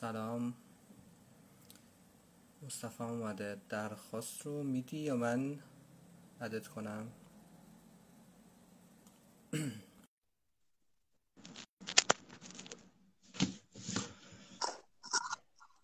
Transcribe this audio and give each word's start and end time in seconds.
سلام. 0.00 0.54
مصطفی 2.66 3.02
اومده. 3.02 3.56
درخواست 3.68 4.46
رو 4.46 4.62
میدی 4.62 4.96
یا 4.98 5.16
من 5.16 5.58
عدد 6.40 6.66
کنم؟ 6.66 7.06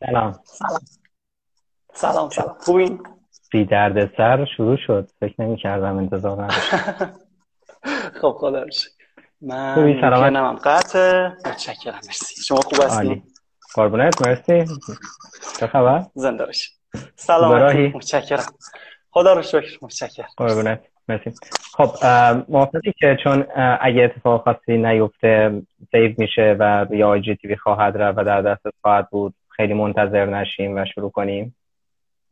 سلام. 0.00 0.32
سلام 0.52 0.80
سلام. 1.94 2.30
سلام 2.30 2.56
خوبین؟ 2.60 3.02
بی 3.52 3.64
درد 3.64 4.16
سر 4.16 4.46
شروع 4.56 4.76
شد. 4.86 5.10
فکر 5.20 5.42
نمی 5.42 5.56
کردم 5.56 5.96
انتظار 5.96 6.44
نداشتم 6.44 7.12
خب 8.20 8.36
خدا. 8.40 8.64
من 9.40 9.74
خوبی، 9.74 10.00
سلامت؟ 10.00 10.32
نمم. 10.32 10.56
قطع 10.56 11.28
متشکرم. 11.28 11.94
مرسی. 11.94 12.42
شما 12.42 12.60
خوب 12.60 12.82
هستین 12.84 13.29
قربونت 13.74 14.26
مرسی. 14.26 14.64
چه 15.60 15.66
خبر؟ 15.66 16.02
زنده 16.14 16.46
باشین 16.46 16.74
سلام؟ 17.16 17.72
متشکرم. 17.72 18.44
خدا 19.10 19.32
رو 19.32 19.42
شکر 19.42 19.78
متشکرم. 19.82 20.28
قربونت 20.36 20.80
مرسی. 21.08 21.32
خب 21.72 22.06
موافقی 22.48 22.92
که 22.98 23.16
چون 23.24 23.46
اگه 23.80 24.02
اتفاق 24.02 24.44
خاصی 24.44 24.78
نیفته 24.78 25.62
save 25.90 26.14
میشه 26.18 26.56
و 26.58 26.84
روی 26.84 27.02
IGTV 27.02 27.56
خواهد 27.56 27.96
رفت 27.96 28.18
و 28.18 28.24
در 28.24 28.42
دست 28.42 28.62
خواهد 28.82 29.10
بود 29.10 29.34
خیلی 29.48 29.74
منتظر 29.74 30.26
نشیم 30.26 30.76
و 30.76 30.84
شروع 30.94 31.10
کنیم. 31.10 31.56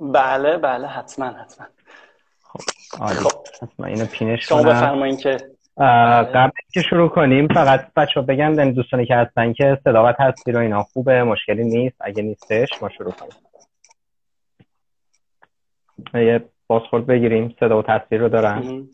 بله 0.01 0.57
بله 0.57 0.89
حتما 0.89 1.27
حتما. 1.27 1.67
خب 2.91 3.31
پس 3.61 3.69
من 3.79 3.89
اینو 3.89 4.07
پینش 4.07 4.49
شما 4.49 4.63
کنم. 4.63 4.73
بفرمایین 4.73 5.17
که. 5.17 5.37
قبل 5.79 6.51
که 6.73 6.83
شروع 6.83 7.09
کنیم 7.09 7.49
فقط 7.49 7.95
بچه 7.97 8.21
بگم 8.21 8.55
یعنی 8.55 8.73
دوستانی 8.73 9.07
که 9.07 9.17
هستن 9.17 9.53
که 9.53 9.79
صداقت 9.85 10.21
هستی 10.21 10.53
رو 10.53 10.61
اینا 10.61 10.83
خوبه 10.83 11.25
مشکلی 11.25 11.65
نیست. 11.65 11.97
اگه 12.01 12.23
نیستش 12.23 12.69
ما 12.83 12.89
شروع 12.89 13.13
کنیم. 13.13 13.33
یه 16.15 16.45
بازخورد 16.67 17.07
بگیریم. 17.07 17.57
صدا 17.61 17.79
و 17.79 17.83
تصویر 17.83 18.21
رو 18.21 18.29
دارن. 18.29 18.89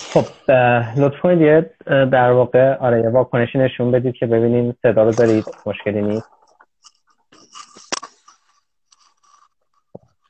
خب 0.00 0.50
لطف 0.96 1.20
کنید 1.22 1.40
یه 1.40 1.70
در 1.86 2.30
واقع 2.30 2.74
آره 2.74 3.00
یه 3.00 3.08
واکنشی 3.08 3.58
نشون 3.58 3.90
بدید 3.90 4.14
که 4.14 4.26
ببینیم 4.26 4.76
صدا 4.82 5.04
رو 5.04 5.10
دارید 5.10 5.44
مشکلی 5.66 6.02
نیست. 6.02 6.33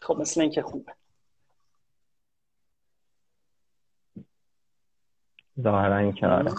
خب 0.04 0.16
مثل 0.20 0.40
اینکه 0.40 0.62
خوبه. 0.62 0.92
ظاهرا 5.60 5.96
اینکه 5.96 6.26
آره 6.26 6.50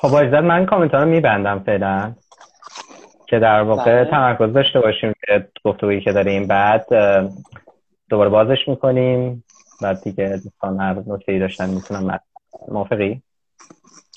خب 0.00 0.08
با 0.08 0.20
اجازت 0.20 0.44
من 0.44 0.66
کامنت 0.66 0.94
رو 0.94 1.04
میبندم 1.04 1.58
فعلا. 1.58 2.14
که 3.26 3.38
در 3.38 3.62
واقع 3.62 4.02
بله. 4.02 4.10
تمرکز 4.10 4.52
داشته 4.52 4.80
باشیم 4.80 5.12
که 5.26 5.48
گفتگویی 5.64 6.00
که 6.00 6.12
داریم. 6.12 6.46
بعد 6.46 6.86
دوباره 8.08 8.30
بازش 8.30 8.68
می‌کنیم. 8.68 9.44
بعد 9.82 10.02
دیگه 10.02 10.40
دوستان 10.44 10.80
هر 10.80 10.94
نکته 11.06 11.32
ای 11.32 11.38
داشتن 11.38 11.70
می‌تونم. 11.70 12.20
موافقی؟ 12.68 13.22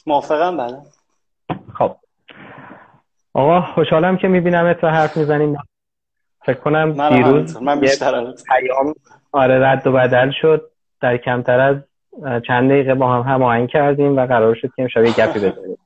موافقم 0.06 0.58
بله. 0.58 0.78
خب. 1.78 1.96
آقا 3.34 3.62
خوشحالم 3.62 4.18
که 4.18 4.28
می‌بینم 4.28 4.76
و 4.84 4.88
حرف 4.88 5.18
می‌زنیم. 5.18 5.58
فکر 6.46 6.60
کنم 6.60 6.90
من 6.90 7.10
دیروز 7.10 7.62
من 7.62 7.80
بیشتر 7.80 8.16
از 8.16 8.44
پیام 8.44 8.94
آره 9.32 9.68
رد 9.68 9.88
و 9.88 9.92
بدل 9.92 10.32
شد. 10.42 10.72
در 11.02 11.18
کمتر 11.18 11.60
از 11.60 11.76
چند 12.48 12.70
دقیقه 12.70 12.94
با 12.94 13.14
هم 13.14 13.34
هماهنگ 13.34 13.70
کردیم 13.70 14.18
و 14.18 14.26
قرار 14.26 14.56
شد 14.56 14.70
که 14.76 14.82
امشب 14.82 15.04
یه 15.04 15.12
گپی 15.12 15.40
بزنیم. 15.50 15.78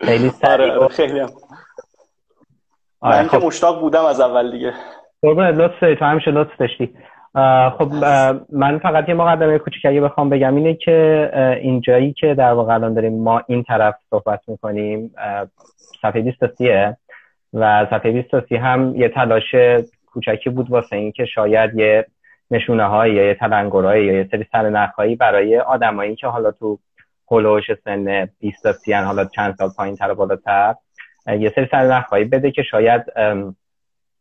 خیلی 0.00 0.30
آره 0.42 0.72
آره 0.72 0.88
خیلی 0.88 1.18
هم. 1.18 1.30
آره 3.00 3.16
من 3.16 3.28
که 3.28 3.38
خب. 3.38 3.44
مشتاق 3.44 3.80
بودم 3.80 4.04
از 4.04 4.20
اول 4.20 4.50
دیگه. 4.50 4.72
قربونت 5.22 5.54
لطف 5.54 5.98
تو 5.98 6.04
همیشه 6.04 6.30
لطف 6.30 6.56
داشتی. 6.58 6.94
خب 7.78 7.92
من 8.52 8.78
فقط 8.78 9.08
یه 9.08 9.14
مقدمه 9.14 9.58
کوچیک 9.58 9.86
اگه 9.86 10.00
بخوام 10.00 10.30
بگم 10.30 10.56
اینه 10.56 10.74
که 10.74 11.30
اینجایی 11.62 12.12
که 12.12 12.34
در 12.34 12.52
واقع 12.52 12.74
الان 12.74 12.94
داریم 12.94 13.22
ما 13.22 13.42
این 13.46 13.62
طرف 13.62 13.94
صحبت 14.10 14.40
می‌کنیم 14.46 15.14
صفحه 16.02 16.20
23 16.20 16.96
و 17.54 17.86
صفحه 17.90 18.12
23 18.12 18.58
هم 18.58 18.96
یه 18.96 19.08
تلاش 19.08 19.54
کوچکی 20.06 20.50
بود 20.50 20.70
واسه 20.70 20.96
این 20.96 21.12
که 21.12 21.24
شاید 21.24 21.78
یه 21.78 22.06
نشونه 22.50 22.84
هایی 22.84 23.14
یا 23.14 23.26
یه 23.26 23.34
تلنگرهایی 23.34 24.06
یا 24.06 24.12
یه 24.12 24.28
سری 24.30 24.46
سرنخهایی 24.52 25.16
برای 25.16 25.58
آدمایی 25.58 26.16
که 26.16 26.26
حالا 26.26 26.50
تو 26.50 26.78
هلوش 27.30 27.64
سن 27.84 28.28
20 28.40 28.62
تا 28.62 28.72
30 28.72 28.92
حالا 28.92 29.24
چند 29.24 29.54
سال 29.54 29.68
پایین 29.76 29.96
تر 29.96 30.10
و 30.10 30.14
بالاتر 30.14 30.74
یه 31.26 31.52
سری 31.54 31.68
سرنخهایی 31.70 32.24
بده 32.24 32.50
که 32.50 32.62
شاید 32.62 33.02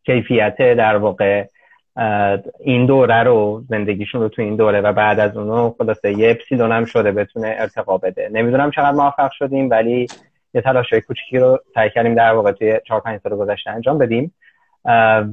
کیفیت 0.05 0.57
در 0.57 0.95
واقع 0.95 1.45
این 2.59 2.85
دوره 2.85 3.23
رو 3.23 3.63
زندگیشون 3.69 4.21
رو 4.21 4.29
تو 4.29 4.41
این 4.41 4.55
دوره 4.55 4.81
و 4.81 4.93
بعد 4.93 5.19
از 5.19 5.37
اونو 5.37 5.75
خلاصه 5.77 6.17
یه 6.17 6.31
اپسیلون 6.31 6.71
هم 6.71 6.85
شده 6.85 7.11
بتونه 7.11 7.55
ارتقا 7.59 7.97
بده. 7.97 8.29
نمی‌دونم 8.31 8.71
چقدر 8.71 8.91
موفق 8.91 9.31
شدیم 9.31 9.69
ولی 9.69 10.07
یه 10.53 10.61
تلاش 10.61 10.93
کوچیکی 10.93 11.37
رو 11.37 11.59
سعی 11.73 11.89
کردیم 11.89 12.15
در 12.15 12.33
واقع 12.33 12.51
توی 12.51 12.79
چهار 12.87 13.01
پنج 13.01 13.19
سال 13.21 13.35
گذشته 13.35 13.69
انجام 13.69 13.97
بدیم. 13.97 14.33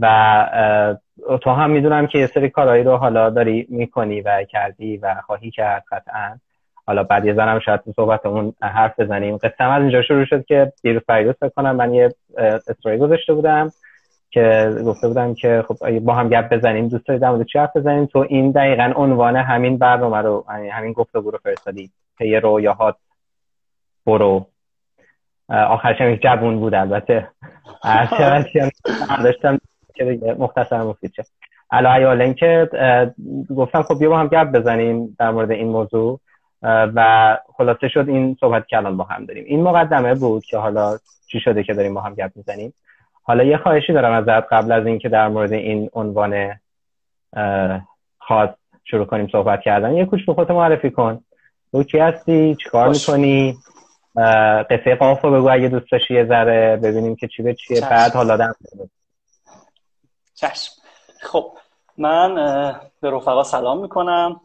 و 0.00 0.96
تو 1.42 1.50
هم 1.50 1.70
می‌دونم 1.70 2.06
که 2.06 2.18
یه 2.18 2.26
سری 2.26 2.50
کارهایی 2.50 2.82
رو 2.84 2.96
حالا 2.96 3.30
داری 3.30 3.66
می‌کنی 3.70 4.20
و 4.20 4.44
کردی 4.44 4.96
و 4.96 5.14
خواهی 5.26 5.50
کرد 5.50 5.84
قطعا. 5.90 6.38
حالا 6.86 7.02
بعد 7.02 7.24
یه 7.24 7.34
زنم 7.34 7.58
شاید 7.58 7.80
تو 7.80 7.92
صحبتمون 7.92 8.52
حرف 8.62 9.00
بزنیم. 9.00 9.36
قصه 9.36 9.64
از 9.64 9.82
اینجا 9.82 10.02
شروع 10.02 10.24
شد 10.24 10.44
که 10.44 10.72
دیروز 10.82 11.02
فریدوس 11.06 11.34
فکر 11.40 11.48
کنم 11.48 11.76
من 11.76 11.94
یه 11.94 12.08
استوری 12.68 12.98
گذاشته 12.98 13.34
بودم 13.34 13.70
که 14.30 14.74
گفته 14.84 15.08
بودم 15.08 15.34
که 15.34 15.64
خب 15.68 15.98
با 15.98 16.14
هم 16.14 16.28
گپ 16.28 16.54
بزنیم 16.54 16.88
دوست 16.88 17.06
دارید 17.06 17.22
در 17.22 17.44
چی 17.44 17.58
حرف 17.58 17.76
بزنیم؟ 17.76 18.06
تو 18.06 18.26
این 18.28 18.50
دقیقا 18.50 18.92
عنوان 18.96 19.36
همین 19.36 19.78
برنامه 19.78 20.18
رو 20.18 20.44
یعنی 20.48 20.68
همین 20.68 20.92
گفتگو 20.92 21.30
رو 21.30 21.38
فرستادی 21.38 21.90
پی 22.18 22.36
رویاهات 22.36 22.96
برو. 24.06 24.46
آخرش 25.48 26.00
هم 26.00 26.10
یک 26.10 26.22
جوون 26.22 26.60
بود 26.60 26.74
البته 26.74 27.28
داشتم 29.24 29.58
که 29.94 30.18
مختصر 30.38 30.82
مفید 30.82 31.12
شه 31.16 31.24
علا 31.70 31.92
حیال 31.92 32.22
اینکه 32.22 32.70
گفتم 33.56 33.82
خب 33.82 33.98
بیا 33.98 34.08
با 34.08 34.18
هم 34.18 34.28
گپ 34.28 34.52
بزنیم 34.52 35.16
در 35.18 35.30
مورد 35.30 35.50
این 35.50 35.68
موضوع. 35.68 36.20
و 36.62 37.38
خلاصه 37.56 37.88
شد 37.88 38.08
این 38.08 38.36
صحبت 38.40 38.68
که 38.68 38.76
الان 38.76 38.96
با 38.96 39.04
هم 39.04 39.24
داریم. 39.24 39.44
این 39.46 39.62
مقدمه 39.62 40.14
بود 40.14 40.44
که 40.44 40.58
حالا 40.58 40.98
چی 41.32 41.40
شده 41.40 41.62
که 41.62 41.74
داریم 41.74 41.94
با 41.94 42.00
هم 42.00 42.14
گپ 42.14 42.30
می‌زنیم. 42.34 42.74
حالا 43.22 43.44
یه 43.44 43.56
خواهشی 43.56 43.92
دارم 43.92 44.12
ازت 44.12 44.52
قبل 44.52 44.72
از 44.72 44.86
اینکه 44.86 45.08
در 45.08 45.28
مورد 45.28 45.52
این 45.52 45.90
عنوان 45.92 46.60
خاص 48.18 48.50
شروع 48.84 49.06
کنیم 49.06 49.28
صحبت 49.32 49.60
کردن. 49.60 49.94
یه 49.94 50.04
کوچولو 50.04 50.34
خودت 50.34 50.50
معرفی 50.50 50.90
کن. 50.90 51.20
تو 51.72 51.82
کی 51.82 51.98
هستی؟ 51.98 52.54
چیکار. 52.54 52.88
می‌کنی؟ 52.88 53.56
قصه 54.70 54.94
قاف 55.00 55.20
رو 55.24 55.32
بگو 55.32 55.50
اگه 55.50 55.68
دوست 55.68 55.92
داشتی 55.92 56.14
یه 56.14 56.26
ذره 56.26 56.76
ببینیم 56.76 57.16
که 57.16 57.28
چی 57.28 57.42
به 57.42 57.54
چیه. 57.54 57.76
چشم. 57.76 57.88
بعد 57.88 58.12
حالا 58.12 58.36
در 58.36 58.52
چشم. 60.34 60.72
خب 61.22 61.52
من 61.98 62.34
به 63.00 63.10
رفقا 63.10 63.42
سلام 63.42 63.82
می‌کنم 63.82 64.40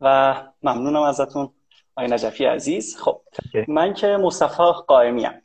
و 0.00 0.34
ممنونم 0.62 1.02
ازتون. 1.02 1.50
آقای 1.96 2.12
نجفی 2.12 2.44
عزیز. 2.44 2.96
خب. 3.00 3.20
من 3.68 3.94
که 3.94 4.06
مصطفی 4.06 4.62
قائمیم. 4.86 5.42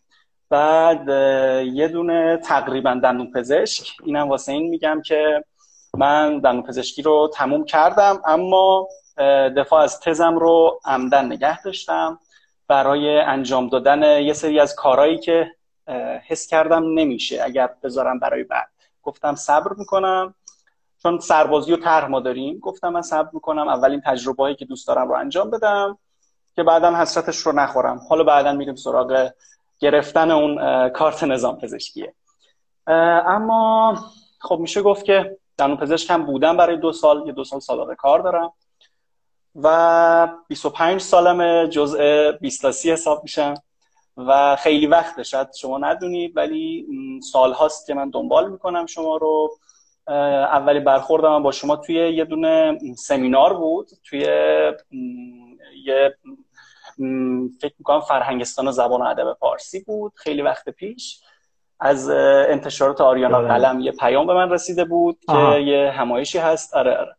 بعد 0.50 1.10
یه 1.68 1.88
دونه 1.88 2.38
تقریبا 2.38 3.00
دندون 3.04 3.32
پزشک. 3.32 3.88
اینم 4.04 4.30
واسه 4.30 4.52
این 4.52 4.70
میگم 4.70 5.02
که 5.06 5.44
من 5.98 6.40
دندون 6.40 6.64
پزشکی 6.64 7.02
رو 7.02 7.32
تموم 7.34 7.66
کردم 7.66 8.22
اما 8.26 8.88
دفاع 9.58 9.82
از 9.82 10.00
تزم 10.00 10.38
رو 10.38 10.80
عمدن 10.86 11.26
نگه 11.26 11.62
داشتم. 11.62 12.20
برای 12.74 13.20
انجام 13.20 13.68
دادن 13.70 14.22
یه 14.22 14.34
سری 14.34 14.60
از 14.60 14.76
کارهایی 14.76 15.18
که 15.18 15.52
حس 16.28 16.48
کردم 16.48 16.84
نمیشه 17.00 17.42
اگر 17.44 17.70
بذارم 17.84 18.20
برای 18.20 18.44
بعد. 18.44 18.70
گفتم 19.04 19.36
صبر 19.36 19.74
می‌کنم. 19.78 20.36
چون 21.04 21.20
سربازی 21.20 21.74
و 21.74 21.78
طرح 21.78 22.08
ما 22.08 22.20
داریم 22.20 22.60
گفتم 22.60 22.90
من 22.90 23.02
صبر 23.02 23.30
می‌کنم. 23.34 23.68
اولین 23.68 24.02
تجربه 24.06 24.44
هایی 24.44 24.56
که 24.56 24.66
دوست 24.66 24.88
دارم 24.88 25.08
رو 25.08 25.14
انجام 25.16 25.50
بدم 25.50 25.98
که 26.56 26.64
بعدا 26.64 26.96
حسرتش 26.96 27.38
رو 27.38 27.52
نخورم. 27.52 28.02
حالا 28.10 28.24
بعدا 28.24 28.54
میریم 28.54 28.76
سراغ 28.76 29.32
گرفتن 29.80 30.32
اون 30.32 30.90
کارت 30.90 31.24
نظام 31.24 31.58
پزشکیه. 31.58 32.14
اما 32.88 33.96
خب 34.40 34.58
میشه 34.60 34.82
گفت 34.82 35.06
که 35.06 35.38
دندون 35.58 35.78
پزشک 35.78 36.10
هم 36.10 36.26
بودم 36.26 36.58
برای 36.58 36.78
دو 36.78 36.92
سال. 36.92 37.24
یه 37.28 37.34
دو 37.34 37.44
سال 37.44 37.60
سابقه 37.60 37.96
کار 37.96 38.20
دارم. 38.20 38.54
و 39.56 40.28
25 40.48 41.02
سالم 41.02 41.66
جزء 41.66 42.32
20 42.32 42.62
تا 42.62 42.72
30 42.72 42.92
حساب 42.92 43.24
میشم 43.24 43.54
و 44.18 44.56
خیلی 44.56 44.88
وقته 44.88 45.24
شاید 45.24 45.54
شما 45.54 45.78
ندونید 45.78 46.38
ولی 46.38 46.88
م، 46.90 47.20
سالهاست 47.20 47.88
که 47.88 47.94
من 47.94 48.10
دنبال 48.10 48.52
می‌کنم 48.52 48.86
شما 48.86 49.18
رو. 49.18 49.58
اولی 50.08 50.80
برخوردم 50.80 51.44
با 51.44 51.52
شما 51.52 51.76
توی 51.76 51.96
یه 51.96 52.26
دونه 52.26 52.78
سمینار 52.98 53.54
بود 53.54 53.88
توی 54.04 54.20
یه 55.86 56.16
فکر 57.62 57.74
می‌کنم 57.80 58.02
فرهنگستان 58.02 58.68
و 58.68 58.72
زبان 58.72 59.02
و 59.02 59.06
ادب 59.06 59.34
فارسی 59.34 59.84
بود. 59.84 60.14
خیلی 60.16 60.42
وقت 60.42 60.70
پیش 60.70 61.22
از 61.80 62.10
انتشارات 62.10 63.02
آریانا 63.02 63.40
بله. 63.42 63.48
قلم 63.48 63.80
یه 63.80 63.92
پیام 63.92 64.28
به 64.28 64.34
من 64.34 64.50
رسیده 64.50 64.86
بود 64.86 65.18
که 65.28 65.60
یه 65.60 65.92
همایشی 65.92 66.38
هست. 66.38 66.74
آره 66.74 66.98
آره. 66.98 67.16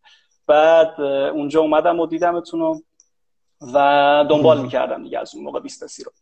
بعد 0.46 1.00
اونجا 1.00 1.60
اومدم 1.60 2.00
و 2.00 2.06
دیدمتون 2.06 2.82
و 3.74 4.24
دنبال 4.30 4.60
می‌کردم 4.60 5.02
دیگه 5.02 5.18
از 5.18 5.34
اون 5.34 5.44
موقع 5.44 5.60
بیستاسی 5.60 6.04
رو. 6.04 6.12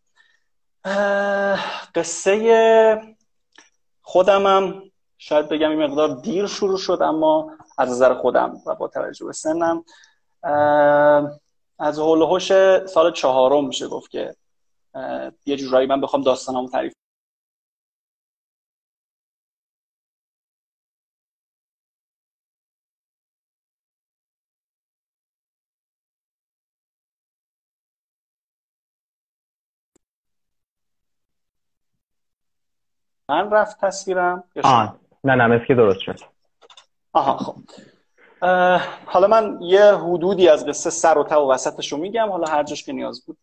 قصه 1.95 3.17
خودمم 4.03 4.83
شاید 5.19 5.49
بگم 5.49 5.71
این 5.71 5.83
مقدار 5.83 6.21
دیر 6.21 6.47
شروع 6.47 6.79
شد 6.79 6.99
اما 7.03 7.51
از 7.79 7.91
نظر 7.91 8.15
خودم 8.15 8.57
و 8.67 8.75
با 8.75 8.89
توجه 8.89 9.27
به 9.27 9.33
سنم 9.33 9.85
از 11.79 11.99
حول 11.99 12.39
سال 12.87 13.13
چهارم 13.13 13.67
میشه 13.67 13.89
گفت 13.89 14.11
که 14.11 14.37
یه 15.47 15.57
جورایی 15.57 15.87
من 15.87 16.01
بخوام 16.01 16.23
داستانمو 16.23 16.69
تعریف 16.69 16.93
من 33.33 33.51
رفت 33.51 33.81
تصویرم 33.81 34.45
آه 34.65 34.97
نه 35.25 35.35
نه 35.35 35.47
مثل 35.47 35.65
که 35.65 35.75
درست 35.75 36.01
شد. 36.01 36.19
آها 37.13 37.37
خب. 37.37 37.55
حالا 39.07 39.27
من 39.27 39.59
یه 39.63 39.95
حدودی 39.95 40.49
از 40.49 40.67
قصه 40.67 40.91
سر 40.91 41.19
و 41.19 41.25
تا 41.25 41.47
و 41.47 41.53
وسطش 41.53 41.93
رو 41.93 41.99
میگم. 41.99 42.31
حالا 42.31 42.51
هر 42.51 42.63
جاش 42.63 42.83
که 42.83 42.93
نیاز 42.93 43.27
بود 43.27 43.39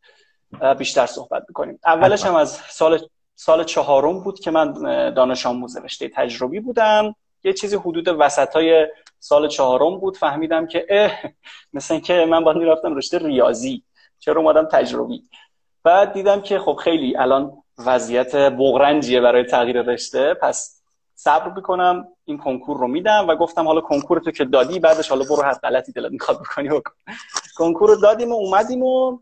بیشتر 0.77 1.05
صحبت 1.05 1.45
می‌کنیم. 1.47 1.79
اولش 1.85 2.25
هم 2.25 2.35
از 2.35 2.51
سال 2.51 2.99
سال 3.35 3.63
چهارم 3.63 4.19
بود 4.19 4.39
که 4.39 4.51
من 4.51 4.73
دانش 5.13 5.45
آموز 5.45 5.77
رشته 5.77 6.09
تجربی 6.09 6.59
بودم. 6.59 7.15
یه 7.43 7.53
چیزی 7.53 7.75
حدود 7.75 8.07
وسط 8.07 8.53
های 8.55 8.87
سال 9.19 9.47
چهارم 9.47 9.97
بود. 9.97 10.17
فهمیدم 10.17 10.67
که 10.67 10.85
اه 10.89 11.11
مثل 11.73 11.93
اینکه 11.93 12.25
من 12.29 12.43
باید 12.43 12.57
می‌رفتم 12.57 12.95
رشته 12.95 13.17
ریاضی. 13.17 13.83
چرا 14.19 14.41
اومدم 14.41 14.65
تجربی؟ 14.65 15.23
بعد 15.83 16.13
دیدم 16.13 16.41
که 16.41 16.59
خب 16.59 16.75
خیلی 16.83 17.17
الان 17.17 17.63
وضعیت 17.85 18.35
بغرنجیه 18.35 19.21
برای 19.21 19.43
تغییر 19.43 19.81
رشته. 19.81 20.33
پس 20.33 20.81
صبر 21.15 21.53
می‌کنم 21.53 22.07
این 22.25 22.37
کنکور 22.37 22.77
رو 22.77 22.87
میدم 22.87 23.27
و 23.27 23.35
گفتم 23.35 23.67
حالا 23.67 23.81
کنکور 23.81 24.19
تو 24.19 24.31
که 24.31 24.45
دادی 24.45 24.79
بعدش 24.79 25.09
حالا 25.09 25.25
برو 25.29 25.43
هر 25.43 25.53
غلطی 25.53 25.91
دلت 25.91 26.11
می‌خواد 26.11 26.39
بکنی 26.39 26.69
بکن. 26.69 26.91
کنکور 27.57 27.89
رو 27.89 27.95
دادیم 27.95 28.31
و 28.31 28.35
اومدیم 28.35 28.83
و 28.83 29.19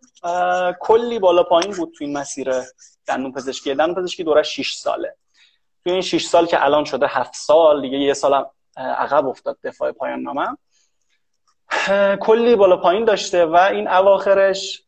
کلی 0.79 1.19
بالا 1.19 1.43
پایین 1.43 1.71
بود 1.71 1.93
تو 1.97 2.03
این 2.03 2.17
مسیر 2.17 2.51
دندون 3.07 3.31
پزشکی. 3.31 3.75
دندون 3.75 3.95
پزشکی 3.95 4.23
دوره 4.23 4.43
6 4.43 4.73
ساله. 4.73 5.15
تو 5.83 5.89
این 5.89 6.01
6 6.01 6.25
سال 6.25 6.45
که 6.45 6.65
الان 6.65 6.83
شده 6.85 7.07
7 7.07 7.35
سال 7.35 7.81
دیگه 7.81 7.97
یه 7.97 8.13
سالم 8.13 8.45
عقب 8.77 9.27
افتاد 9.27 9.57
دفاع 9.63 9.91
پایان 9.91 10.19
نامم 10.19 10.57
کلی 12.19 12.55
بالا 12.55 12.77
پایین 12.77 13.05
داشته 13.05 13.45
و 13.45 13.55
این 13.55 13.87
اواخرش 13.87 14.83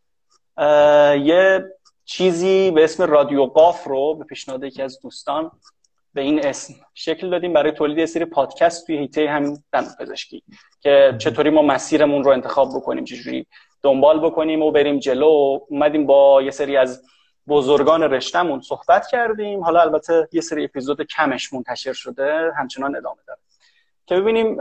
یه 1.23 1.65
چیزی 2.09 2.71
به 2.71 2.83
اسم 2.83 3.03
رادیو 3.03 3.45
قاف 3.45 3.83
رو 3.87 4.15
به 4.15 4.23
پیشنهاد 4.23 4.63
یکی 4.63 4.81
از 4.81 4.99
دوستان 4.99 5.51
به 6.13 6.21
این 6.21 6.45
اسم 6.45 6.73
شکل 6.93 7.29
دادیم 7.29 7.53
برای 7.53 7.71
تولید 7.71 8.05
سری 8.05 8.25
پادکست 8.25 8.85
توی 8.85 8.97
هیته 8.97 9.29
همین 9.29 9.63
دندون 9.71 9.93
پزشکی 9.99 10.43
که 10.81 11.15
چطوری 11.17 11.49
ما 11.49 11.61
مسیرمون 11.61 12.23
رو 12.23 12.31
انتخاب 12.31 12.69
بکنیم 12.75 13.03
چجوری 13.03 13.47
دنبال 13.83 14.19
بکنیم 14.19 14.61
و 14.61 14.71
بریم 14.71 14.99
جلو. 14.99 15.59
اومدیم 15.69 16.05
با 16.05 16.41
یه 16.41 16.51
سری 16.51 16.77
از 16.77 17.03
بزرگان 17.47 18.03
رشتهمون 18.03 18.61
صحبت 18.61 19.07
کردیم. 19.07 19.63
حالا 19.63 19.81
البته 19.81 20.29
یه 20.31 20.41
سری 20.41 20.63
اپیزود 20.63 21.01
کمش 21.01 21.53
منتشر 21.53 21.93
شده 21.93 22.51
همچنان 22.57 22.95
ادامه 22.95 23.21
داره. 23.27 23.39
که 24.05 24.15
ببینیم 24.15 24.57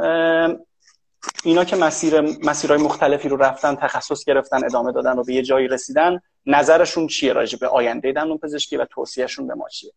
اینا 1.45 1.65
که 1.65 1.77
مسیر 1.77 2.21
مسیرهای 2.21 2.83
مختلفی 2.83 3.29
رو 3.29 3.37
رفتن 3.37 3.75
تخصص 3.75 4.25
گرفتن 4.25 4.65
ادامه 4.65 4.93
دادن 4.93 5.19
و 5.19 5.25
به 5.25 5.35
یه 5.35 5.43
جایی 5.43 5.69
رسیدن 5.69 6.21
نظرشون 6.49 7.07
چیه 7.07 7.33
راجع 7.33 7.59
به 7.59 7.69
آینده 7.69 8.13
دندون 8.13 8.39
پزشکی 8.39 8.77
و 8.77 8.85
توصیهشون 8.85 9.47
به 9.47 9.55
ما 9.55 9.69
چیه؟ 9.69 9.93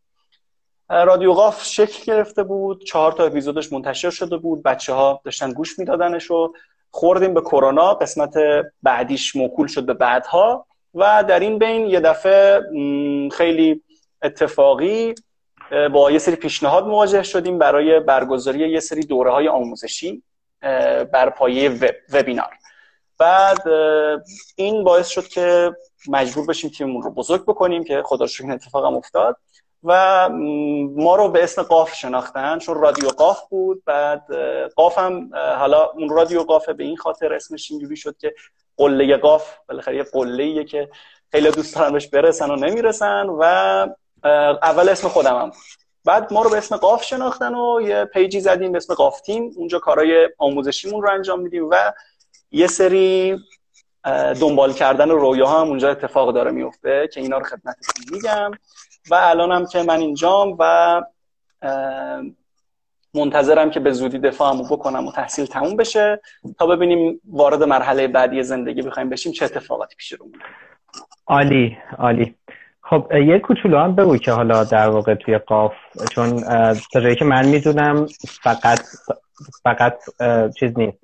رادیو 0.89 1.33
قاف 1.33 1.65
شکل 1.65 2.03
گرفته 2.13 2.43
بود 2.43 2.83
چهار 2.83 3.11
تا 3.11 3.25
اپیزودش 3.25 3.73
منتشر 3.73 4.09
شده 4.09 4.37
بود 4.37 4.63
بچه 4.63 4.93
ها 4.93 5.21
داشتن 5.25 5.53
گوش 5.53 5.79
میدادنش 5.79 6.31
و 6.31 6.53
خوردیم 6.91 7.33
به 7.33 7.41
کرونا 7.41 7.93
قسمت 7.93 8.33
بعدیش 8.83 9.35
موکول 9.35 9.67
شد 9.67 9.85
به 9.85 9.93
بعدها 9.93 10.65
و 10.95 11.23
در 11.27 11.39
این 11.39 11.59
بین 11.59 11.85
یه 11.85 11.99
دفعه 11.99 12.61
خیلی 13.31 13.83
اتفاقی 14.21 15.15
با 15.93 16.11
یه 16.11 16.19
سری 16.19 16.35
پیشنهاد 16.35 16.87
مواجه 16.87 17.23
شدیم 17.23 17.57
برای 17.57 17.99
برگزاری 17.99 18.69
یه 18.69 18.79
سری 18.79 19.01
دوره 19.01 19.31
های 19.31 19.47
آموزشی 19.47 20.23
بر 21.13 21.29
پایه 21.29 21.69
وب، 21.69 21.95
وبینار. 22.13 22.60
بعد 23.21 23.67
این 24.55 24.83
باعث 24.83 25.07
شد 25.07 25.27
که 25.27 25.75
مجبور 26.07 26.45
بشیم 26.45 26.69
تیممون 26.69 27.01
رو 27.01 27.11
بزرگ 27.11 27.41
بکنیم 27.43 27.83
که 27.83 28.01
خدا 28.05 28.25
این 28.39 28.51
اتفاق 28.51 28.85
هم 28.85 28.95
افتاد. 28.95 29.37
و 29.83 30.29
ما 30.95 31.15
رو 31.15 31.29
به 31.29 31.43
اسم 31.43 31.61
قاف 31.61 31.93
شناختن 31.93 32.59
چون 32.59 32.81
رادیو 32.81 33.09
قاف 33.09 33.49
بود. 33.49 33.83
بعد 33.85 34.23
قاف 34.75 34.97
هم 34.97 35.29
حالا 35.35 35.85
اون 35.85 36.09
رادیو 36.09 36.43
قافه 36.43 36.73
به 36.73 36.83
این 36.83 36.97
خاطر 36.97 37.33
اسمش 37.33 37.71
اینجوری 37.71 37.95
شد 37.95 38.17
که 38.17 38.33
قله 38.77 39.17
قاف 39.17 39.53
بالاخره 39.69 39.97
یه 39.97 40.03
قله 40.03 40.63
که 40.63 40.89
خیلی 41.31 41.51
دوست 41.51 41.75
دارن 41.75 41.93
بهش 41.93 42.07
برسن 42.07 42.51
و 42.51 42.55
نمی‌رسن 42.55 43.25
و 43.29 43.43
اول 44.61 44.89
اسم 44.89 45.07
خودم 45.07 45.35
هم 45.35 45.51
بعد 46.05 46.33
ما 46.33 46.41
رو 46.41 46.49
به 46.49 46.57
اسم 46.57 46.77
قاف 46.77 47.03
شناختن 47.03 47.55
و 47.55 47.81
یه 47.81 48.05
پیجی 48.05 48.39
زدیم 48.39 48.71
به 48.71 48.77
اسم 48.77 48.93
قاف 48.93 49.21
تیم. 49.21 49.51
اونجا 49.55 49.79
کارهای 49.79 50.29
آموزشیمون 50.37 51.01
رو 51.01 51.11
انجام 51.11 51.39
میدیم 51.39 51.69
و 51.69 51.75
یه 52.51 52.67
سری 52.67 53.37
دنبال 54.41 54.73
کردن 54.73 55.09
رویا 55.09 55.47
هم 55.47 55.67
اونجا 55.67 55.91
اتفاق 55.91 56.33
داره 56.33 56.51
میفته 56.51 57.09
که 57.13 57.21
اینا 57.21 57.37
رو 57.37 57.43
خدمتتون 57.43 58.05
میگم. 58.11 58.51
و 59.11 59.15
الانم 59.15 59.65
که 59.65 59.83
من 59.83 59.99
اینجام 59.99 60.57
و 60.59 61.01
منتظرم 63.13 63.71
که 63.71 63.79
به 63.79 63.91
زودی 63.91 64.19
دفاعمو 64.19 64.63
بکنم 64.63 65.07
و 65.07 65.11
تحصیل 65.11 65.45
تموم 65.45 65.75
بشه 65.75 66.21
تا 66.59 66.65
ببینیم 66.65 67.21
وارد 67.29 67.63
مرحله 67.63 68.07
بعدی 68.07 68.43
زندگی 68.43 68.81
بخوایم 68.81 69.09
بشیم 69.09 69.31
چه 69.31 69.45
اتفاقاتی 69.45 69.95
پیش 69.95 70.11
رو 70.11 70.31
عالی 71.27 71.77
عالی. 71.97 72.35
خب 72.81 73.11
یه 73.27 73.39
کوچولو 73.39 73.79
هم 73.79 73.95
بگو 73.95 74.17
که 74.17 74.31
حالا 74.31 74.63
در 74.63 74.89
واقع 74.89 75.15
توی 75.15 75.37
قاف 75.37 75.73
چون 76.11 76.43
تا 76.93 77.13
که 77.15 77.25
من 77.25 77.45
می‌دونم 77.45 78.07
فقط 78.41 78.79
فقط 79.63 79.99
چیز 80.59 80.77
نیست. 80.77 80.97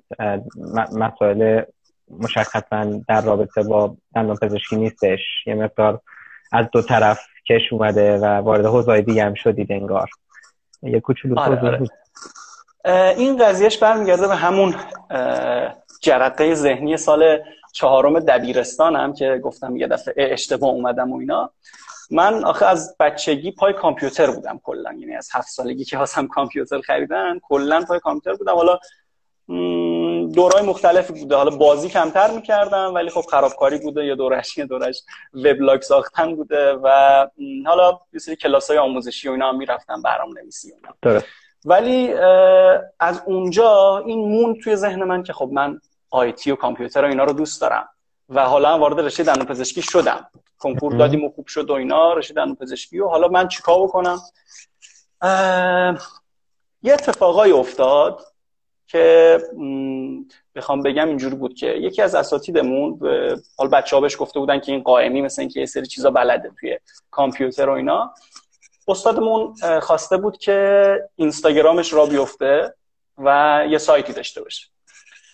مسائل 0.92 1.62
مشخصا 2.10 3.00
در 3.08 3.20
رابطه 3.20 3.62
با 3.62 3.96
دندان 4.14 4.36
پزشکی 4.36 4.76
نیستش. 4.76 5.20
یه 5.46 5.54
مقدار 5.54 6.00
از 6.52 6.66
دو 6.72 6.82
طرف 6.82 7.20
کش 7.48 7.72
اومده 7.72 8.18
و 8.18 8.24
وارد 8.24 8.66
حوزه 8.66 9.00
دیگه 9.00 9.24
هم 9.24 9.34
شدید 9.34 9.72
انگار. 9.72 10.08
یه 10.82 11.00
کوچولو 11.00 11.38
آره, 11.38 11.60
آره. 11.60 11.88
این 13.18 13.36
قضیهش 13.36 13.78
برمیگرده 13.78 14.28
به 14.28 14.36
همون 14.36 14.74
جرقه 16.02 16.54
ذهنی 16.54 16.96
سال 16.96 17.38
چهارم 17.72 18.20
دبیرستانم 18.20 19.12
که 19.12 19.40
گفتم 19.44 19.76
یه 19.76 19.86
دفعه 19.86 20.32
اشتباه 20.32 20.70
اومدم 20.70 21.12
و 21.12 21.18
اینا. 21.18 21.50
من 22.10 22.44
آخه 22.44 22.66
از 22.66 22.96
بچگی 23.00 23.50
پای 23.50 23.72
کامپیوتر 23.72 24.30
بودم 24.30 24.60
کلا. 24.62 24.92
یعنی 24.92 25.16
از 25.16 25.28
هفت 25.32 25.48
سالگی 25.48 25.84
که 25.84 25.98
واسم 25.98 26.26
کامپیوتر 26.26 26.80
خریدن 26.80 27.38
کلا 27.42 27.84
پای 27.88 28.00
کامپیوتر 28.00 28.38
بودم. 28.38 28.54
حالا 28.54 28.78
دورای 30.34 30.62
مختلفی 30.62 31.12
بوده. 31.12 31.36
حالا 31.36 31.56
بازی 31.56 31.88
کمتر 31.88 32.30
می‌کردم 32.30 32.94
ولی 32.94 33.10
خب 33.10 33.20
خرابکاری 33.20 33.78
بوده. 33.78 34.04
یا 34.04 34.14
دورش 34.14 34.58
یه 34.58 34.66
دورش 34.66 35.02
وبلاگ 35.34 35.82
ساختن 35.82 36.36
بوده 36.36 36.72
و 36.72 36.88
حالا 37.66 38.00
یه 38.12 38.18
سری 38.20 38.36
کلاس 38.36 38.70
های 38.70 38.78
آموزشی 38.78 39.28
و 39.28 39.32
اینا 39.32 39.48
هم 39.48 39.56
می‌رفتم 39.56 40.02
برام 40.02 40.38
نویسی 40.38 40.72
اینا. 40.72 41.20
ولی 41.64 42.12
از 43.00 43.22
اونجا 43.26 43.98
این 44.06 44.18
مون 44.18 44.58
توی 44.60 44.76
ذهن 44.76 45.04
من 45.04 45.22
که 45.22 45.32
خب 45.32 45.50
من 45.52 45.80
آیتی 46.10 46.50
و 46.50 46.56
کامپیوتر 46.56 47.04
و 47.04 47.08
اینا 47.08 47.24
رو 47.24 47.32
دوست 47.32 47.60
دارم. 47.60 47.88
و 48.28 48.46
حالا 48.46 48.78
وارد 48.78 49.00
رشته 49.00 49.22
دندون 49.22 49.46
پزشکی 49.46 49.82
شدم. 49.82 50.30
کنکور 50.58 50.96
دادیم 50.96 51.24
و 51.24 51.30
خوب 51.30 51.46
شد 51.46 51.70
و 51.70 51.72
اینا. 51.72 52.14
دندون 52.36 52.54
پزشکی 52.54 52.98
و 52.98 53.08
حالا 53.08 53.28
من 53.28 53.48
چیکار 53.48 53.82
بکنم؟ 53.82 54.20
یه 56.82 56.92
اتفاقای 56.92 57.52
افتاد 57.52 58.20
که 58.86 59.38
بخوام 60.54 60.82
بگم 60.82 61.08
اینجوری 61.08 61.36
بود 61.36 61.54
که 61.54 61.66
یکی 61.66 62.02
از 62.02 62.14
اساتیدمون 62.14 62.98
حال 63.56 63.68
بچه 63.68 63.96
ها 63.96 64.00
بهش 64.00 64.16
گفته 64.18 64.40
بودن 64.40 64.60
که 64.60 64.72
این 64.72 64.82
قائمی 64.82 65.22
مثل 65.22 65.42
اینکه 65.42 65.60
یه 65.60 65.66
سری 65.66 65.86
چیزا 65.86 66.10
بلده 66.10 66.52
توی 66.60 66.78
کامپیوتر 67.10 67.68
و 67.68 67.72
اینا. 67.72 68.14
استادمون 68.88 69.54
خواسته 69.80 70.16
بود 70.16 70.38
که 70.38 71.08
اینستاگرامش 71.16 71.92
را 71.92 72.06
بیفته 72.06 72.74
و 73.18 73.64
یه 73.70 73.78
سایتی 73.78 74.12
داشته 74.12 74.42
باشه. 74.42 74.66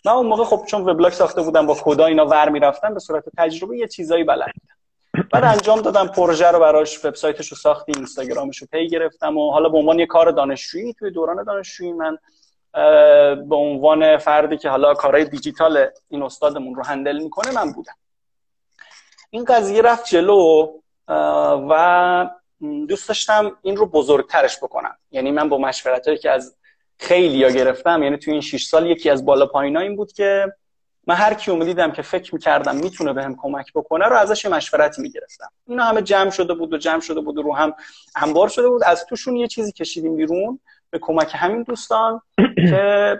من 0.05 0.13
اون 0.13 0.27
موقع 0.27 0.45
خب 0.45 0.65
چون 0.67 0.83
وبلاگ 0.83 1.13
ساخته 1.13 1.43
بودم 1.43 1.67
با 1.67 1.77
کدا 1.83 2.07
اینا 2.07 2.27
ور 2.27 2.49
می‌رفتم 2.49 2.95
به 2.95 3.01
صورت 3.01 3.25
تجربه 3.39 3.79
یه 3.79 3.89
چیزایی 3.89 4.25
بلد 4.25 4.53
بعد 5.33 5.45
انجام 5.45 5.81
دادم 5.81 6.07
پروژه 6.07 6.51
رو 6.51 6.59
براش 6.59 7.05
وبسایتش 7.05 7.49
رو 7.49 7.57
ساختیم 7.57 7.95
اینستاگرامش 7.97 8.59
رو 8.59 8.67
پی 8.73 8.89
گرفتم 8.89 9.39
و 9.39 9.51
حالا 9.51 9.69
به 9.69 9.79
عنوان 9.79 9.99
یه 9.99 10.07
کار 10.07 10.31
دانشجویی 10.31 10.95
توی 10.95 11.11
دوران 11.11 11.45
دانشجویی 11.45 11.93
من 11.93 12.19
به 13.49 13.57
عنوان 13.57 14.19
فردی 14.19 14.57
که 14.57 14.69
حالا 14.69 14.95
کارهای 14.95 15.25
دیجیتال 15.25 15.87
این 16.09 16.23
استادمون 16.23 16.75
رو 16.75 16.85
هندل 16.85 17.19
می‌کنه 17.19 17.55
من 17.55 17.73
بودم. 17.73 17.95
این 19.31 19.45
قضیه 19.45 19.83
رفت 19.83 20.07
جلو 20.07 20.69
و 21.71 22.31
دوست 22.89 23.09
داشتم 23.09 23.57
این 23.63 23.77
رو 23.77 23.87
بزرگترش 23.87 24.57
بکنم. 24.57 24.97
یعنی 25.11 25.31
من 25.31 25.49
با 25.49 25.59
مشورت 25.59 26.21
که 26.21 26.31
از 26.31 26.57
خیلی 26.99 27.45
ها 27.45 27.51
گرفتم 27.51 28.03
یعنی 28.03 28.17
توی 28.17 28.33
این 28.33 28.43
6 28.43 28.65
سال 28.65 28.87
یکی 28.87 29.11
از 29.11 29.25
بالا 29.25 29.47
پایین 29.47 29.77
این 29.77 29.97
بود 29.97 30.13
که 30.13 30.53
من 31.07 31.15
هر 31.15 31.35
کی 31.35 31.65
دیدم 31.65 31.93
که 31.93 32.03
فکر 32.03 32.35
می‌کردم 32.35 32.77
می‌تونه 32.77 33.13
بهم 33.13 33.37
کمک 33.37 33.73
بکنه 33.75 34.05
رو 34.05 34.17
ازش 34.17 34.47
مشورتی 34.47 35.03
می‌گرفتم. 35.03 35.49
اینا 35.67 35.85
همه 35.85 36.03
جمع 36.03 36.31
شده 36.31 36.55
بود 36.55 36.73
و 36.73 36.79
جمع 36.79 37.01
شده 37.01 37.21
بود 37.21 37.39
و 37.39 37.43
رو 37.43 37.55
هم 37.55 37.75
انبار 38.17 38.49
شده 38.49 38.69
بود. 38.69 38.83
از 38.85 39.07
توشون 39.07 39.37
یه 39.37 39.47
چیزی 39.47 39.73
کشیدیم 39.73 40.17
بیرون 40.17 40.61
به 40.91 40.99
کمک 40.99 41.31
همین 41.35 41.63
دوستان 41.63 42.21
که 42.71 43.19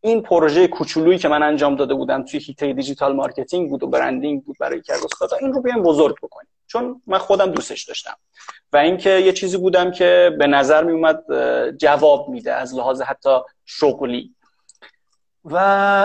این 0.00 0.22
پروژه 0.22 0.68
کوچولویی 0.68 1.18
که 1.18 1.28
من 1.28 1.42
انجام 1.42 1.76
داده 1.76 1.94
بودم 1.94 2.24
توی 2.24 2.40
حیطه 2.40 2.72
digital 2.72 3.16
marketing 3.16 3.70
بود 3.70 3.82
و 3.82 3.86
branding 3.86 4.44
بود 4.44 4.56
برای 4.60 4.82
که 4.82 4.92
استادا 4.92 5.36
این 5.36 5.52
رو 5.52 5.62
بیایم 5.62 5.82
بزرگ 5.82 6.16
بکنیم. 6.22 6.48
چون 6.66 7.02
من 7.06 7.18
خودم 7.18 7.50
دوستش 7.50 7.82
داشتم. 7.82 8.16
و 8.72 8.76
اینکه 8.76 9.10
یه 9.10 9.32
چیزی 9.32 9.56
بودم 9.56 9.90
که 9.90 10.36
به 10.38 10.46
نظر 10.46 10.84
می 10.84 10.92
اومد 10.92 11.24
جواب 11.76 12.28
میده 12.28 12.52
از 12.52 12.74
لحاظ 12.74 13.02
حتی 13.02 13.38
شغلی. 13.64 14.34
و 15.44 15.56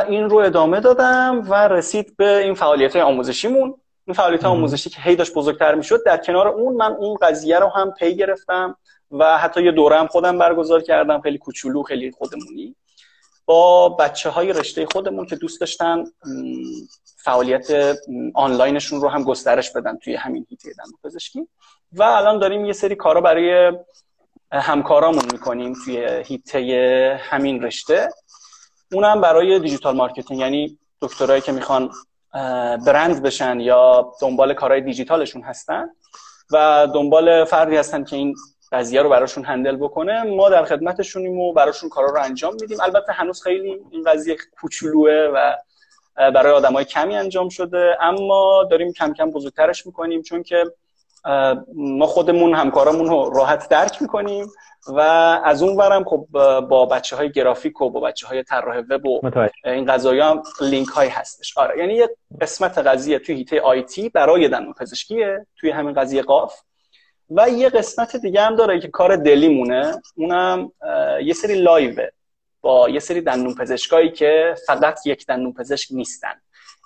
این 0.10 0.30
رو 0.30 0.38
ادامه 0.38 0.80
دادم 0.80 1.44
و 1.50 1.68
رسید 1.68 2.18
به 2.18 2.38
این 2.38 2.54
فعالیت 2.54 2.96
آموزشیمون. 2.96 3.76
این 4.08 4.14
فعالیت 4.14 4.46
آموزشی 4.46 4.90
که 4.90 5.02
هی 5.02 5.16
داشت 5.16 5.34
بزرگتر 5.34 5.76
می‌شد 5.76 6.06
در 6.06 6.18
کنار 6.18 6.48
اون 6.48 6.76
من 6.76 6.92
اون 6.92 7.18
قضیه 7.22 7.60
رو 7.60 7.68
هم 7.68 7.92
پی 7.92 8.16
گرفتم 8.16 8.78
و 9.12 9.38
حتی 9.38 9.64
یه 9.64 9.72
دوره 9.72 10.00
هم 10.00 10.08
خودم 10.08 10.38
برگزار 10.38 10.82
کردم 10.82 11.22
خیلی 11.22 11.38
کوچولو 11.38 11.84
خیلی 11.84 12.12
خودمونی. 12.12 12.76
با 13.46 13.90
بچه 13.90 14.30
های 14.30 14.54
رشته 14.54 14.86
خودمون 14.86 15.26
که 15.26 15.36
دوست 15.36 15.60
داشتن 15.60 16.04
فعالیت 17.18 17.98
آنلاینشون 18.34 19.02
رو 19.02 19.10
هم 19.10 19.24
گسترش 19.24 19.72
بدن 19.72 19.98
توی 19.98 20.16
همین 20.16 20.46
حیطه 20.50 20.70
دندون 20.78 21.00
پزشکی 21.04 21.48
و 21.94 22.04
الان 22.04 22.40
داریم 22.40 22.66
یه 22.66 22.74
سری 22.74 22.96
کارا 22.96 23.22
برای 23.22 23.78
همکارامون 24.52 25.24
می‌کنیم 25.32 25.74
توی 25.86 26.24
حیطه 26.26 27.20
همین 27.24 27.64
رشته. 27.64 28.10
اونم 28.96 29.22
برای 29.22 29.60
digital 29.60 29.96
marketing 29.96 30.40
یعنی 30.40 30.78
دکترایی 31.02 31.42
که 31.42 31.52
می‌خوان 31.52 31.90
برند 32.86 33.24
بشن 33.24 33.60
یا 33.60 34.12
دنبال 34.22 34.54
کارهای 34.54 34.82
دیجیتالشون 34.82 35.42
هستن 35.42 35.90
و 36.52 36.88
دنبال 36.94 37.46
فردی 37.46 37.78
هستن 37.78 38.04
که 38.04 38.16
این 38.16 38.36
قضیه 38.72 39.02
رو 39.02 39.10
براشون 39.10 39.46
هندل 39.46 39.76
بکنه 39.76 40.24
ما 40.24 40.50
در 40.50 40.66
خدمتشونیم 40.66 41.40
و 41.40 41.54
براشون 41.54 41.90
کارا 41.90 42.08
رو 42.08 42.22
انجام 42.22 42.54
میدیم. 42.62 42.82
البته 42.82 43.12
هنوز 43.12 43.44
خیلی 43.44 43.80
این 43.92 44.04
قضیه 44.04 44.38
کوچولوه 44.62 45.30
و 45.34 45.56
برای 46.16 46.54
آدمای 46.54 46.86
کمی 46.86 47.16
انجام 47.16 47.50
شده 47.50 47.98
اما 48.02 48.64
داریم 48.72 48.94
کم 48.94 49.14
کم 49.14 49.32
بزرگترش 49.32 49.86
می‌کنیم 49.86 50.22
چون 50.22 50.44
که 50.44 50.64
ما 51.76 52.06
خودمون 52.06 52.54
همکارامون 52.54 53.08
رو 53.08 53.34
راحت 53.36 53.70
درک 53.70 54.02
می‌کنیم 54.02 54.48
و 54.88 55.00
از 55.46 55.64
اون 55.64 55.78
ورم 55.78 56.04
خب 56.04 56.28
با 56.70 56.86
بچه 56.86 57.16
های 57.16 57.32
گرافیک 57.32 57.82
و 57.82 57.90
با 57.90 58.00
بچه 58.00 58.28
های 58.28 58.44
طراح 58.44 58.78
وب 58.90 59.06
و 59.06 59.22
این 59.66 59.86
قضایی 59.86 60.20
هم 60.20 60.44
لینک 60.62 60.88
های 60.88 61.08
هستش. 61.08 61.58
آره 61.58 61.80
یعنی 61.80 61.94
یه 61.94 62.10
قسمت 62.42 62.78
قضیه 62.78 63.20
توی 63.20 63.36
هیته 63.36 63.62
آیتی 63.62 64.10
برای 64.10 64.48
دندون 64.48 64.74
پزشکیه 64.74 65.46
توی 65.60 65.70
همین 65.72 65.94
قضیه 65.94 66.22
قاف. 66.22 66.54
و 67.30 67.50
یه 67.50 67.70
قسمت 67.70 68.16
دیگه 68.16 68.42
هم 68.42 68.56
داره 68.56 68.80
که 68.80 68.88
کار 68.88 69.16
دلی 69.16 69.48
مونه. 69.48 70.02
اونم 70.16 70.72
یه 71.24 71.34
سری 71.34 71.62
لایوه 71.62 72.08
با 72.62 72.90
یه 72.90 73.00
سری 73.00 73.22
دندون 73.22 73.56
پزشکایی 73.56 74.12
که 74.12 74.56
فقط 74.68 75.00
یک 75.06 75.26
دندون 75.26 75.54
پزشک 75.54 75.90
نیستن. 75.92 76.34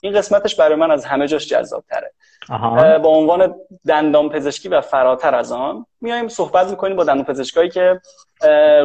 این 0.04 0.14
قسمتش 0.14 0.56
برای 0.56 0.76
من 0.76 0.92
از 0.92 1.06
همه 1.06 1.28
جاش 1.28 1.48
جذاب 1.48 1.84
تره 1.90 2.14
با 3.04 3.10
عنوان 3.10 3.56
دندان 3.88 4.30
پزشکی 4.30 4.70
و 4.70 4.82
فراتر 4.82 5.36
از 5.36 5.52
آن 5.52 5.86
میایم 6.02 6.28
صحبت 6.28 6.68
می‌کنیم 6.68 6.96
با 6.96 7.04
دندون 7.04 7.26
پزشکایی 7.26 7.70
که 7.70 8.02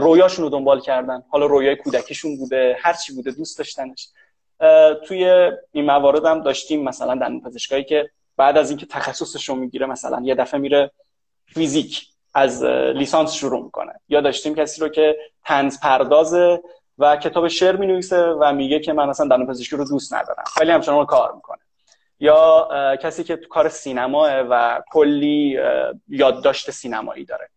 رویاشون 0.00 0.44
رو 0.44 0.50
دنبال 0.50 0.80
کردن. 0.80 1.22
حالا 1.28 1.46
رویای 1.46 1.76
کودکیشون 1.76 2.36
بوده 2.36 2.76
هر 2.80 2.92
چی 2.92 3.14
بوده 3.14 3.30
دوست 3.30 3.58
داشتنش. 3.58 4.08
توی 5.06 5.50
این 5.72 5.84
موارد 5.84 6.24
هم 6.24 6.40
داشتیم 6.40 6.84
مثلا 6.84 7.14
دندون 7.14 7.40
پزشکایی 7.40 7.84
که 7.84 8.10
بعد 8.36 8.58
از 8.58 8.70
اینکه 8.70 8.86
تخصصش 8.86 9.48
رو 9.48 9.54
می‌گیره 9.54 9.86
مثلا 9.86 10.20
یه 10.22 10.34
دفعه 10.34 10.60
میره 10.60 10.90
فیزیک 11.46 12.06
از 12.34 12.64
لیسانس 12.64 13.32
شروع 13.32 13.64
می‌کنه. 13.64 13.92
یا 14.08 14.20
داشتیم 14.20 14.54
کسی 14.54 14.80
رو 14.80 14.88
که 14.88 15.16
تنز 15.44 15.80
پردازه 15.80 16.62
و 16.98 17.16
کتاب 17.16 17.48
شعر 17.48 17.76
می 17.76 17.86
نویسه 17.86 18.22
و 18.22 18.52
میگه 18.52 18.80
که 18.80 18.92
من 18.92 19.08
اصلا 19.08 19.28
دندون 19.28 19.46
پزشکی 19.46 19.76
رو 19.76 19.84
دوست 19.88 20.14
ندارم. 20.14 20.44
ولی 20.60 20.70
همچنان 20.70 21.06
کار 21.06 21.32
می‌کنه. 21.34 21.58
یا 22.20 22.68
کسی 23.02 23.24
که 23.24 23.36
تو 23.36 23.48
کار 23.48 23.68
سینماه 23.68 24.40
و 24.40 24.80
کلی 24.90 25.58
یادداشت 26.08 26.70
سینمایی 26.70 27.24
داره. 27.24 27.48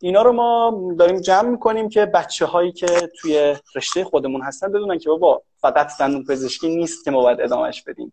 اینا 0.00 0.22
رو 0.22 0.32
ما 0.32 0.80
داریم 0.98 1.20
جمع 1.20 1.48
می‌کنیم 1.48 1.88
که 1.88 2.06
بچه 2.06 2.46
هایی 2.46 2.72
که 2.72 2.86
توی 3.20 3.56
رشته 3.74 4.04
خودمون 4.04 4.42
هستن 4.42 4.72
بدونن 4.72 4.98
که 4.98 5.08
بابا 5.08 5.42
فقط 5.60 5.98
دندون 6.00 6.24
پزشکی 6.24 6.76
نیست 6.76 7.04
که 7.04 7.10
ما 7.10 7.22
باید 7.22 7.40
ادامهش 7.40 7.82
بدیم. 7.82 8.12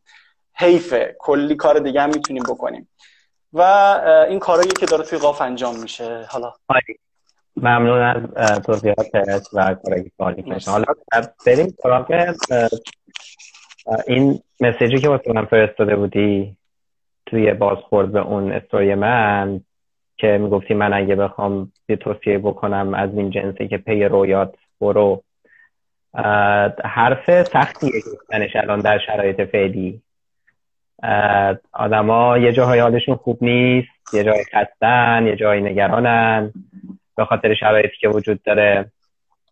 حیفه 0.54 1.16
کلی 1.20 1.56
کار 1.56 1.80
دیگه 1.80 2.02
هم 2.02 2.10
می‌تونیم 2.10 2.44
بکنیم. 2.44 2.90
و 3.54 3.62
این 4.30 4.40
کارهایی 4.40 4.72
که 4.72 4.86
داره 4.86 5.04
توی 5.04 5.20
قاف 5.20 5.42
انجام 5.42 5.80
میشه. 5.80 6.26
حالا. 6.30 6.54
ممنون 7.56 8.02
از 8.36 8.62
توضیحاتت 8.62 9.48
و 9.54 9.76
کاری 10.18 10.44
که 10.44 10.72
حالا 10.72 10.86
بریم 11.46 11.76
سراغ 11.84 12.34
این 14.08 14.40
مسیجی 14.60 14.98
که 14.98 15.10
واسه 15.10 15.34
من 15.34 15.46
فرستاده 15.46 15.96
بودی 15.96 16.58
توی 17.26 17.54
بازخورد 17.54 18.12
به 18.12 18.20
اون 18.20 18.52
استوری 18.52 18.96
من 18.96 19.62
که 20.18 20.38
می‌گفتی 20.38 20.74
من 20.74 20.94
اگه 20.94 21.16
بخوام 21.16 21.72
یه 21.90 21.96
توصیه 21.96 22.38
بکنم 22.38 22.94
از 22.94 23.10
این 23.18 23.30
جنسی 23.30 23.68
که 23.68 23.78
پی 23.78 24.04
رویات 24.04 24.56
برو 24.82 25.24
حرف 26.84 27.44
سختیه 27.44 28.02
گفتنش 28.14 28.56
الان 28.56 28.80
در 28.80 29.00
شرایط 29.00 29.42
فعلی. 29.42 30.02
آدما 31.74 32.38
یه 32.38 32.52
جاهای 32.52 32.80
حالشون 32.80 33.16
خوب 33.16 33.38
نیست 33.42 34.14
یه 34.14 34.24
جای 34.24 34.44
خستن 34.54 35.28
یه 35.28 35.36
جای 35.36 35.62
نگرانن 35.62 36.54
به 37.18 37.26
خاطر 37.26 37.54
شرایطی 37.54 37.98
که 38.00 38.10
وجود 38.10 38.44
داره. 38.44 38.92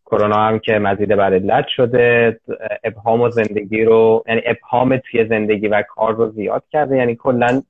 کرونا 0.06 0.36
هم 0.36 0.60
که 0.60 0.80
مزید 0.80 1.10
بر 1.10 1.34
علت 1.34 1.68
شده 1.68 2.40
ابهام 2.84 3.22
و 3.22 3.30
زندگی 3.30 3.84
رو 3.84 4.24
یعنی 4.28 4.42
ابهام 4.46 4.98
توی 4.98 5.28
زندگی 5.28 5.68
و 5.68 5.82
کار 5.82 6.16
رو 6.16 6.32
زیاد 6.32 6.64
کرده. 6.72 6.98
یعنی 6.98 7.16
کلا 7.16 7.64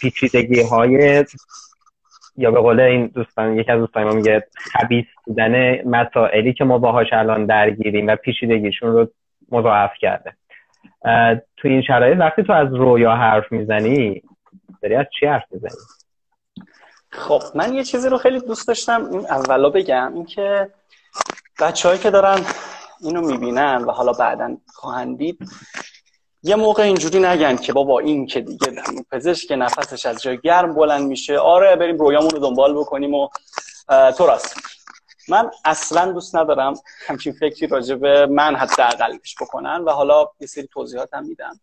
پیچیدگی 0.00 0.62
های 0.62 1.24
یا 2.36 2.50
به 2.50 2.60
قول 2.60 2.80
این 2.80 3.06
دوستان 3.06 3.58
یکی 3.58 3.72
از 3.72 3.80
دوستان 3.80 4.04
ما 4.04 4.12
میگه 4.12 4.46
خبیث 4.54 5.06
بودن 5.24 5.82
مسائلی 5.88 6.52
که 6.52 6.64
ما 6.64 6.78
باهاش 6.78 7.12
الان 7.12 7.46
درگیریم 7.46 8.06
و 8.06 8.16
پیچیدگیشون 8.16 8.92
رو 8.92 9.08
مضاعف 9.52 9.92
کرده. 10.00 10.32
تو 11.56 11.68
این 11.68 11.82
شرایط 11.82 12.18
وقتی 12.18 12.42
تو 12.42 12.52
از 12.52 12.74
رویا 12.74 13.16
حرف 13.16 13.52
می‌زنی 13.52 14.22
داری 14.82 14.94
از 14.94 15.06
چی 15.20 15.26
حرف 15.26 15.44
می‌زنی؟ 15.50 15.80
خب 17.10 17.42
من 17.54 17.74
یه 17.74 17.84
چیزی 17.84 18.08
رو 18.08 18.18
خیلی 18.18 18.40
دوست 18.40 18.68
داشتم 18.68 19.04
این 19.12 19.20
اولا 19.20 19.70
بگم 19.70 20.12
اینکه 20.14 20.68
بچههایی 21.60 22.00
که 22.00 22.10
دارن 22.10 22.44
اینو 23.00 23.20
می‌بینن 23.20 23.84
و 23.84 23.90
حالا 23.90 24.12
بعدا 24.12 24.56
خواهند 24.74 25.18
دید 25.18 25.38
یه 26.42 26.56
موقع 26.56 26.82
اینجوری 26.82 27.18
نگن 27.18 27.56
که 27.56 27.72
بابا 27.72 27.98
این 27.98 28.26
که 28.26 28.40
دیگه 28.40 28.72
پزشک 29.12 29.52
نفسش 29.52 30.06
از 30.06 30.22
جای 30.22 30.38
گرم 30.38 30.74
بلند 30.74 31.08
میشه. 31.08 31.38
آره 31.38 31.76
بریم 31.76 31.98
رویامون 31.98 32.30
رو 32.30 32.38
دنبال 32.38 32.74
بکنیم 32.74 33.14
و 33.14 33.28
تو 33.88 34.26
راست 34.26 34.56
من 35.28 35.50
اصلا 35.64 36.12
دوست 36.12 36.36
ندارم 36.36 36.74
همچین 37.06 37.32
فکری 37.32 37.66
راجع 37.66 37.94
به 37.94 38.26
من 38.26 38.56
حداقلش 38.56 39.34
بکنن 39.40 39.84
و 39.84 39.90
حالا 39.90 40.26
یه 40.40 40.46
سری 40.46 40.68
توضیحات 40.72 41.08
هم 41.14 41.26
میدم. 41.26 41.60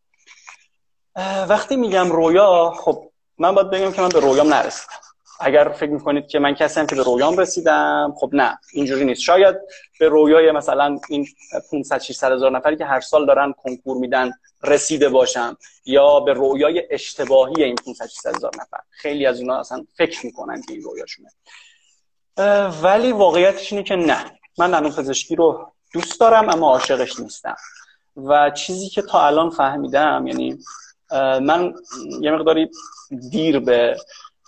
وقتی 1.50 1.76
میگم 1.76 2.12
رویا 2.12 2.74
خب 2.78 3.12
من 3.38 3.56
باید 3.56 3.70
بگم 3.70 3.92
که 3.92 4.02
من 4.02 4.10
به 4.10 4.20
رویام 4.20 4.54
نرسیدم. 4.54 5.07
اگر 5.40 5.70
فکر 5.70 5.90
می‌کنید 5.90 6.28
که 6.28 6.40
من 6.40 6.56
کسی 6.56 6.80
هم 6.80 6.88
که 6.88 6.96
به 6.96 7.04
رویام 7.04 7.38
رسیدم 7.38 8.14
خب 8.20 8.30
نه 8.34 8.60
اینجوری 8.74 9.06
نیست. 9.06 9.22
شاید 9.22 9.56
به 10.00 10.10
رویای 10.10 10.52
مثلا 10.52 11.00
این 11.10 11.28
500 11.72 11.98
600 11.98 12.32
هزار 12.32 12.52
نفری 12.52 12.78
که 12.78 12.86
هر 12.86 13.00
سال 13.00 13.26
دارن 13.26 13.54
کنکور 13.54 13.98
میدن 13.98 14.32
رسیده 14.64 15.10
باشم 15.10 15.58
یا 15.86 16.20
به 16.20 16.34
رویای 16.34 16.84
اشتباهی 16.92 17.64
این 17.64 17.76
500 17.76 18.06
600 18.06 18.36
هزار 18.36 18.52
نفر. 18.56 18.80
خیلی 18.90 19.26
از 19.26 19.40
اونا 19.40 19.60
اصلا 19.60 19.86
فکر 19.98 20.26
می‌کنن 20.26 20.62
که 20.62 20.74
این 20.74 20.82
رویاشونه. 20.82 21.30
ولی 22.84 23.12
واقعیتش 23.12 23.74
اینه 23.74 23.84
که 23.84 23.96
نه. 23.96 24.18
من 24.58 24.72
دندون 24.72 24.92
پزشکی 24.92 25.36
رو 25.36 25.72
دوست 25.94 26.20
دارم 26.20 26.50
اما 26.50 26.72
عاشقش 26.72 27.20
نیستم. 27.20 27.56
و 28.16 28.50
چیزی 28.50 28.90
که 28.90 29.02
تا 29.02 29.28
الان 29.28 29.50
فهمیدم 29.50 30.28
یعنی 30.28 30.60
من 31.42 31.74
یه 32.22 32.32
مقداری 32.32 32.70
دیر 33.32 33.60
به 33.60 33.98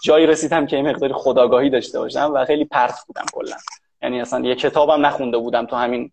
جایی 0.03 0.27
رسیدم 0.27 0.65
که 0.65 0.75
یه 0.77 0.83
مقداری 0.83 1.13
خداگاهی 1.13 1.69
داشته 1.69 1.99
باشم 1.99 2.31
و 2.33 2.45
خیلی 2.45 2.65
پرت 2.65 2.95
بودم 3.07 3.25
کلا. 3.33 3.55
یعنی 4.01 4.21
اصلا 4.21 4.39
یه 4.39 4.55
کتابم 4.55 5.05
نخونده 5.05 5.37
بودم 5.37 5.65
تو 5.65 5.75
همین 5.75 6.11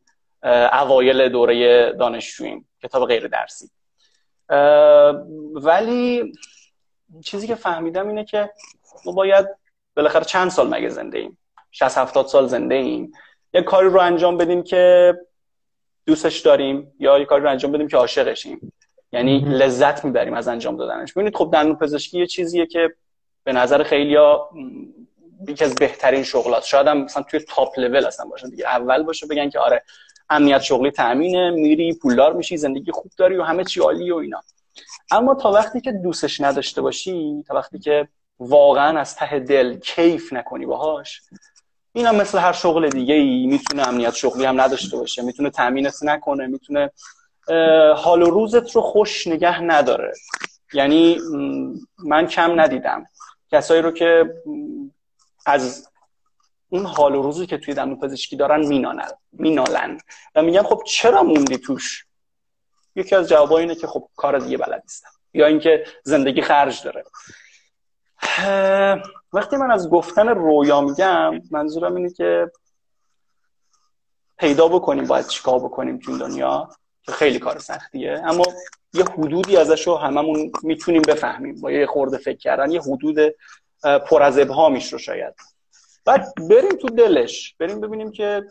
اوایل 0.73 1.28
دوره 1.28 1.93
دانشجوییم. 1.93 2.69
کتاب 2.83 3.09
غیر 3.09 3.26
درسی. 3.28 3.71
ولی 5.55 6.33
چیزی 7.25 7.47
که 7.47 7.55
فهمیدم 7.55 8.09
اینه 8.09 8.25
که 8.25 8.50
ما 9.05 9.12
باید 9.12 9.47
بالاخره 9.97 10.25
چند 10.25 10.50
سال 10.50 10.75
مگه 10.75 10.88
زنده 10.88 11.19
ایم؟ 11.19 11.38
60 11.71 11.99
70 11.99 12.26
سال 12.26 12.47
زنده 12.47 12.75
ایم. 12.75 13.12
یه 13.55 13.62
کاری 13.62 13.88
رو 13.88 14.00
انجام 14.00 14.37
بدیم 14.37 14.62
که 14.62 15.14
دوستش 16.07 16.40
داریم 16.40 16.93
یا 16.99 17.19
یه 17.19 17.25
کاری 17.25 17.43
رو 17.43 17.50
انجام 17.50 17.73
بدیم 17.73 17.88
که 17.88 17.97
عاشقشیم. 17.97 18.73
یعنی 19.12 19.38
لذت 19.38 20.05
می‌بریم 20.05 20.35
از 20.35 20.49
انجام 20.49 20.76
دادنش. 20.76 21.12
ببینید 21.12 21.37
خب 21.37 21.50
دندون 21.52 21.76
پزشکی 21.76 22.19
یه 22.19 22.26
چیزیه 22.26 22.66
که 22.66 22.95
به 23.47 23.53
نظر 23.53 23.83
خیلیا 23.83 24.49
یکی 25.49 25.65
از 25.65 25.75
بهترین 25.75 26.23
شغلات 26.23 26.65
شاید 26.65 26.87
هم 26.87 26.99
مثلا 26.99 27.23
توی 27.23 27.41
تاپ 27.41 27.79
لول 27.79 28.07
هستن 28.07 28.29
باشن. 28.29 28.49
دیگه 28.49 28.67
اول 28.67 29.03
باشه 29.03 29.26
بگن 29.26 29.50
که 29.50 29.59
آره 29.59 29.83
امنیت 30.31 30.61
شغلی 30.61 30.91
تامینه 30.91 31.50
میری 31.50 31.95
پولدار 31.95 32.33
میشی 32.33 32.57
زندگی 32.57 32.93
خوب 32.93 33.12
داری 33.17 33.37
و 33.37 33.43
همه 33.43 33.65
چی 33.65 33.81
عالی 33.81 34.11
و 34.11 34.17
اینا. 34.17 34.41
اما 35.11 35.35
تا 35.35 35.53
وقتی 35.53 35.81
که 35.81 35.93
دوستش 35.93 36.41
نداشته 36.41 36.83
باشی 36.83 37.45
تا 37.49 37.55
وقتی 37.55 37.79
که 37.79 38.09
واقعا 38.38 39.00
از 39.00 39.17
ته 39.17 39.38
دل 39.38 39.79
کیف 39.79 40.33
نکنی 40.33 40.67
باهاش 40.67 41.23
اینا 41.93 42.12
مثل 42.12 42.38
هر 42.38 42.53
شغل 42.53 42.88
دیگه 42.88 43.15
ای 43.15 43.47
می‌تونه 43.47 43.88
امنیت 43.88 44.15
شغلی 44.15 44.45
هم 44.45 44.61
نداشته 44.61 44.97
باشه. 44.97 45.23
می‌تونه 45.23 45.50
تامینت 45.50 45.95
نکنه 46.03 46.47
می‌تونه 46.47 46.91
حال 47.97 48.23
و 48.23 48.31
روزت 48.31 48.71
رو 48.71 48.83
خوش 48.83 49.26
نگه 49.26 49.61
نداره. 49.61 50.12
یعنی 50.73 51.19
من 52.05 52.26
کم 52.26 52.61
ندیدم. 52.61 53.07
کسایی 53.53 53.83
رو 53.83 53.91
که 53.91 54.35
از 55.47 55.88
اون 56.69 56.87
حال 56.87 57.15
و 57.15 57.23
روزی 57.23 57.47
که 57.47 57.59
توی 57.59 57.75
دندون 57.75 58.00
پزشکی 58.00 58.37
دارن 58.37 58.67
مینالن 58.67 59.11
مینالن. 59.33 59.99
و 60.35 60.43
میگم 60.43 60.62
خب 60.62 60.83
چرا 60.87 61.23
موندی 61.23 61.59
توش؟ 61.59 62.07
یکی 62.95 63.15
از 63.15 63.29
جوابا 63.29 63.59
اینه 63.59 63.75
که 63.75 63.87
خب 63.87 64.09
کار 64.17 64.38
دیگه 64.38 64.57
بلد 64.57 64.83
نیستم. 64.83 65.09
یا 65.35 65.47
اینکه 65.47 65.85
زندگی 66.05 66.43
خرج 66.43 66.83
داره. 66.85 67.05
وقتی 69.33 69.57
من 69.57 69.71
از 69.71 69.91
گفتن 69.91 70.29
رویا 70.29 70.81
میگم 70.81 71.41
منظورم 71.50 71.95
اینه 71.95 72.11
که 72.11 72.50
پیدا 74.38 74.69
بکنیم 74.69 75.05
باید 75.05 75.26
چیکار 75.26 75.59
بکنیم 75.59 75.99
تو 75.99 76.19
دنیا. 76.19 76.69
که 77.06 77.12
خیلی 77.12 77.38
کار 77.38 77.58
سختیه. 77.58 78.22
اما 78.25 78.44
یه 78.92 79.04
حدودی 79.04 79.56
ازش 79.56 79.86
رو 79.86 79.96
هممون 79.96 80.52
می‌تونیم 80.62 81.02
بفهمیم. 81.02 81.60
با 81.60 81.70
یه 81.70 81.86
خورده 81.86 82.18
فکر 82.18 82.38
کردن 82.38 82.70
یه 82.70 82.80
حدود 82.80 83.16
پر 84.06 84.22
از 84.22 84.38
ابهامیش 84.38 84.92
رو 84.92 84.98
شاید. 84.98 85.34
بعد 86.04 86.34
بریم 86.50 86.76
تو 86.80 86.88
دلش. 86.88 87.54
بریم 87.58 87.80
ببینیم 87.80 88.12
که 88.12 88.42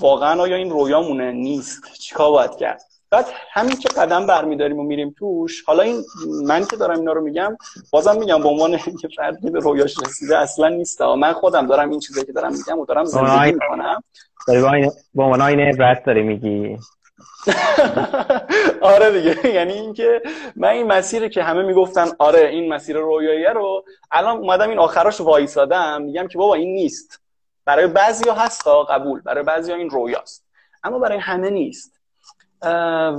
واقعا 0.00 0.42
آیا 0.42 0.56
این 0.56 0.70
رویامونه؟ 0.70 1.32
نیست. 1.32 1.92
چیکار 2.00 2.30
باید 2.30 2.56
کرد؟ 2.56 2.82
بعد 3.10 3.26
همین 3.52 3.76
که 3.76 3.88
قدم 3.88 4.26
برمیداریم 4.26 4.78
و 4.78 4.82
میریم 4.82 5.14
توش 5.18 5.64
حالا 5.66 5.82
این 5.82 6.04
من 6.44 6.64
که 6.64 6.76
دارم 6.76 6.98
اینا 6.98 7.12
رو 7.12 7.20
میگم 7.20 7.56
بازم 7.90 8.18
میگم 8.18 8.42
به 8.42 8.48
عنوان 8.48 8.80
اینکه 8.86 9.08
فردی 9.16 9.50
به 9.50 9.58
رویاش 9.58 9.94
رسیده 10.06 10.38
اصلا 10.38 10.68
نیست. 10.68 11.02
من 11.02 11.32
خودم 11.32 11.66
دارم 11.66 11.90
این 11.90 12.00
چیزی 12.00 12.24
که 12.24 12.32
دارم 12.32 12.52
میگم 12.52 12.78
و 12.78 12.86
دارم 12.86 13.04
زندگی 13.04 13.52
می‌کنم. 13.52 14.02
داری 14.48 14.90
با 15.14 15.24
عنوان 15.24 15.60
عبرت 15.60 16.04
داری 16.04 16.22
میگی. 16.22 16.78
آره 18.92 19.10
دیگه. 19.10 19.54
یعنی 19.54 19.72
اینکه 19.72 20.22
من 20.56 20.68
این 20.68 20.86
مسیری 20.86 21.28
که 21.28 21.42
همه 21.42 21.62
می‌گفتن 21.62 22.06
آره 22.18 22.48
این 22.48 22.72
مسیر 22.72 22.96
رویاییه 22.96 23.50
رو 23.50 23.84
الان 24.10 24.36
اومدم 24.36 24.68
این 24.68 24.78
آخراش 24.78 25.20
وایسادم 25.20 26.02
میگم 26.02 26.28
که 26.28 26.38
بابا 26.38 26.54
این 26.54 26.72
نیست. 26.74 27.20
برای 27.64 27.86
بعضیا 27.86 28.34
هست 28.34 28.68
قبول 28.68 29.20
برای 29.20 29.44
بعضیا 29.44 29.74
این 29.74 29.90
رویاست. 29.90 30.46
اما 30.84 30.98
برای 30.98 31.18
همه 31.18 31.50
نیست. 31.50 32.00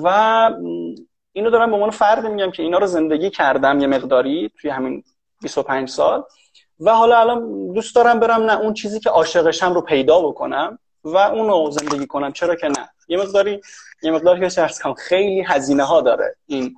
و 0.04 0.50
اینو 1.32 1.50
دارم 1.50 1.70
به 1.70 1.76
عنوان 1.76 1.90
فرد 1.90 2.26
میگم 2.26 2.52
که 2.52 2.64
اینا 2.64 2.78
رو 2.78 2.88
زندگی 2.88 3.30
کردم 3.30 3.80
یه 3.80 3.88
مقداری 3.88 4.52
توی 4.62 4.70
همین 4.70 5.04
25 5.42 5.90
سال. 5.90 6.24
و 6.80 6.92
حالا 6.96 7.20
الان 7.20 7.72
دوست 7.74 7.96
دارم 7.96 8.20
برم 8.20 8.44
نه 8.44 8.60
اون 8.60 8.74
چیزی 8.74 9.00
که 9.00 9.10
عاشقشم 9.10 9.74
رو 9.74 9.82
پیدا 9.82 10.22
بکنم. 10.22 10.80
و 11.06 11.18
اونو 11.18 11.72
زندگی 11.72 12.08
کنم. 12.08 12.32
چرا 12.34 12.56
که 12.56 12.68
نه؟ 12.68 12.90
یه 13.08 13.18
مقداری 13.18 13.62
یه 14.04 14.12
مقداری 14.12 14.50
که 14.50 14.62
کنم. 14.84 14.94
خیلی 14.94 15.42
هزینه 15.42 15.84
ها 15.84 16.02
داره 16.02 16.36
این 16.46 16.76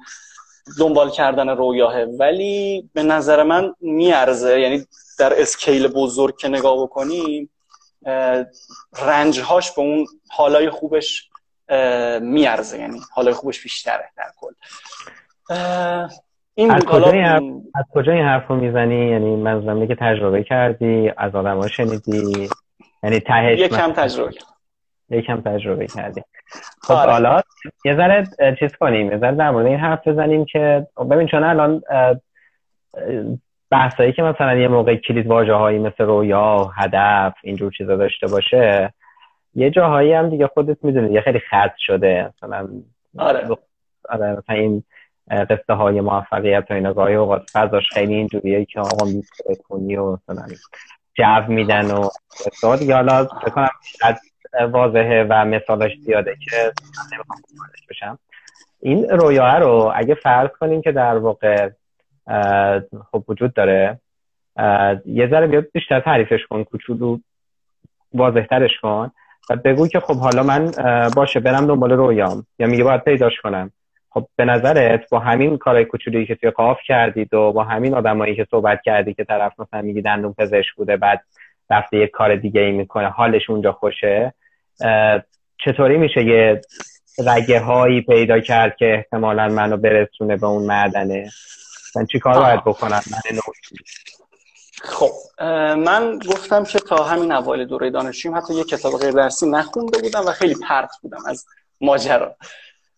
دنبال 0.79 1.09
کردن 1.09 1.49
رویاه 1.49 2.01
ولی 2.03 2.89
به 2.93 3.03
نظر 3.03 3.43
من 3.43 3.73
میارزه. 3.81 4.59
یعنی 4.59 4.85
در 5.19 5.41
اسکیل 5.41 5.87
بزرگ 5.87 6.37
که 6.37 6.47
نگاه 6.47 6.83
بکنیم 6.83 7.49
رنجهاش 9.01 9.71
به 9.71 9.81
اون 9.81 10.05
حالای 10.29 10.69
خوبش 10.69 11.29
میارزه. 12.21 12.79
یعنی 12.79 12.99
حالای 13.13 13.33
خوبش 13.33 13.63
بیشتره 13.63 14.09
در 14.17 14.31
کل. 14.37 14.53
این 16.55 16.71
از 16.71 16.83
کجا 16.83 17.11
این 17.11 17.23
حرف 17.23 17.43
از 17.75 17.85
کجا 17.93 18.11
این 18.11 18.25
حرف 18.25 18.47
رو 18.47 18.55
می‌زنی؟ 18.55 19.09
یعنی 19.09 19.35
منظورم 19.35 19.87
که 19.87 19.95
تجربه 19.95 20.43
کردی 20.43 21.11
از 21.17 21.35
آدم 21.35 21.57
ها 21.57 21.67
شنیدی؟ 21.67 22.49
یعنی 23.07 23.19
تهش 23.19 23.59
یکم 23.59 23.91
تجربه 23.91 24.31
یکم 25.09 25.41
تجربه 25.41 25.87
کردی 25.87 26.21
خب 26.81 26.93
آره. 26.93 27.11
حالا 27.11 27.41
یه 27.85 27.95
ذره 27.95 28.27
چیز 28.59 28.75
کنیم. 28.79 29.11
یه 29.11 29.17
ذره 29.17 29.35
در 29.35 29.51
مورد 29.51 29.65
این 29.65 29.77
حرف 29.77 30.07
بزنیم 30.07 30.45
که 30.45 30.87
ببین 31.11 31.27
چون 31.27 31.43
الان 31.43 31.81
بحثایی 33.69 34.13
که 34.13 34.23
مثلا 34.23 34.55
یه 34.55 34.67
موقع 34.67 34.95
کلید 34.95 35.27
واژه 35.27 35.53
هایی 35.53 35.79
مثل 35.79 36.03
رویا 36.03 36.71
هدف 36.75 37.33
اینجور 37.43 37.71
چیزا 37.77 37.95
داشته 37.95 38.27
باشه 38.27 38.93
یه 39.55 39.69
جاهایی 39.69 40.13
هم 40.13 40.29
دیگه 40.29 40.47
خودت 40.47 40.77
می‌دونی 40.83 41.13
یه 41.13 41.21
خیلی 41.21 41.39
خط 41.39 41.73
شده. 41.77 42.33
مثلا 42.37 42.67
آره. 43.17 43.47
آره 44.09 44.31
مثلا 44.31 44.55
این 44.55 44.83
قصه 45.29 45.73
های 45.73 46.01
موفقیت 46.01 46.65
و 46.69 46.73
اینا 46.73 46.93
گاهی 46.93 47.15
اوقات 47.15 47.49
فضاش 47.53 47.89
خیلی 47.89 48.13
اینجوریه 48.13 48.65
که 48.65 48.79
آقا 48.79 49.05
می‌تونه 49.05 49.55
کنی 49.69 49.95
و 49.95 50.11
مثلا 50.11 50.45
جو 51.17 51.53
میدن 51.53 51.91
و 51.91 52.09
دیگه 52.79 52.95
حالا 52.95 53.23
بکنم 53.23 53.69
واضحه 54.71 55.27
و 55.29 55.45
مثالش 55.45 55.91
زیاده 56.05 56.37
که 56.45 56.71
بشم. 57.89 58.19
این 58.81 59.09
رویاه 59.09 59.59
رو 59.59 59.93
اگه 59.95 60.15
فرض 60.15 60.49
کنیم 60.59 60.81
که 60.81 60.91
در 60.91 61.17
واقع 61.17 61.69
خب 63.11 63.23
وجود 63.27 63.53
داره 63.53 63.99
یه 65.05 65.27
ذره 65.31 65.47
بیاد 65.47 65.65
بیشتر 65.73 65.99
تعریفش 65.99 66.39
کن 66.49 66.63
کوچولو 66.63 67.19
واضحترش 68.13 68.79
کن 68.81 69.11
و 69.49 69.55
بگو 69.55 69.87
که 69.87 69.99
خب 69.99 70.15
حالا 70.15 70.43
من 70.43 70.71
باشه 71.15 71.39
برم 71.39 71.67
دنبال 71.67 71.91
رویام 71.91 72.45
یا 72.59 72.67
میگه 72.67 72.83
باید 72.83 73.03
پیداش 73.03 73.33
کنم. 73.43 73.71
خب 74.17 74.27
به 74.35 74.45
نظرت 74.45 75.09
با 75.09 75.19
همین 75.19 75.57
کارهای 75.57 75.85
کوچولی 75.85 76.25
که 76.25 76.35
توی 76.35 76.49
قاف 76.49 76.77
کردید 76.87 77.33
و 77.33 77.51
با 77.51 77.63
همین 77.63 77.93
آدمایی 77.93 78.35
که 78.35 78.47
صحبت 78.51 78.81
کردی 78.81 79.13
که 79.13 79.23
طرف 79.23 79.59
مثلا 79.59 79.81
میگی 79.81 80.01
دندون 80.01 80.33
پزشک 80.33 80.75
بوده 80.75 80.97
بعد 80.97 81.23
رفته 81.69 81.97
یه 81.97 82.07
کار 82.07 82.35
دیگه 82.35 82.61
ای 82.61 82.71
می‌کنه 82.71 83.09
حالش 83.09 83.49
اونجا 83.49 83.71
خوشه 83.71 84.33
چطوری 85.65 85.97
میشه 85.97 86.25
یه 86.25 86.61
رگه 87.27 87.59
هایی 87.59 88.01
پیدا 88.01 88.39
کرد 88.39 88.75
که 88.75 88.93
احتمالا 88.93 89.47
منو 89.47 89.77
برسونه 89.77 90.37
به 90.37 90.47
اون 90.47 90.65
معدنه؟ 90.65 91.29
من 91.95 92.05
چی 92.05 92.19
کار 92.19 92.39
باید 92.39 92.63
بکنم؟ 92.63 93.01
من 93.11 93.39
خب 94.83 95.11
من 95.77 96.19
گفتم 96.19 96.63
که 96.63 96.79
تا 96.79 97.03
همین 97.03 97.31
اوایل 97.31 97.65
دوره 97.65 97.89
دانشجویم 97.89 98.37
حتی 98.37 98.53
یه 98.53 98.63
کتاب 98.63 98.99
غیر 98.99 99.11
درسی 99.11 99.49
نخونده 99.49 99.97
بودم 100.01 100.25
و 100.27 100.31
خیلی 100.31 100.55
پرت 100.69 100.89
بودم 101.01 101.25
از 101.27 101.45
ماجرا. 101.81 102.35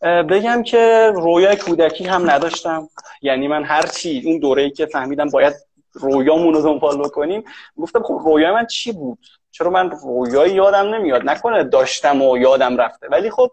بگم 0.01 0.63
که 0.63 1.11
رویای 1.15 1.55
کودکی 1.55 2.03
هم 2.03 2.31
نداشتم. 2.31 2.89
یعنی 3.21 3.47
من 3.47 3.63
هر 3.63 3.81
چی 3.81 4.21
اون 4.25 4.39
دوره‌ای 4.39 4.69
که 4.69 4.85
فهمیدم 4.85 5.29
باید 5.29 5.53
رویامون 5.93 6.53
رو 6.53 6.61
دنبال 6.61 6.97
بکنیم 6.97 7.43
گفتم 7.77 8.03
خب 8.03 8.21
رویای 8.25 8.51
من 8.51 8.65
چی 8.65 8.91
بود؟ 8.91 9.19
چرا 9.51 9.69
من 9.69 9.91
رویایی 9.91 10.53
یادم 10.53 10.95
نمیاد؟ 10.95 11.29
نکنه 11.29 11.63
داشتم 11.63 12.21
و 12.21 12.37
یادم 12.37 12.77
رفته. 12.77 13.07
ولی 13.07 13.29
خب 13.29 13.51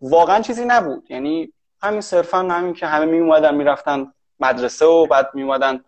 واقعا 0.00 0.40
چیزی 0.40 0.64
نبود. 0.64 1.10
یعنی 1.10 1.52
همین 1.82 2.00
صرفا 2.00 2.38
همین 2.38 2.74
که 2.74 2.86
همه 2.86 3.06
می 3.06 3.18
اومدن 3.18 3.54
می‌رفتن 3.54 4.12
مدرسه 4.40 4.86
و 4.86 5.06
بعد 5.06 5.30
می 5.34 5.42
اومدن 5.42 5.84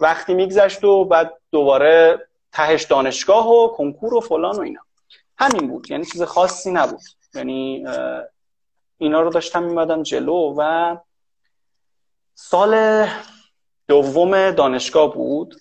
وقتی 0.00 0.34
میگذشت 0.34 0.84
و 0.84 1.04
بعد 1.04 1.32
دوباره 1.52 2.26
تهش 2.52 2.84
دانشگاه 2.84 3.48
و 3.48 3.68
کنکور 3.68 4.14
و 4.14 4.20
فلان 4.20 4.56
و 4.56 4.60
اینا. 4.60 4.80
همین 5.38 5.68
بود. 5.68 5.90
یعنی 5.90 6.04
چیز 6.04 6.22
خاصی 6.22 6.70
نبود. 6.70 7.00
یعنی 7.34 7.84
اینا 8.98 9.20
رو 9.20 9.30
داشتم 9.30 9.62
میمدم 9.62 10.02
جلو 10.02 10.54
و 10.58 10.96
سال 12.34 13.06
دوم 13.88 14.50
دانشگاه 14.50 15.14
بود. 15.14 15.54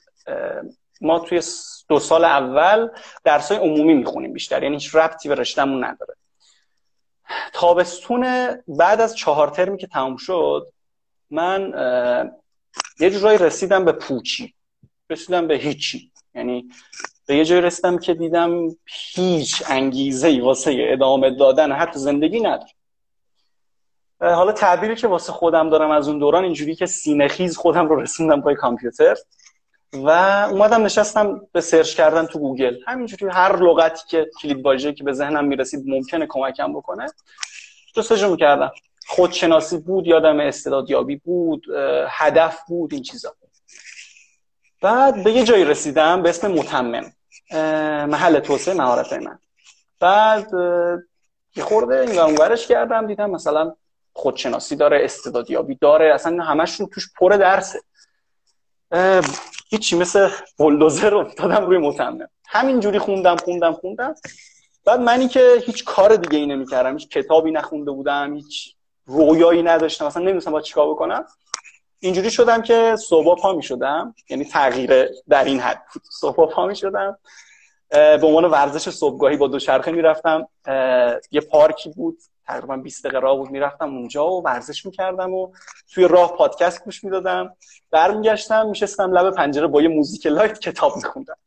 ما 1.02 1.20
توی 1.20 1.42
دو 1.90 2.00
سال 2.00 2.26
اول 2.26 2.90
درسای 3.24 3.58
عمومی 3.58 3.94
می‌خونیم 3.94 4.34
بیشتر 4.34 4.64
یعنی 4.64 4.76
هیچ 4.76 4.96
ربطی 4.96 5.30
به 5.30 5.36
رشتهمون 5.36 5.84
نداره. 5.84 6.16
تابستون 7.54 8.56
بعد 8.68 9.02
از 9.02 9.16
چهار 9.16 9.48
ترمی 9.48 9.78
که 9.78 9.88
تموم 9.88 10.18
شد 10.18 10.68
من 11.30 11.74
یه 13.00 13.10
جورایی 13.10 13.38
رسیدم 13.38 13.86
به 13.86 13.92
پوچی. 13.92 14.54
رسیدم 15.10 15.48
به 15.48 15.56
هیچی. 15.56 16.12
یعنی 16.36 16.70
به 17.26 17.36
یه 17.36 17.46
جایی 17.46 17.62
رسیدم 17.62 17.98
که 17.98 18.14
دیدم 18.14 18.68
هیچ 18.86 19.64
انگیزه 19.68 20.28
ای 20.28 20.42
واسه 20.42 20.78
ادامه 20.80 21.32
دادن 21.32 21.72
حتی 21.72 22.00
زندگی 22.00 22.40
ندارم. 22.40 22.77
حالا 24.20 24.52
تعبیری 24.52 24.96
که 24.96 25.08
واسه 25.08 25.32
خودم 25.32 25.70
دارم 25.70 25.92
از 25.92 26.08
اون 26.08 26.20
دوران 26.20 26.44
اینجوری 26.44 26.76
که 26.76 26.86
سینه 26.86 27.28
خیز 27.28 27.58
خودم 27.58 27.90
رو 27.90 28.02
رسوندم 28.02 28.42
پای 28.42 28.56
کامپیوتر. 28.56 29.16
و 29.94 30.10
اومدم 30.52 30.84
نشستم 30.84 31.42
به 31.52 31.62
search 31.62 31.96
کردن 31.96 32.26
تو 32.26 32.40
گوگل. 32.40 32.76
همینجوری 32.88 33.32
هر 33.32 33.56
لغتی 33.56 34.04
که 34.08 34.30
کلید 34.42 34.66
واژه‌ای 34.66 34.94
که 34.94 35.04
به 35.04 35.14
ذهنم 35.14 35.46
می‌رسید 35.46 35.84
ممکنه 35.88 36.28
کمکم 36.30 36.74
بکنه. 36.74 37.08
جستجو 37.96 38.32
می‌کردم. 38.32 38.72
خودشناسی 39.08 39.78
بود 39.78 40.08
یادم 40.08 40.40
استعدادیابی 40.40 41.16
بود 41.16 41.66
هدف 42.10 42.60
بود 42.68 42.94
این 42.94 43.04
چیزا. 43.04 43.36
بعد 44.82 45.24
به 45.24 45.32
یه 45.32 45.44
جایی 45.44 45.66
رسیدم 45.66 46.22
به 46.22 46.30
اسم 46.30 46.52
متمم 46.52 47.14
محل 48.10 48.40
توسعه 48.40 48.74
مهارت 48.74 49.14
من. 49.14 49.40
بعد 50.00 50.52
یه 51.56 51.64
خورده 51.64 52.00
این 52.00 52.56
کردم 52.56 53.08
دیدم 53.08 53.30
مثلا 53.30 53.76
خودشناسی 54.18 54.76
داره 54.76 55.00
استعدادیابی 55.04 55.76
داره 55.76 56.14
اصلا 56.14 56.44
همشون 56.44 56.88
توش 56.88 57.10
پر 57.20 57.30
درسه. 57.30 57.80
هیچی 59.70 59.98
مثل 59.98 60.30
بلدوزر 60.60 61.16
افتادم 61.16 61.66
روی 61.66 61.78
متمم 61.78 62.30
همینجوری 62.48 63.00
خوندم 63.00 63.36
خوندم 63.36 63.74
خوندم. 63.74 64.16
بعد 64.86 65.00
منی 65.00 65.28
که 65.28 65.64
هیچ 65.66 65.86
کار 65.86 66.16
دیگه 66.16 66.38
ای 66.38 66.46
نمی‌کردم 66.46 66.98
هیچ 66.98 67.10
کتابی 67.10 67.52
نخونده 67.52 67.92
بودم 67.92 68.34
هیچ 68.34 68.76
رویایی 69.06 69.64
نداشتم 69.64 70.06
اصلا 70.06 70.22
نمی‌دونستم 70.22 70.52
با 70.52 70.62
چیکار 70.62 70.90
بکنم. 70.90 71.26
اینجوری 72.00 72.32
شدم 72.32 72.62
که 72.62 72.96
صبح 72.96 73.42
پا 73.42 73.54
می 73.54 73.64
شدم 73.64 74.16
یعنی 74.30 74.46
تغییر 74.46 75.10
در 75.30 75.44
این 75.44 75.60
حد 75.60 75.84
صبح 76.12 76.54
پا 76.54 76.68
می 76.68 76.76
شدم 76.76 77.18
به 77.90 78.28
عنوان 78.28 78.46
ورزش 78.46 78.90
صبحگاهی 78.90 79.38
با 79.38 79.48
دوچرخه 79.48 79.92
می‌رفتم 79.92 80.48
یه 81.32 81.42
پارکی 81.42 81.90
بود. 81.90 82.18
تقریبا 82.48 82.78
20 82.78 83.04
دقیقه 83.04 83.20
راه 83.20 83.38
بود 83.38 83.50
می‌رفتم 83.50 83.96
اونجا 83.96 84.28
و 84.28 84.44
ورزش 84.44 84.86
می‌کردم 84.86 85.34
و 85.34 85.52
توی 85.94 86.08
راه 86.08 86.38
پادکست 86.38 86.84
گوش 86.84 87.04
می‌دادم. 87.04 87.56
برمیگشتم 87.92 88.68
میشستم 88.68 89.12
لب 89.12 89.36
پنجره 89.36 89.68
با 89.68 89.82
یه 89.82 89.88
موزیک 89.88 90.28
لایت 90.28 90.60
کتاب 90.60 90.96
میخوندم. 90.96 91.38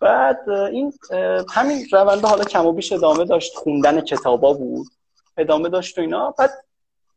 بعد 0.00 0.50
این 0.50 0.92
همین 1.54 1.86
رونده 1.92 2.28
حالا 2.28 2.44
کم 2.44 2.66
و 2.66 2.72
بیش 2.72 2.92
ادامه 2.92 3.24
داشت. 3.24 3.54
خوندن 3.56 4.00
کتابا 4.00 4.52
بود 4.52 4.86
ادامه 5.36 5.68
داشت 5.68 5.98
و 5.98 6.00
اینا. 6.00 6.30
بعد 6.30 6.64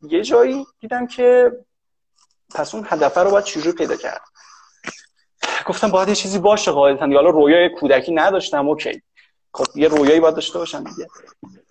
یه 0.02 0.22
جایی 0.22 0.66
دیدم 0.80 1.06
که 1.06 1.52
پس 2.54 2.74
اون 2.74 2.86
هدفه 2.88 3.20
رو 3.20 3.30
باید 3.30 3.44
چجور 3.44 3.74
پیدا 3.74 3.96
کرد. 3.96 4.20
گفتم 5.66 5.90
باید 5.90 6.08
یه 6.08 6.14
چیزی 6.14 6.38
باشه 6.38 6.70
قاعدتا. 6.70 7.06
حالا 7.06 7.30
رویای 7.30 7.68
کودکی 7.68 8.12
نداشتم 8.12 8.68
اوکی. 8.68 9.02
خب 9.54 9.66
یه 9.74 9.88
رویایی 9.88 10.20
باید 10.20 10.34
داشته 10.34 10.58
باشم 10.58 10.84
دیگه. 10.84 11.06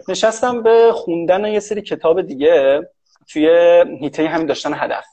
نشستم 0.07 0.63
به 0.63 0.91
خوندن 0.95 1.45
یه 1.45 1.59
سری 1.59 1.81
کتاب 1.81 2.21
دیگه 2.21 2.89
توی 3.27 3.47
هیته 3.99 4.27
همین 4.27 4.47
داشتن 4.47 4.73
هدف. 4.73 5.05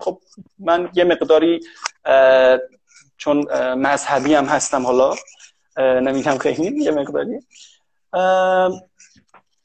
خب 0.00 0.20
من 0.58 0.90
یه 0.94 1.04
مقداری 1.04 1.60
چون 3.16 3.38
مذهبی 3.74 4.34
هم 4.34 4.44
هستم 4.44 4.86
حالا 4.86 5.14
نمیگم 5.76 6.38
خیلی 6.38 6.84
یه 6.84 6.90
مقداری. 6.90 7.40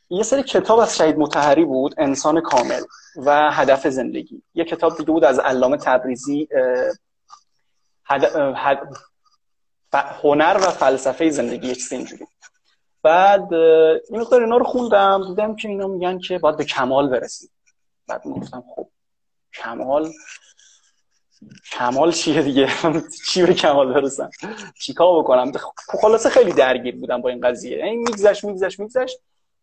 یه 0.09 0.23
سری 0.23 0.43
کتاب 0.43 0.79
از 0.79 0.97
شهید 0.97 1.17
متحری 1.17 1.65
بود 1.65 1.95
انسان 1.97 2.41
کامل 2.41 2.81
و 3.25 3.51
هدف 3.51 3.87
زندگی. 3.87 4.43
یه 4.53 4.65
کتاب 4.65 4.97
دیگه 4.97 5.11
بود 5.11 5.23
از 5.23 5.39
علامه 5.39 5.77
تبریزی 5.77 6.47
هنر 9.93 10.57
و 10.61 10.71
فلسفه 10.71 11.29
زندگی 11.29 11.67
یک 11.67 11.83
اینجوری. 11.91 12.27
بعد 13.03 13.53
این 13.53 14.21
مقدار 14.21 14.41
اینا 14.41 14.57
رو 14.57 14.65
خوندم 14.65 15.27
دیدم 15.27 15.55
که 15.55 15.67
اینا 15.67 15.87
میگن 15.87 16.19
که 16.19 16.39
باید 16.39 16.57
به 16.57 16.65
کمال 16.65 17.09
برسید 17.09 17.51
بعد 18.07 18.23
گفتم 18.23 18.63
خب 18.75 18.87
کمال 19.53 20.11
کمال 21.71 22.11
چیه 22.11 22.41
دیگه؟ 22.41 22.69
چی 23.27 23.45
به 23.45 23.53
کمال 23.53 23.93
برسم؟ 23.93 24.29
چیکار 24.79 25.19
بکنم؟ 25.19 25.51
خلاصه 26.01 26.29
خیلی 26.29 26.51
درگیر 26.51 26.95
بودم 26.95 27.21
با 27.21 27.29
این 27.29 27.41
قضیه. 27.41 27.85
این 27.85 27.99
میگذشت 27.99 28.43
میگذشت 28.43 28.79
میگذشت. 28.79 29.19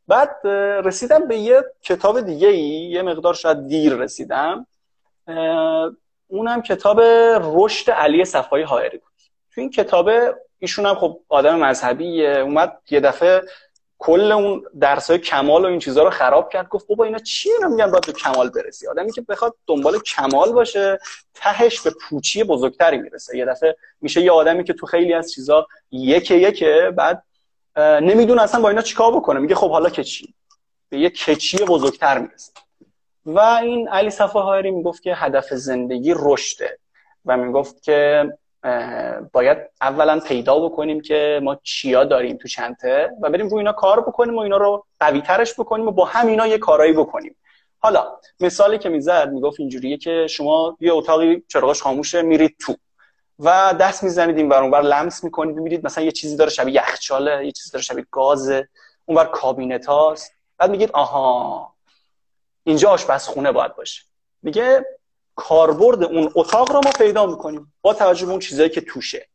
بعد 0.09 0.47
رسیدم 0.85 1.29
به 1.29 1.39
یه 1.39 1.65
کتاب 1.83 2.21
دیگه 2.21 2.49
ای 2.49 2.91
یه 2.91 3.03
مقدار 3.03 3.35
شاید 3.35 3.67
دیر 3.67 3.95
رسیدم. 3.95 4.67
اونم 6.29 6.63
کتاب 6.63 7.01
رشد 7.41 7.91
علی 7.91 8.25
صفایی 8.25 8.65
حائری 8.65 8.99
بود. 8.99 9.14
تو 9.55 9.61
این 9.61 9.71
کتاب 9.71 10.11
ایشون 10.59 10.87
هم 10.87 10.95
خب 10.95 11.21
آدم 11.29 11.59
مذهبیه. 11.59 12.29
اومد 12.29 12.79
یه 12.91 13.01
دفعه 13.01 13.43
کل 13.99 14.33
اون 14.33 14.65
درس 14.81 15.11
های 15.11 15.19
کمال 15.19 15.65
و 15.65 15.69
این 15.69 15.79
چیزها 15.79 16.05
رو 16.05 16.11
خراب 16.11 16.49
کرد. 16.53 16.69
گفت 16.69 16.87
بابا 16.87 17.05
اینا 17.05 17.19
چی 17.19 17.51
اینا 17.53 17.69
میگن؟ 17.69 17.91
باید 17.91 18.07
به 18.07 18.13
کمال 18.13 18.51
برسی. 18.51 18.89
آدمی 18.89 19.13
که 19.13 19.21
بخواد 19.21 19.55
دنبال 19.67 19.99
کمال 19.99 20.53
باشه 20.53 20.99
تهش 21.35 21.81
به 21.81 21.91
پوچی 21.91 22.45
بزرگتری 22.45 22.99
می‌رسه. 22.99 23.39
یه 23.39 23.45
دفعه 23.45 23.77
میشه 24.01 24.21
یه 24.21 24.33
آدمی 24.33 24.65
که 24.65 24.73
تو 24.73 24.87
خیلی 24.87 25.13
از 25.13 25.33
چیزا 25.33 25.67
یکه 25.91 26.35
یکه 26.35 26.93
بعد 26.97 27.23
نمی‌دونه 27.77 28.43
اصلا 28.43 28.61
با 28.61 28.69
اینا 28.69 28.83
چیکار 28.83 29.17
بکنه. 29.17 29.41
میگه 29.41 29.55
خب 29.55 29.71
حالا 29.71 29.91
که 29.91 30.05
چی 30.05 30.35
به 30.89 30.99
یه 30.99 31.11
کچی 31.11 31.65
بزرگتر 31.65 32.19
می‌رسه. 32.19 32.53
و 33.27 33.39
این 33.41 33.89
علی 33.89 34.11
صفحه 34.11 34.63
می‌گفت 34.63 35.03
که 35.03 35.15
هدف 35.15 35.55
زندگی 35.55 36.15
رشده. 36.17 36.79
و 37.25 37.37
می‌گفت 37.37 37.83
که 37.83 38.25
باید 39.33 39.59
اولا 39.81 40.21
پیدا 40.21 40.59
بکنیم 40.59 41.01
که 41.01 41.41
ما 41.43 41.57
چیا 41.63 42.05
داریم 42.05 42.37
تو 42.37 42.49
چنته 42.49 43.11
و 43.23 43.31
بریم 43.31 43.49
روی 43.49 43.59
اینا 43.59 43.73
کار 43.73 44.01
بکنیم 44.01 44.37
و 44.37 44.41
اینا 44.41 44.57
رو 44.57 44.87
قوی 45.01 45.21
ترش 45.21 45.55
بکنیم 45.61 45.89
و 45.89 45.91
با 45.91 46.05
همینا 46.05 46.47
یه 46.47 46.59
کارایی 46.59 46.93
بکنیم. 46.93 47.37
حالا 47.79 48.17
مثالی 48.41 48.79
که 48.79 48.89
می‌زد 48.89 49.29
می‌گفت 49.29 49.61
اینجوریه 49.61 49.97
که 49.97 50.27
شما 50.27 50.77
یه 50.81 50.93
اتاقی 50.93 51.43
چراغش 51.49 51.83
خاموشه 51.83 52.23
میرید 52.23 52.57
تو 52.61 52.75
و 53.39 53.75
دست 53.81 54.05
می‌زنید 54.05 54.37
این 54.37 54.53
اونور 54.53 54.83
لمس 54.83 55.25
می‌کنید 55.25 55.57
می‌بینید 55.57 55.87
مثلا 55.87 56.05
یه 56.05 56.13
چیزی 56.13 56.37
داره 56.37 56.51
شبیه 56.51 56.75
یخچاله 56.75 57.47
یه 57.47 57.53
چیزی 57.53 57.71
داره 57.71 57.83
شبیه 57.83 58.07
گازه 58.11 58.69
اونور 59.07 59.25
کابینت 59.25 59.87
هاست. 59.87 60.33
بعد 60.59 60.71
میگید 60.71 60.91
آها 60.93 61.75
اینجا 62.65 62.91
آشپزخونه 62.91 63.53
باید 63.53 63.77
باشه. 63.77 64.03
میگه 64.43 64.87
کاربرد 65.35 66.05
اون 66.05 66.31
اتاق 66.35 66.73
رو 66.73 66.81
ما 66.85 66.91
پیدا 66.99 67.27
می‌کنیم 67.27 67.73
با 67.83 67.95
توجه 67.95 68.27
به 68.27 68.31
اون 68.31 68.41
چیزایی 68.41 68.69
که 68.69 68.81
توشه. 68.81 69.29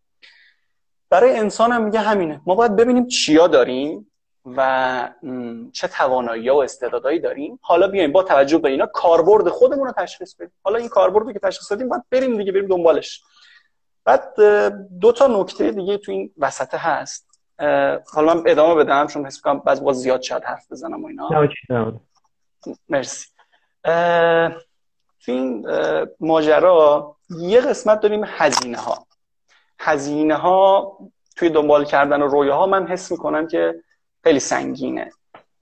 برای 1.09 1.37
انسان 1.37 1.71
هم 1.71 1.83
میگه 1.83 1.99
همینه. 1.99 2.41
ما 2.45 2.55
باید 2.55 2.75
ببینیم 2.75 3.07
چیا 3.07 3.47
داریم 3.47 4.11
و 4.45 5.09
چه 5.73 5.87
توانایی 5.87 6.49
و 6.49 6.55
استعدادایی 6.55 7.19
داریم. 7.19 7.59
حالا 7.61 7.87
بیایم 7.87 8.11
با 8.11 8.23
توجه 8.23 8.57
به 8.57 8.69
اینا 8.69 8.85
کاربرد 8.85 9.49
خودمون 9.49 9.87
رو 9.87 9.93
تشخیص 9.97 10.35
بدیم. 10.35 10.53
حالا 10.63 10.77
این 10.77 10.87
کاربردی 10.87 11.33
که 11.33 11.39
تشخیص 11.39 11.71
دادیم 11.71 11.89
باید 11.89 12.03
بریم 12.11 12.37
دیگه 12.37 12.51
بریم 12.51 12.67
دنبالش. 12.67 13.23
بعد 14.05 14.35
دو 14.99 15.11
تا 15.11 15.27
نکته 15.27 15.71
دیگه 15.71 15.97
تو 15.97 16.11
این 16.11 16.33
وسط 16.37 16.75
هست. 16.75 17.29
حالا 18.13 18.33
من 18.33 18.43
ادامه 18.45 18.83
بدم 18.83 19.07
چون 19.07 19.25
حس 19.25 19.41
کنم 19.41 19.59
بعضی 19.59 19.85
وقت 19.85 19.93
زیاد 19.93 20.21
شاید 20.21 20.43
حرف 20.43 20.71
بزنم 20.71 21.03
و 21.03 21.07
اینا. 21.07 21.29
مرسی. 22.89 23.27
تو 25.25 25.31
این 25.31 25.67
ماجرا 26.19 27.15
یه 27.29 27.61
قسمت 27.61 27.99
داریم 27.99 28.23
هزینه 28.27 28.77
ها 28.77 29.05
هزینه 29.79 30.35
ها 30.35 30.97
توی 31.35 31.49
دنبال 31.49 31.85
کردن 31.85 32.21
و 32.21 32.51
ها 32.51 32.65
من 32.65 32.87
حس 32.87 33.11
می‌کنم 33.11 33.47
که 33.47 33.83
خیلی 34.23 34.39
سنگینه. 34.39 35.11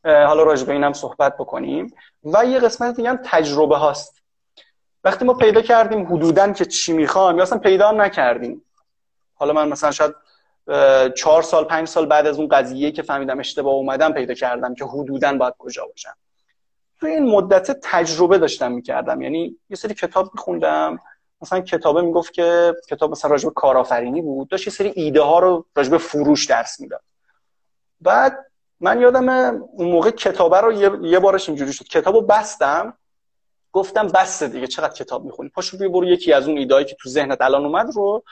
حالا 0.04 0.43
راجع 0.43 0.65
به 0.65 0.74
اینم 0.74 0.93
صحبت 0.93 1.38
بکنیم. 1.38 1.93
و 2.24 2.46
یه 2.46 2.60
قسمت 2.60 2.96
دیگه 2.96 3.10
هم 3.10 3.20
تجربه 3.24 3.78
هاست. 3.78 4.22
وقتی 5.04 5.26
ما 5.26 5.34
پیدا 5.34 5.62
کردیم 5.62 6.06
حدودا 6.06 6.52
که 6.54 6.65
چی 6.65 6.93
می‌خوام 6.93 7.38
یا 7.38 7.43
اصلا 7.43 7.58
پیدا 7.58 7.91
نکردیم. 7.91 8.62
حالا 9.36 9.54
من 9.54 9.70
مثلا 9.70 9.91
شاید 9.91 10.15
چهار 11.15 11.41
سال 11.41 11.63
پنج 11.63 11.88
سال 11.88 12.06
بعد 12.06 12.28
از 12.28 12.39
اون 12.39 12.48
قضیه 12.48 12.91
که 12.91 13.02
فهمیدم 13.02 13.39
اشتباه 13.39 13.74
اومدم 13.74 14.13
پیدا 14.13 14.34
کردم 14.34 14.76
که 14.76 14.86
حدودا 14.86 15.34
باید 15.34 15.54
کجا 15.58 15.86
باشم. 15.86 16.15
توی 17.00 17.12
این 17.12 17.24
مدت 17.24 17.80
تجربه 17.82 18.38
داشتم 18.38 18.72
می‌کردم. 18.72 19.22
یعنی 19.22 19.58
یه 19.70 19.76
سری 19.76 19.94
کتاب 19.94 20.32
میخوندم. 20.34 21.00
مثلا 21.42 21.62
کتابه 21.62 22.02
می‌گفت 22.02 22.34
که 22.34 22.76
کتاب 22.90 23.12
مثلا 23.12 23.32
راجب 23.32 23.50
کارآفرینی 23.50 24.22
بود. 24.22 24.48
داشت 24.48 24.68
یه 24.68 24.74
سری 24.74 24.94
ایده 24.96 25.22
ها 25.22 25.40
رو 25.40 25.66
راجب 25.76 25.98
فروش 25.98 26.46
درس 26.46 26.80
می‌داد. 26.80 27.02
بعد 28.02 28.46
من 28.80 29.02
یادم 29.02 29.30
اون 29.74 29.92
موقع 29.92 30.12
کتابه 30.12 30.62
رو 30.62 30.72
یه, 31.06 31.20
بارش 31.20 31.50
اینجوری 31.50 31.74
شد. 31.74 31.86
کتابو 31.86 32.22
بستم. 32.22 32.98
گفتم 33.72 34.08
بسته 34.08 34.48
دیگه 34.48 34.68
چقدر 34.68 34.94
کتاب 34.94 35.26
می‌خونی؟ 35.26 35.50
پاشو 35.50 35.78
بیا 35.78 35.90
برو 35.90 36.08
یکی 36.08 36.34
از 36.34 36.48
اون 36.48 36.58
ایدایی 36.58 36.86
که 36.86 36.96
تو 37.00 37.10
ذهنت 37.10 37.42
الان 37.42 37.66
اومد 37.66 37.96
رو 37.96 38.24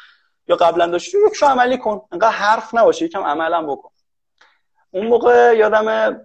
یا 0.47 0.55
قبلا 0.55 0.87
داشتی 0.87 1.17
یکشو 1.27 1.45
عملی 1.45 1.77
کن. 1.77 2.01
انقدر 2.11 2.29
حرف 2.29 2.75
نباشه 2.75 3.05
یکم 3.05 3.23
عملم 3.23 3.67
بکن. 3.67 3.89
اون 4.91 5.07
موقع 5.07 5.55
یادم 5.57 6.17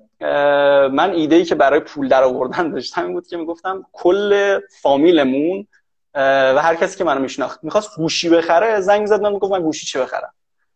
من 0.90 1.10
ایده 1.10 1.36
ای 1.36 1.44
که 1.44 1.54
برای 1.54 1.80
پول 1.80 2.08
در 2.08 2.22
آوردن 2.22 2.70
داشتم 2.70 3.04
این 3.04 3.12
بود 3.12 3.26
که 3.26 3.36
می‌گفتم 3.36 3.86
کل 3.92 4.60
فامیلمون 4.82 5.66
و 6.14 6.58
هر 6.62 6.74
کسی 6.74 6.98
که 6.98 7.04
منو 7.04 7.20
میشناخت 7.20 7.64
می‌خواست 7.64 7.96
گوشی 7.96 8.28
بخره 8.28 8.80
زنگ 8.80 9.06
زد 9.06 9.20
من 9.20 9.38
گفت 9.38 9.52
من 9.52 9.62
گوشی 9.62 9.86
چه 9.86 10.00
بخرم؟ 10.00 10.32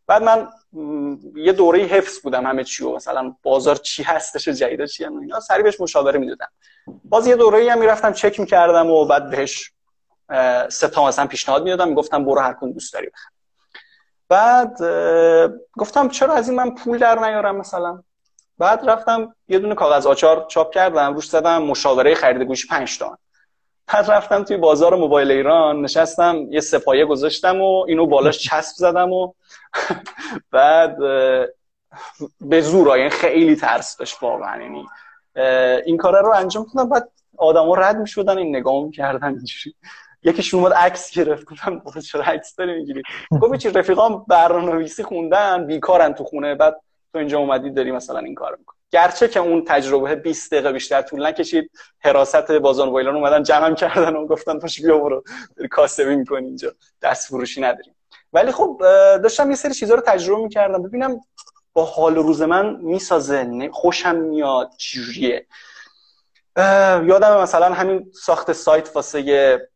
بعد 0.06 0.22
من 0.22 0.48
یه 1.36 1.52
دوره 1.52 1.78
حفظ 1.78 2.20
بودم 2.20 2.46
همه 2.46 2.64
چی 2.64 2.84
و 2.84 2.94
مثلا 2.94 3.34
بازار 3.42 3.76
چی 3.76 4.02
هستش 4.02 4.48
جدید 4.48 4.84
چی 4.84 5.04
هم 5.04 5.18
اینا 5.18 5.40
سری 5.40 5.62
بهش 5.62 5.80
مشاوره 5.80 6.18
می‌دادم. 6.18 6.48
باز 7.04 7.26
یه 7.26 7.36
دوره 7.36 7.72
هم 7.72 7.78
می‌رفتم 7.78 8.12
چک 8.12 8.40
می‌کردم 8.40 8.90
و 8.90 9.04
بعد 9.04 9.30
بهش 9.30 9.72
سه 10.68 10.88
تا 10.88 11.06
مثلا 11.06 11.26
پیشنهاد 11.26 11.62
می‌دادم 11.62 11.88
می‌گفتم 11.88 12.24
برو 12.24 12.40
هر 12.40 12.52
کدوم 12.52 12.72
دوست 12.72 12.92
داری 12.92 13.06
بخر. 13.06 13.28
بعد 14.28 14.78
گفتم 15.72 16.08
چرا 16.08 16.34
از 16.34 16.48
این 16.48 16.58
من 16.58 16.74
پول 16.74 16.98
در 16.98 17.18
نیارم 17.18 17.56
مثلا؟ 17.56 18.02
بعد 18.58 18.90
رفتم 18.90 19.34
یه 19.48 19.58
دونه 19.58 19.74
کاغذ 19.74 20.06
آچار 20.06 20.46
چاپ 20.48 20.74
کردم 20.74 21.14
روش 21.14 21.28
زدم 21.28 21.62
مشاوره 21.62 22.14
خرید 22.14 22.42
گوشی 22.42 22.68
5 22.68 22.98
تومن 22.98 23.16
بعد 23.86 24.10
رفتم 24.10 24.44
توی 24.44 24.56
بازار 24.56 24.94
موبایل 24.96 25.30
ایران 25.30 25.80
نشستم 25.80 26.46
یه 26.50 26.60
سپایه 26.60 27.04
گذاشتم 27.04 27.60
و 27.60 27.84
اینو 27.88 28.06
بالاش 28.06 28.38
چسب 28.38 28.74
زدم 28.76 29.12
و 29.12 29.32
بعد 30.52 30.96
به 32.40 32.60
زور 32.60 32.98
یعنی 32.98 33.10
خیلی 33.10 33.56
ترس 33.56 33.96
داشت 33.96 34.22
واقعا. 34.22 34.62
یعنی 34.62 34.86
این 35.86 35.96
کار 35.96 36.22
رو 36.22 36.32
انجام 36.32 36.66
دادم. 36.74 36.88
بعد 36.88 37.10
آدما 37.36 37.74
رد 37.74 37.96
می‌شدن 37.96 38.38
این 38.38 38.56
نگاه 38.56 38.84
می‌کردن 38.84 39.28
اینجوری. 39.28 39.74
یکیشون 40.22 40.60
اومد 40.60 40.72
عکس 40.72 41.10
گرفت 41.10 41.44
گفتم 41.44 41.82
چرا 42.00 42.22
عکس 42.22 42.54
داری 42.56 42.74
می‌گیری؟ 42.74 43.02
گفت 43.30 43.54
چی 43.54 43.70
رفیقام 43.70 44.24
برنامه‌نویسی 44.28 45.02
خوندن 45.02 45.66
بیکارن 45.66 46.14
تو 46.14 46.24
خونه. 46.24 46.54
بعد 46.54 46.80
تو 47.14 47.18
اینجا 47.18 47.38
اومدی 47.38 47.70
داری 47.70 47.92
مثلا 47.92 48.18
این 48.18 48.34
کار 48.34 48.56
می‌کنی. 48.58 48.78
گرچه 48.90 49.28
که 49.28 49.40
اون 49.40 49.64
تجربه 49.64 50.14
20 50.14 50.52
دقیقه 50.52 50.72
بیشتر 50.72 51.02
طول 51.02 51.26
نکشید 51.26 51.70
حراست 52.00 52.52
بازار 52.52 52.88
وایلان 52.88 53.16
اومدن 53.16 53.42
جمع 53.42 53.74
کردن 53.74 54.16
و 54.16 54.26
گفتن 54.26 54.58
پاش 54.58 54.82
بیا 54.82 54.98
برو 54.98 55.22
کاسبی 55.70 56.16
می‌کنی 56.16 56.46
اینجا 56.46 56.74
دست 57.02 57.28
فروشی 57.28 57.60
نداریم. 57.60 57.96
ولی 58.32 58.52
خب 58.52 58.78
داشتم 59.22 59.50
یه 59.50 59.56
سری 59.56 59.74
چیزا 59.74 59.94
رو 59.94 60.00
تجربه 60.00 60.42
می‌کردم. 60.42 60.82
ببینم 60.82 61.20
با 61.72 61.84
حال 61.84 62.14
روز 62.14 62.42
من 62.42 62.76
می‌سازه 62.76 63.70
خوشم 63.72 64.16
میاد 64.16 64.70
چجوریه؟ 64.76 65.46
یادم 67.06 67.40
مثلا 67.40 67.74
همین 67.74 68.10
ساخت 68.12 68.52
سایت 68.52 68.96
واسه 68.96 69.68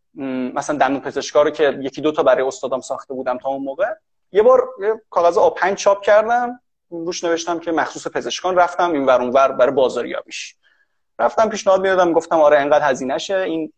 مثلا 0.55 0.79
دندون 0.79 1.01
پزشکا 1.01 1.43
رو 1.43 1.51
که 1.51 1.79
یکی 1.81 2.01
دو 2.01 2.13
تا 2.13 2.23
برای 2.23 2.43
استادم 2.43 2.81
ساخته 2.81 3.15
بودم 3.15 3.39
تا 3.39 3.49
اون 3.49 3.63
موقع. 3.63 3.95
یه 4.33 4.43
بار 4.43 4.69
یه 4.81 5.03
کاغذ 5.11 5.39
آ5 5.39 5.75
چاپ 5.75 6.03
کردم. 6.03 6.61
روش 6.91 7.25
نوشتم 7.25 7.59
که 7.59 7.73
مخصوص 7.73 8.07
پزشکان 8.07 8.57
رفتم 8.57 8.93
این 8.93 9.07
ور 9.07 9.21
ور 9.21 9.53
برای 9.53 9.73
بازاریابیش. 9.73 10.57
رفتم 11.19 11.49
پیشنهاد 11.49 11.81
می‌دادم 11.81 12.13
گفتم 12.13 12.41
آره 12.41 12.59
انقدر 12.59 12.91
هزینه 12.91 13.19
شه 13.19 13.37
این 13.39 13.73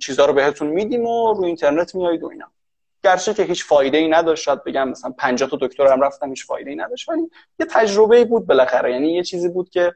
چیزا 0.00 0.24
رو 0.26 0.32
بهتون 0.32 0.68
میدیم 0.68 1.06
و 1.06 1.32
رو 1.34 1.44
اینترنت 1.44 1.94
میایید 1.94 2.22
و 2.22 2.26
اینا. 2.26 2.46
گرچه 3.04 3.34
که 3.34 3.42
هیچ 3.42 3.64
فایده 3.64 3.98
ای 3.98 4.08
نداشت 4.08 4.42
شاید 4.42 4.64
بگم 4.64 4.88
مثلا 4.88 5.14
50 5.18 5.50
تا 5.50 5.58
دکتر 5.60 5.86
هم 5.86 6.00
رفتم 6.00 6.28
هیچ 6.28 6.46
فایده 6.46 6.70
ای 6.70 6.76
نداشت 6.76 7.08
ولی 7.08 7.30
یه 7.58 7.66
تجربه 7.66 8.24
بود 8.24 8.46
بالاخره. 8.46 8.92
یعنی 8.92 9.12
یه 9.12 9.22
چیزی 9.22 9.48
بود 9.48 9.70
که 9.70 9.94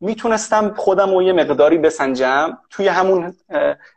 می‌تونستم 0.00 0.74
خودم 0.74 1.14
رو 1.14 1.22
یه 1.22 1.32
مقداری 1.32 1.78
بسنجم. 1.78 2.58
توی 2.70 2.88
همون 2.88 3.36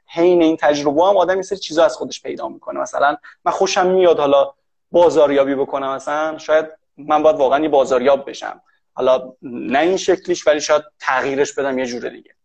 حین 0.08 0.42
این 0.42 0.58
تجربه 0.58 1.04
هم 1.04 1.18
آدم 1.18 1.36
یه 1.36 1.42
سری 1.42 1.60
چیزا 1.60 1.86
از 1.86 1.96
خودش 1.96 2.22
پیدا 2.22 2.48
می‌کنه. 2.48 2.80
مثلا 2.80 3.18
من 3.46 3.52
خوشم 3.52 3.88
میاد 3.88 4.20
حالا 4.20 4.54
بازاریابی 4.92 5.56
بکنم 5.56 5.96
مثلا 5.96 6.38
شاید 6.38 6.66
من 6.98 7.24
باید 7.24 7.36
واقعا 7.36 7.60
یه 7.60 7.70
بازاریاب 7.70 8.30
بشم. 8.30 8.62
حالا 8.94 9.34
نه 9.42 9.80
این 9.80 9.98
شکلیش 9.98 10.48
ولی 10.48 10.62
شاید 10.62 10.84
تغییرش 11.00 11.54
بدم 11.54 11.80
یه 11.80 11.86
جور 11.86 12.10
دیگه. 12.10 12.36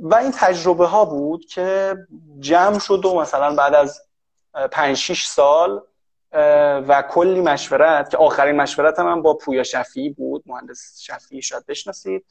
و 0.00 0.14
این 0.14 0.32
تجربه 0.34 0.86
ها 0.86 1.04
بود 1.04 1.44
که 1.44 1.96
جمع 2.40 2.78
شد 2.78 3.04
و 3.04 3.20
مثلا 3.20 3.54
بعد 3.54 3.74
از 3.74 4.02
5 4.72 4.96
6 4.96 5.24
سال 5.24 5.82
و 6.88 7.02
کلی 7.10 7.40
مشورت 7.40 8.10
که 8.10 8.16
آخرین 8.16 8.56
مشورت 8.56 8.98
من 8.98 9.22
با 9.22 9.34
پویا 9.34 9.62
شفیعی 9.62 10.10
بود 10.10 10.42
مهندس 10.46 11.00
شفیعی 11.00 11.42
شاید 11.42 11.66
بشناسید. 11.66 12.26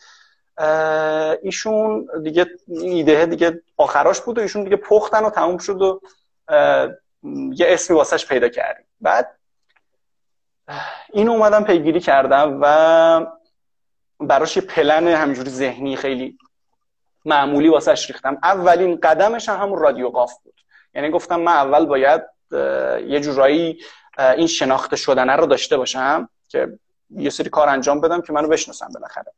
ایشون 1.41 2.07
دیگه 2.23 2.45
ایده 2.67 3.25
دیگه 3.25 3.61
آخراش 3.77 4.21
بود 4.21 4.37
و 4.37 4.41
ایشون 4.41 4.63
دیگه 4.63 4.75
پختن 4.75 5.23
و 5.23 5.29
تموم 5.29 5.57
شد 5.57 5.81
و 5.81 6.01
یه 7.53 7.65
اسمی 7.69 7.97
واسش 7.97 8.25
پیدا 8.25 8.49
کردیم. 8.49 8.85
بعد 9.01 9.37
این 11.13 11.29
اومدم 11.29 11.63
پیگیری 11.63 11.99
کردم 11.99 12.59
و 12.61 13.25
براش 14.19 14.57
یه 14.57 14.63
پلن 14.63 15.07
همجوری 15.07 15.49
ذهنی 15.49 15.95
خیلی 15.95 16.37
معمولی 17.25 17.69
واسش 17.69 18.07
ریختم. 18.07 18.37
اولین 18.43 18.99
قدمش 19.03 19.49
هم 19.49 19.61
همون 19.61 19.79
رادیو 19.79 20.09
قاف 20.09 20.33
بود. 20.43 20.53
یعنی 20.95 21.09
گفتم 21.09 21.39
من 21.39 21.51
اول 21.51 21.85
باید 21.85 22.21
یه 23.07 23.19
جورایی 23.19 23.79
این 24.17 24.47
شناخته 24.47 24.95
شدنه 24.95 25.35
رو 25.35 25.45
داشته 25.45 25.77
باشم 25.77 26.29
که 26.49 26.79
یه 27.09 27.29
سری 27.29 27.49
کار 27.49 27.69
انجام 27.69 28.01
بدم 28.01 28.21
که 28.21 28.33
منو 28.33 28.47
بشناسن 28.47 28.87
بالاخره. 28.93 29.33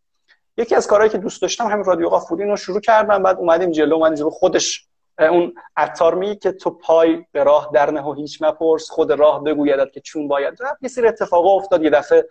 یکی 0.58 0.76
از 0.76 0.88
کارهایی 0.88 1.12
که 1.12 1.18
دوست 1.18 1.42
داشتم 1.42 1.68
همین 1.68 1.84
رادیو 1.84 2.10
قاف 2.10 2.30
بود 2.30 2.42
اینو 2.42 2.56
شروع 2.56 2.82
کردم 2.82 3.24
بعد 3.24 3.38
اومدیم 3.38 3.72
جلو 3.72 3.96
اومدیم 3.96 4.16
جلو 4.16 4.30
خودش 4.30 4.88
اون 5.20 5.54
عطار 5.78 6.16
می 6.16 6.36
که 6.36 6.52
تو 6.52 6.70
پای 6.70 7.26
به 7.32 7.44
راه 7.44 7.72
در 7.74 7.92
نه 7.92 8.02
و 8.02 8.14
هیچ 8.14 8.42
مپرس 8.42 8.90
خود 8.90 9.12
راه 9.12 9.44
بگویدت 9.44 9.92
که 9.92 10.00
چون 10.00 10.28
باید 10.28 10.64
رفت. 10.64 10.84
یه 10.84 10.90
سری 10.90 11.08
اتفاقا 11.08 11.56
افتاد 11.56 11.84
یه 11.84 11.90
دفعه 11.90 12.28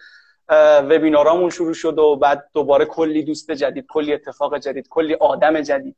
وبینارامون 0.82 1.50
شروع 1.50 1.74
شد 1.74 1.98
و 1.98 2.16
بعد 2.16 2.48
دوباره 2.54 2.84
کلی 2.84 3.22
دوست 3.22 3.50
جدید 3.50 3.86
کلی 3.88 4.14
اتفاق 4.14 4.58
جدید 4.58 4.88
کلی 4.88 5.14
آدم 5.14 5.60
جدید 5.60 5.96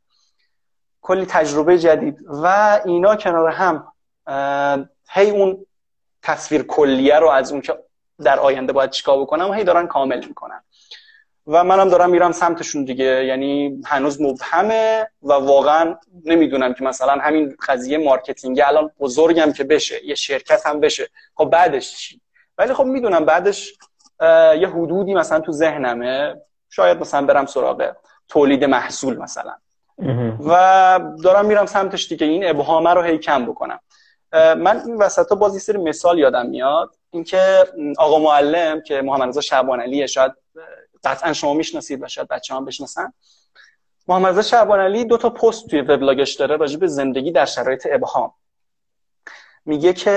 کلی 1.01 1.27
تجربه 1.27 1.79
جدید 1.79 2.19
و 2.43 2.81
اینا 2.85 3.17
کنار 3.17 3.51
هم 3.51 3.93
هی 5.09 5.31
اون 5.31 5.67
تصویر 6.23 6.63
کلیه 6.63 7.19
رو 7.19 7.29
از 7.29 7.53
اون 7.53 7.61
که 7.61 7.79
در 8.25 8.39
آینده 8.39 8.73
باید 8.73 8.91
چیکار 8.91 9.21
بکنم 9.21 9.55
هی 9.55 9.65
دارن 9.65 9.87
کامل 9.87 10.25
می‌کنن. 10.27 10.65
و 11.47 11.65
منم 11.65 11.89
دارم 11.89 12.11
میرم 12.11 12.33
سمتشون 12.33 12.85
دیگه. 12.85 13.25
یعنی 13.25 13.81
هنوز 13.87 14.23
مبهمه 14.23 15.11
و 15.23 15.33
واقعا 15.33 15.97
نمی‌دونم 16.25 16.75
که 16.75 16.85
مثلا 16.85 17.13
همین 17.13 17.57
قضیه 17.69 17.99
marketing 17.99 18.61
الان 18.65 18.91
بزرگم 19.01 19.53
که 19.53 19.65
بشه 19.65 20.07
یه 20.07 20.15
شرکت 20.15 20.67
هم 20.67 20.81
بشه. 20.81 21.09
خب 21.35 21.45
بعدش 21.45 21.97
چی؟ 21.97 22.21
ولی 22.59 22.75
خب 22.75 22.85
می‌دونم 22.85 23.25
بعدش 23.25 23.73
یه 24.61 24.69
حدودی 24.69 25.15
مثلا 25.15 25.41
تو 25.41 25.53
ذهنمه. 25.53 26.35
شاید 26.71 27.01
مثلا 27.01 27.27
برم 27.27 27.47
سراغ 27.47 27.93
تولید 28.29 28.65
محصول 28.65 29.19
مثلا. 29.19 29.55
و 30.47 31.01
دارم 31.25 31.47
میرم 31.47 31.67
سمتش 31.67 32.09
دیگه. 32.09 32.27
این 32.27 32.49
ابهامه 32.49 32.91
رو 32.91 33.03
هی 33.03 33.19
کم 33.19 33.47
بکنم. 33.47 33.81
من 34.33 34.83
این 34.87 34.97
وسط 34.97 35.29
ها 35.29 35.37
باز 35.37 35.63
سری 35.63 35.79
مثال 35.79 36.19
یادم 36.19 36.47
میاد. 36.47 36.91
اینکه 37.11 37.65
آقا 37.99 38.19
معلم 38.19 38.81
که 38.81 39.03
محمد 39.03 39.29
رضا 39.29 39.41
شعبانعلی 39.41 40.07
شاید 40.07 40.33
قطعا 41.05 41.33
شما 41.33 41.55
می‌شناسید 41.55 42.03
و 42.03 42.09
شاید 42.09 42.29
بچه 42.29 42.55
هم 42.55 42.65
بشناسن. 42.65 43.13
محمد 44.09 44.29
رضا 44.29 44.43
شعبانعلی 44.43 45.05
دو 45.05 45.17
تا 45.17 45.31
پست 45.31 45.67
توی 45.67 45.81
وبلاگش 45.81 46.35
داره 46.35 46.57
راجع 46.57 46.79
به 46.79 46.87
زندگی 46.87 47.33
در 47.33 47.45
شرایط 47.45 47.89
ابهام. 47.91 48.33
میگه 49.65 49.93
که 49.93 50.11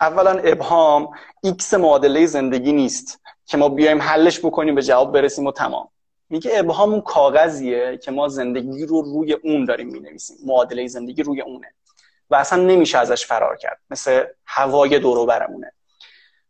اولا 0.00 0.30
ابهام 0.30 1.10
X 1.42 1.74
معادله 1.74 2.26
زندگی 2.26 2.72
نیست 2.72 3.20
که 3.46 3.56
ما 3.56 3.68
بیایم 3.68 4.02
حلش 4.02 4.38
بکنیم 4.38 4.74
به 4.74 4.82
جواب 4.82 5.12
برسیم 5.12 5.46
و 5.46 5.52
تمام. 5.52 5.88
میگه 6.30 6.50
ابهام 6.54 6.90
اون 6.90 7.00
کاغذیه 7.00 7.96
که 7.96 8.10
ما 8.10 8.28
زندگی 8.28 8.86
رو 8.86 9.02
روی 9.02 9.32
اون 9.32 9.64
داریم 9.64 9.88
می‌نویسیم. 9.88 10.36
معادله 10.46 10.86
زندگی 10.86 11.22
روی 11.22 11.40
اونه. 11.40 11.74
و 12.30 12.34
اصلا 12.34 12.62
نمیشه 12.62 12.98
ازش 12.98 13.26
فرار 13.26 13.56
کرد. 13.56 13.80
مثل 13.90 14.24
هوای 14.46 14.98
دورو 14.98 15.26
برمونه 15.26 15.72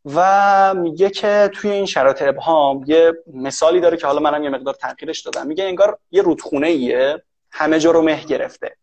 و 0.05 0.75
میگه 0.75 1.11
که 1.11 1.51
توی 1.55 1.71
این 1.71 1.87
شرایط 1.87 2.23
ابهام 2.23 2.85
یه 2.87 3.13
مثالی 3.35 3.81
داره 3.81 3.97
که 3.97 4.07
حالا 4.07 4.21
منم 4.21 4.45
یه 4.45 4.51
مقدار 4.51 4.75
تغییرش 4.75 5.21
دادم. 5.21 5.47
میگه 5.47 5.65
انگار 5.65 5.99
یه 6.11 6.23
رودخونه 6.23 6.67
ایه 6.67 7.23
همه 7.51 7.79
جا 7.79 7.91
رو 7.91 8.03
مه 8.03 8.25
گرفته. 8.25 8.77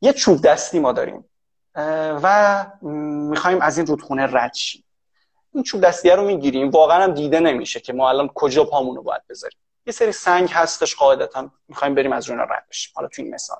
یه 0.00 0.12
چوب 0.12 0.42
دستی 0.42 0.78
ما 0.78 0.92
داریم 0.92 1.24
و 2.22 2.66
می‌خوایم 3.30 3.60
از 3.60 3.78
این 3.78 3.86
رودخونه 3.86 4.28
رد 4.32 4.54
شیم. 4.54 4.84
این 5.54 5.62
چوب 5.62 5.80
دستیه 5.80 6.14
رو 6.14 6.24
می‌گیریم 6.24 6.70
واقعا 6.70 7.02
هم 7.02 7.14
دیده 7.14 7.40
نمیشه 7.40 7.80
که 7.80 7.92
ما 7.92 8.08
الان 8.08 8.30
کجا 8.34 8.64
پامونو 8.64 9.02
باید 9.02 9.22
بذاریم. 9.28 9.58
یه 9.86 9.92
سری 9.92 10.12
سنگ 10.12 10.50
هستش 10.52 10.94
قاعدتا 10.94 11.50
می‌خوایم 11.68 11.94
بریم 11.94 12.12
از 12.12 12.30
روی 12.30 12.38
رد 12.38 12.64
بشیم. 12.70 12.92
حالا 12.96 13.08
تو 13.08 13.22
این 13.22 13.34
مثال. 13.34 13.58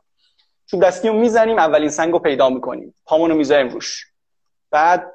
چوب 0.67 0.83
دستی 0.83 1.09
رو 1.09 1.15
می‌زنیم 1.15 1.59
اولین 1.59 1.89
سنگ 1.89 2.13
رو 2.13 2.19
پیدا 2.19 2.51
می‌کنیم. 2.51 2.95
پامونو 3.05 3.35
می‌ذاریم 3.35 3.69
روش. 3.69 4.07
بعد 4.71 5.13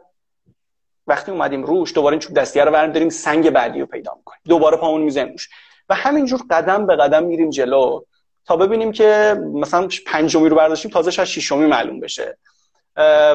وقتی 1.11 1.31
اومدیم 1.31 1.63
روش 1.63 1.93
دوباره 1.93 2.13
این 2.13 2.19
چوب 2.19 2.33
دستیه 2.33 2.63
رو 2.63 2.71
برمیداریم 2.71 3.09
سنگ 3.09 3.49
بعدی 3.49 3.79
رو 3.79 3.85
پیدا 3.85 4.13
می‌کنیم. 4.17 4.41
دوباره 4.47 4.77
پامون 4.77 5.01
می‌زنیم 5.01 5.31
روش. 5.31 5.49
و 5.89 5.95
همینجور 5.95 6.41
قدم 6.49 6.85
به 6.85 6.95
قدم 6.95 7.23
میریم 7.23 7.49
جلو 7.49 8.01
تا 8.45 8.57
ببینیم 8.57 8.91
که 8.91 9.37
مثلا 9.53 9.87
پنجمی 10.07 10.49
رو 10.49 10.55
برداشتیم 10.55 10.91
تازه 10.91 11.11
شاید 11.11 11.27
ششمی 11.27 11.65
معلوم 11.65 11.99
بشه. 11.99 12.37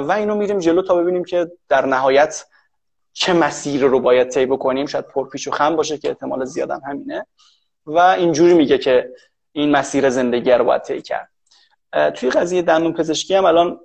و 0.00 0.12
اینو 0.16 0.34
میریم 0.34 0.58
جلو 0.58 0.82
تا 0.82 0.94
ببینیم 0.94 1.24
که 1.24 1.50
در 1.68 1.86
نهایت 1.86 2.44
چه 3.12 3.32
مسیر 3.32 3.84
رو 3.84 4.00
باید 4.00 4.28
طی 4.28 4.46
بکنیم. 4.46 4.86
شاید 4.86 5.06
پرپیش 5.06 5.48
و 5.48 5.50
خم 5.50 5.76
باشه 5.76 5.98
که 5.98 6.08
احتمال 6.08 6.44
زیادم 6.44 6.80
همینه. 6.86 7.26
و 7.86 7.98
اینجوری 7.98 8.54
میگه 8.54 8.78
که 8.78 9.10
این 9.52 9.70
مسیر 9.70 10.10
زندگی 10.10 10.50
رو 10.50 10.64
باید 10.64 10.82
طی 10.82 11.02
کرد. 11.02 11.28
توی 12.14 12.30
قضیه 12.30 12.62
دندون 12.62 12.92
پزشکی 12.92 13.34
هم 13.34 13.44
الان 13.44 13.80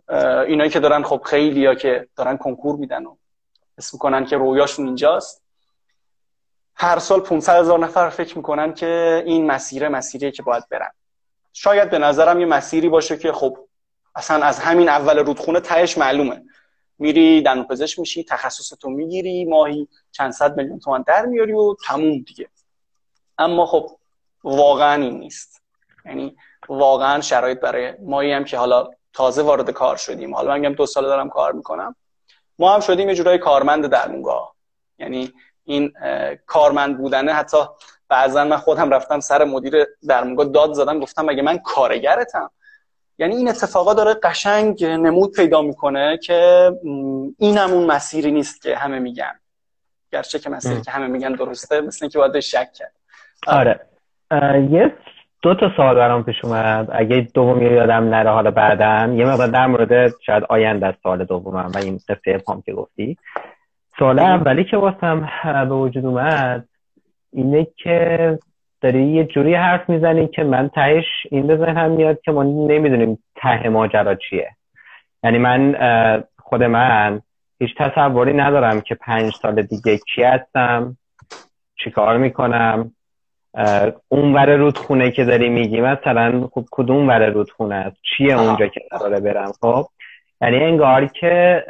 اینایی 0.48 0.70
که 0.70 0.80
دارن 0.80 1.04
خب 1.04 1.22
خیلی 1.26 1.60
یا 1.60 1.76
که 1.76 2.08
دارن 2.16 2.38
کنکور 2.38 2.76
میدن 2.76 3.06
و 3.06 3.16
اسم 3.78 3.90
می‌کنن 3.94 4.26
که 4.26 4.38
رویاشون 4.38 4.86
اینجاست. 4.86 5.42
هر 6.76 7.00
سال 7.00 7.20
500 7.22 7.60
هزار 7.60 7.80
نفر 7.80 8.10
فکر 8.10 8.38
می‌کنن 8.38 8.74
که 8.74 9.24
این 9.26 9.46
مسیر 9.46 9.88
مسیریه 9.88 10.32
که 10.32 10.44
باید 10.44 10.70
برن. 10.70 10.92
شاید 11.54 11.90
به 11.90 12.00
نظرم 12.00 12.40
یه 12.40 12.46
مسیری 12.46 12.90
باشه 12.90 13.18
که 13.18 13.32
خب 13.32 13.58
اصلا 14.16 14.46
از 14.46 14.60
همین 14.60 14.90
اول 14.90 15.20
رودخونه 15.20 15.60
تهش 15.60 15.98
معلومه. 15.98 16.44
میری 17.00 17.42
دندون 17.42 17.68
پزشک 17.68 18.00
میشی 18.00 18.24
تخصصتو 18.24 18.90
می‌گیری 18.90 19.46
ماهی 19.46 19.88
چند 20.12 20.32
صد 20.32 20.58
میلیون 20.58 20.80
تومان 20.80 21.04
در 21.08 21.26
میاری 21.26 21.54
و 21.54 21.76
تموم 21.88 22.20
دیگه. 22.20 22.50
اما 23.38 23.66
خب 23.66 23.90
واقعا 24.44 25.04
این 25.04 25.20
نیست. 25.20 25.62
یعنی 26.06 26.36
واقعا 26.70 27.22
شرایط 27.22 27.60
برای 27.60 27.94
مایی 28.02 28.32
هم 28.32 28.44
که 28.44 28.58
حالا 28.58 28.90
تازه 29.14 29.42
وارد 29.42 29.70
کار 29.70 29.96
شدیم. 29.96 30.36
حالا 30.36 30.58
من 30.58 30.74
دو 30.74 30.86
سال 30.86 31.04
دارم 31.04 31.30
کار 31.30 31.52
می‌کنم. 31.52 31.96
ما 32.60 32.74
هم 32.74 32.80
شدیم 32.80 33.10
یه 33.10 33.16
جورای 33.16 33.38
کارمند 33.38 33.88
درمونگاه 33.88 34.56
یعنی 35.00 35.34
این 35.66 35.94
کارمند 36.46 36.98
بودنه 36.98 37.34
حتی 37.34 37.58
بعضا 38.10 38.44
من 38.44 38.58
خودم 38.58 38.90
رفتم 38.90 39.20
سر 39.20 39.44
مدیر 39.44 39.86
درمونگاه 40.08 40.46
داد 40.46 40.74
زدم 40.74 41.00
گفتم 41.00 41.26
مگه 41.26 41.42
من 41.42 41.58
کارگرتم؟ 41.58 42.52
یعنی 43.18 43.36
این 43.36 43.50
اتفاقا 43.50 43.94
داره 43.94 44.14
قشنگ 44.14 44.86
نمود 44.86 45.36
پیدا 45.36 45.62
می‌کنه 45.62 46.18
که 46.18 46.72
این 47.38 47.58
همون 47.58 47.86
مسیری 47.86 48.32
نیست 48.32 48.62
که 48.62 48.76
همه 48.76 49.00
میگن. 49.00 49.40
گرچه 50.12 50.40
که 50.40 50.50
مسیری 50.50 50.82
که 50.82 50.92
همه 50.92 51.08
میگن 51.08 51.34
درسته 51.34 51.82
مثل 51.82 52.00
اینکه 52.02 52.18
باید 52.18 52.40
شک 52.40 52.74
کرد. 52.74 52.94
آره. 53.48 53.80
یه 54.72 54.98
دو 55.42 55.56
تا 55.56 55.72
سوال 55.76 55.96
برام 55.96 56.24
پیش 56.24 56.46
اومد. 56.46 56.90
اگه 56.92 57.28
دومی 57.34 57.66
یادم 57.66 58.10
نره 58.10 58.30
حالا 58.30 58.52
بعدم 58.52 59.14
یه 59.16 59.26
مقدار 59.26 59.48
در 59.48 59.68
مورد 59.68 60.14
شاید 60.26 60.44
آینده 60.50 60.88
از 60.88 60.94
سال 61.04 61.26
دومم 61.26 61.72
و 61.76 61.78
این 61.78 62.00
قصه 62.10 62.38
پام 62.38 62.62
که 62.62 62.74
گفتی. 62.74 63.18
سوال 64.00 64.20
اولی 64.20 64.64
که 64.64 64.78
واسم 64.78 65.30
به 65.44 65.76
وجود 65.76 66.06
اومد 66.06 66.68
اینه 67.34 67.68
که 67.78 68.40
داری 68.82 69.04
یه 69.04 69.24
جوری 69.24 69.54
حرف 69.54 69.90
می‌زنی 69.90 70.28
که 70.28 70.44
من 70.44 70.70
تهش 70.70 71.06
این 71.32 71.48
به 71.48 71.58
ذهنم 71.58 71.92
میاد 71.92 72.22
که 72.22 72.32
ما 72.32 72.44
نمی‌دونیم 72.44 73.20
ته 73.36 73.70
ماجرا 73.70 74.16
چیه. 74.16 74.50
یعنی 75.24 75.38
من 75.38 75.76
خود 76.40 76.64
من 76.64 77.22
هیچ 77.60 77.76
تصوری 77.78 78.34
ندارم 78.34 78.82
که 78.82 78.96
پنج 78.96 79.34
سال 79.42 79.62
دیگه 79.62 79.98
کی 79.98 80.24
هستم 80.24 80.98
چیکار 81.84 82.18
می‌کنم. 82.18 82.92
اون 84.10 84.34
ور 84.34 84.56
رودخونه 84.56 85.12
که 85.12 85.26
داری 85.26 85.50
میگی 85.50 85.82
مثلا 85.82 86.50
خب 86.54 86.66
کدوم 86.72 87.08
ور 87.08 87.30
رودخونه 87.30 87.76
است؟ 87.76 87.98
چیه 88.02 88.40
اونجا 88.40 88.68
که 88.68 88.82
قراره 88.92 89.20
برم؟ 89.20 89.52
خب 89.62 89.86
یعنی 90.42 90.58
انگار 90.58 91.06
که 91.06 91.64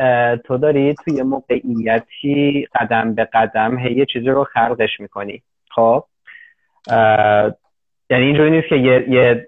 تو 0.45 0.57
داری 0.57 0.93
توی 0.93 1.21
موقعیتی 1.21 2.67
قدم 2.75 3.15
به 3.15 3.25
قدم 3.33 3.77
هی 3.77 3.93
یه 3.93 4.05
چیزی 4.05 4.27
رو 4.27 4.43
خلقش 4.43 4.99
می‌کنی. 4.99 5.41
خب 5.75 6.03
یعنی 8.09 8.25
اینجوری 8.25 8.51
نیست 8.51 8.67
که 8.67 8.75
یه, 8.75 9.09
یه 9.09 9.47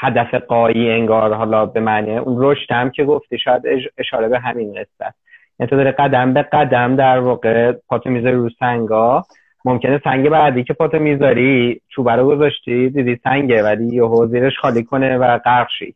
هدف 0.00 0.34
قایی 0.34 0.90
انگار 0.90 1.34
حالا 1.34 1.66
به 1.66 1.80
معنی 1.80 2.16
اون 2.16 2.36
رشد 2.38 2.72
هم 2.72 2.90
که 2.90 3.04
گفتی 3.04 3.38
شاید 3.38 3.62
اشاره 3.98 4.28
به 4.28 4.38
همین 4.38 4.72
قصه 4.72 5.14
یعنی 5.60 5.70
تو 5.70 5.76
داره 5.76 5.92
قدم 5.92 6.34
به 6.34 6.42
قدم 6.42 6.96
در 6.96 7.18
واقع 7.18 7.72
پاتو 7.72 8.10
می‌ذاری 8.10 8.36
رو 8.36 8.50
سنگا 8.58 9.24
ممکنه 9.66 10.00
سنگ 10.04 10.28
بعدی 10.28 10.64
که 10.64 10.74
پاتو 10.74 10.98
می‌ذاری 10.98 11.80
چوبه 11.88 12.12
رو 12.12 12.26
گذاشتی 12.26 12.90
دیدی 12.90 13.20
سنگه 13.24 13.62
ولی 13.62 13.86
یه 13.86 14.26
زیرش 14.26 14.58
خالی 14.58 14.84
کنه 14.84 15.18
و 15.18 15.38
غرق 15.38 15.68
شی. 15.78 15.94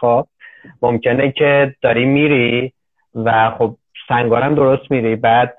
خب 0.00 0.26
ممکنه 0.82 1.32
که 1.32 1.74
داری 1.82 2.04
میری 2.04 2.72
و 3.14 3.50
خب 3.58 3.76
سنگارم 4.08 4.54
درست 4.54 4.90
میری. 4.90 5.16
بعد 5.16 5.54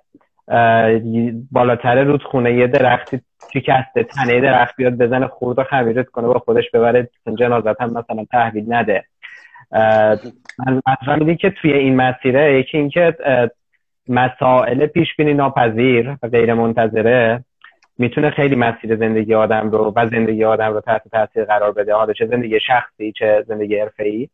بالاتر 1.52 2.04
رودخونه 2.04 2.54
یه 2.54 2.67
درختی 2.67 3.21
شکسته 3.54 4.04
تنه 4.04 4.41
درخت 4.41 4.76
بیاد 4.76 4.93
بزنه 4.97 5.28
خورد 5.28 5.60
و 5.60 5.63
خمیرت 5.63 6.10
کنه 6.10 6.28
با 6.28 6.39
خودش 6.39 6.71
ببره 6.73 7.10
جنازت 7.39 7.82
هم 7.82 7.89
مثلا 7.89 8.26
تحویل 8.32 8.73
نده. 8.73 9.04
من 11.08 11.19
میدین 11.19 11.36
که 11.36 11.50
توی 11.50 11.73
این 11.73 11.95
مسیره 11.95 12.60
یکی 12.60 12.78
اینکه 12.78 13.15
مسائل 14.10 14.86
پیش 14.86 15.15
بینی 15.15 15.34
ناپذیر 15.34 16.17
و 16.24 16.28
غیر 16.28 16.54
منتظره 16.54 17.43
می‌تونه 17.98 18.30
خیلی 18.30 18.56
مسیر 18.56 18.96
زندگی 18.96 19.34
آدم 19.34 19.70
رو 19.70 19.93
و 19.96 20.08
زندگی 20.08 20.43
آدم 20.43 20.74
رو 20.74 20.82
تحت 20.82 21.02
تاثیر 21.12 21.46
قرار 21.46 21.72
بده. 21.72 21.93
حالا 21.93 22.13
چه 22.13 22.26
زندگی 22.26 22.60
شخصی 22.60 23.12
چه 23.12 23.46
زندگی 23.48 23.76
ای 24.00 24.30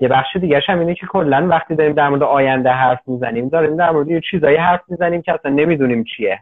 یه 0.00 0.08
بخش 0.08 0.36
دیگه 0.36 0.62
هم 0.68 0.78
اینه 0.78 0.94
که 0.94 1.06
کلا 1.06 1.46
وقتی 1.48 1.74
داریم 1.74 1.92
در 1.92 2.08
مورد 2.08 2.22
آینده 2.22 2.70
حرف 2.70 3.00
می‌زنیم 3.06 3.48
داریم 3.48 3.76
در 3.76 3.90
مورد 3.90 4.10
یه 4.10 4.20
چیزایی 4.30 4.56
حرف 4.56 4.80
می‌زنیم 4.88 5.22
که 5.22 5.32
اصلا 5.32 5.52
نمی‌دونیم 5.52 6.04
چیه. 6.04 6.38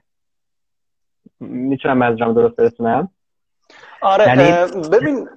می‌تونم 1.40 2.14
جام 2.14 2.34
درست 2.34 2.56
برسونم؟ 2.56 3.08
آره 4.00 4.26
یعنی 4.26 4.52
ببین. 4.92 5.28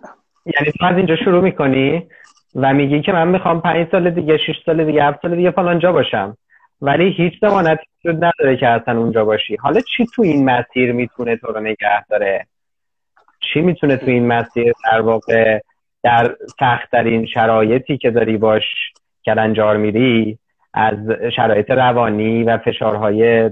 یعنی 0.46 0.72
تو 0.80 0.86
از 0.86 0.98
اینجا 0.98 1.16
شروع 1.16 1.44
می‌کنی 1.44 2.08
و 2.56 2.74
میگی 2.74 3.02
که 3.02 3.12
من 3.12 3.28
می‌خوام 3.28 3.62
پنج 3.62 3.88
سال 3.92 4.10
دیگه 4.10 4.38
شش 4.38 4.64
سال 4.66 4.86
دیگه 4.86 5.04
هفت 5.04 5.22
سال 5.22 5.36
دیگه 5.36 5.52
فلان 5.52 5.80
جا 5.80 5.92
باشم. 5.92 6.38
ولی 6.82 7.12
هیچ 7.12 7.34
زمانتی 7.42 7.84
وجود 8.06 8.24
نداره 8.24 8.58
که 8.58 8.68
اصلا 8.68 9.00
اونجا 9.00 9.26
باشی. 9.26 9.56
حالا 9.56 9.82
چی 9.82 10.06
تو 10.16 10.22
این 10.22 10.50
مسیر 10.50 10.92
می‌تونه 10.92 11.36
تو 11.36 11.48
رو 11.48 11.60
نگه 11.60 12.06
داره؟ 12.10 12.46
چی 13.54 13.62
می‌تونه 13.62 13.98
تو 13.98 14.06
این 14.06 14.28
مسیر 14.28 14.74
در 14.92 15.02
واقع 15.02 15.60
در 16.04 16.36
سختترین 16.60 17.26
شرایطی 17.26 17.98
که 17.98 18.12
داری 18.12 18.38
باش 18.38 18.64
کلنجار 19.26 19.78
میری 19.78 20.40
از 20.74 20.98
شرایط 21.36 21.72
روانی 21.72 22.44
و 22.44 22.58
فشارهای 22.58 23.52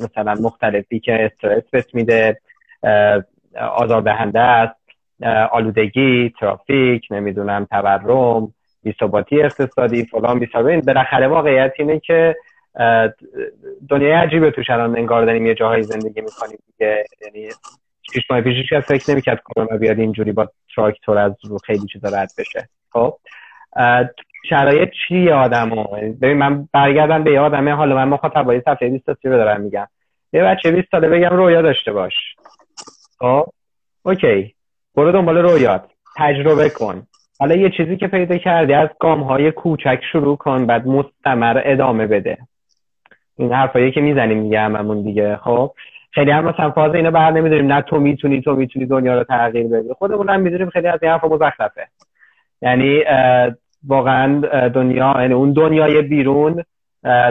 مثلا 0.00 0.34
مختلفی 0.34 1.00
که 1.00 1.24
استرس 1.24 1.62
بهت 1.70 1.94
میده 1.94 2.40
آزاردهنده 3.76 4.40
است 4.40 4.80
آلودگی 5.50 6.32
ترافیک 6.40 7.06
نمی‌دونم 7.10 7.64
تورم 7.70 8.54
بیثباتی 8.82 9.42
اقتصادی 9.42 10.04
فلان 10.04 10.38
بیثباتی. 10.38 10.76
بالاخره 10.76 11.28
واقعیت 11.28 11.72
اینه 11.78 12.00
که 12.00 12.36
دنیای 13.90 14.12
عجیبه 14.12 14.50
توش 14.50 14.70
الان 14.70 14.98
انگار 14.98 15.24
داریم 15.24 15.46
یه 15.46 15.54
جاهایی 15.54 15.82
زندگی 15.82 16.20
می‌کنیم 16.20 16.58
دیگه. 16.66 17.04
یعنی 17.22 17.48
شیش 18.12 18.30
ماه 18.30 18.40
پیش 18.40 18.72
فکر 18.86 19.10
نمی‌کرد 19.10 19.42
کرونا 19.42 19.76
بیاد 19.76 19.98
اینجوری 19.98 20.32
با 20.32 20.48
تراکتور 20.76 21.18
از 21.18 21.32
رو 21.44 21.58
خیلی 21.58 21.86
چیزا 21.92 22.08
رد 22.08 22.30
بشه. 22.38 22.68
خب 22.92 23.18
شرایط 24.48 24.88
چی 25.08 25.30
آدمو؟ 25.30 25.84
ببین 26.22 26.36
من 26.36 26.68
برگردم 26.72 27.24
به 27.24 27.40
آدمه 27.40 27.72
حالا 27.74 27.94
من 27.94 28.08
مخاطبای 28.08 28.60
صفحه 28.60 28.88
23 28.88 29.28
رو 29.28 29.36
دارم 29.36 29.60
میگم. 29.60 29.86
یه 30.32 30.42
بچه 30.42 30.70
20 30.70 30.88
ساله 30.90 31.08
بگم 31.08 31.36
رویا 31.36 31.62
داشته 31.62 31.92
باش. 31.92 32.14
خب؟ 33.18 33.46
اوکی. 34.02 34.54
برو 34.94 35.12
دنبال 35.12 35.36
رویات 35.36 35.84
تجربه 36.16 36.70
کن. 36.70 37.06
حالا 37.40 37.54
یه 37.54 37.70
چیزی 37.76 37.96
که 37.96 38.06
پیدا 38.06 38.38
کردی 38.38 38.72
از 38.72 38.88
گام 39.00 39.22
های 39.22 39.52
کوچک 39.52 40.00
شروع 40.12 40.36
کن 40.36 40.66
بعد 40.66 40.86
مستمر 40.86 41.62
ادامه 41.64 42.06
بده. 42.06 42.38
این 43.40 43.52
حرفایی 43.52 43.92
که 43.92 44.00
می‌زنیم 44.00 44.42
دیگه 44.42 44.60
هممون 44.60 45.02
دیگه. 45.02 45.36
خب 45.36 45.72
خیلی 46.10 46.30
هم 46.30 46.44
مثلا 46.44 46.70
فاز 46.70 46.94
اینو 46.94 47.10
بر 47.10 47.30
نمی‌دونیم 47.30 47.72
نه 47.72 47.82
تو 47.82 48.00
می‌تونی 48.00 48.42
تو 48.42 48.56
می‌تونی 48.56 48.86
دنیا 48.86 49.18
رو 49.18 49.24
تغییر 49.24 49.68
بدی. 49.68 49.94
خودمون 49.98 50.28
هم 50.28 50.40
می‌دونیم 50.40 50.70
خیلی 50.70 50.86
از 50.88 51.02
این 51.02 51.12
حرفا 51.12 51.28
مزخرفه. 51.28 51.86
یعنی 52.62 53.02
واقعا 53.86 54.40
دنیا 54.68 55.14
یعنی 55.20 55.34
اون 55.34 55.52
دنیای 55.52 56.02
بیرون 56.02 56.64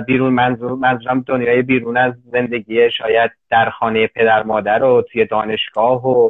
بیرون 0.07 0.33
منظور 0.33 0.71
منظورم 0.71 1.23
دنیای 1.27 1.61
بیرون 1.61 1.97
از 1.97 2.13
زندگی 2.31 2.91
شاید 2.91 3.31
در 3.49 3.69
خانه 3.69 4.07
پدر 4.07 4.43
مادر 4.43 4.83
و 4.83 5.01
توی 5.01 5.25
دانشگاه 5.25 6.07
و 6.07 6.29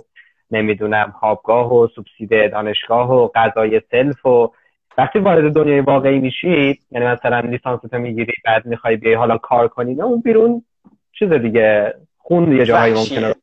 نمی‌دونم 0.52 1.14
خوابگاه 1.20 1.74
و 1.74 1.88
سوبسید 1.88 2.52
دانشگاه 2.52 3.12
و 3.12 3.28
غذای 3.36 3.82
سلف 3.92 4.26
و 4.26 4.52
وقتی 5.00 5.20
وارد 5.20 5.54
دنیای 5.54 5.80
واقعی 5.80 6.20
میشی 6.20 6.80
یعنی 6.92 7.06
مثلا 7.06 7.40
لیسانستو 7.40 7.98
می‌گیری 7.98 8.34
بعد 8.46 8.66
می‌خوای 8.66 8.96
بیای 8.96 9.16
حالا 9.16 9.38
کار 9.38 9.68
کنی 9.68 9.96
نه 9.96 10.04
اون 10.04 10.22
بیرون 10.22 10.64
چیز 11.20 11.34
دیگه 11.34 11.94
خون 12.18 12.52
یه 12.52 12.66
جایی 12.66 12.94
ممکنه. 12.94 13.36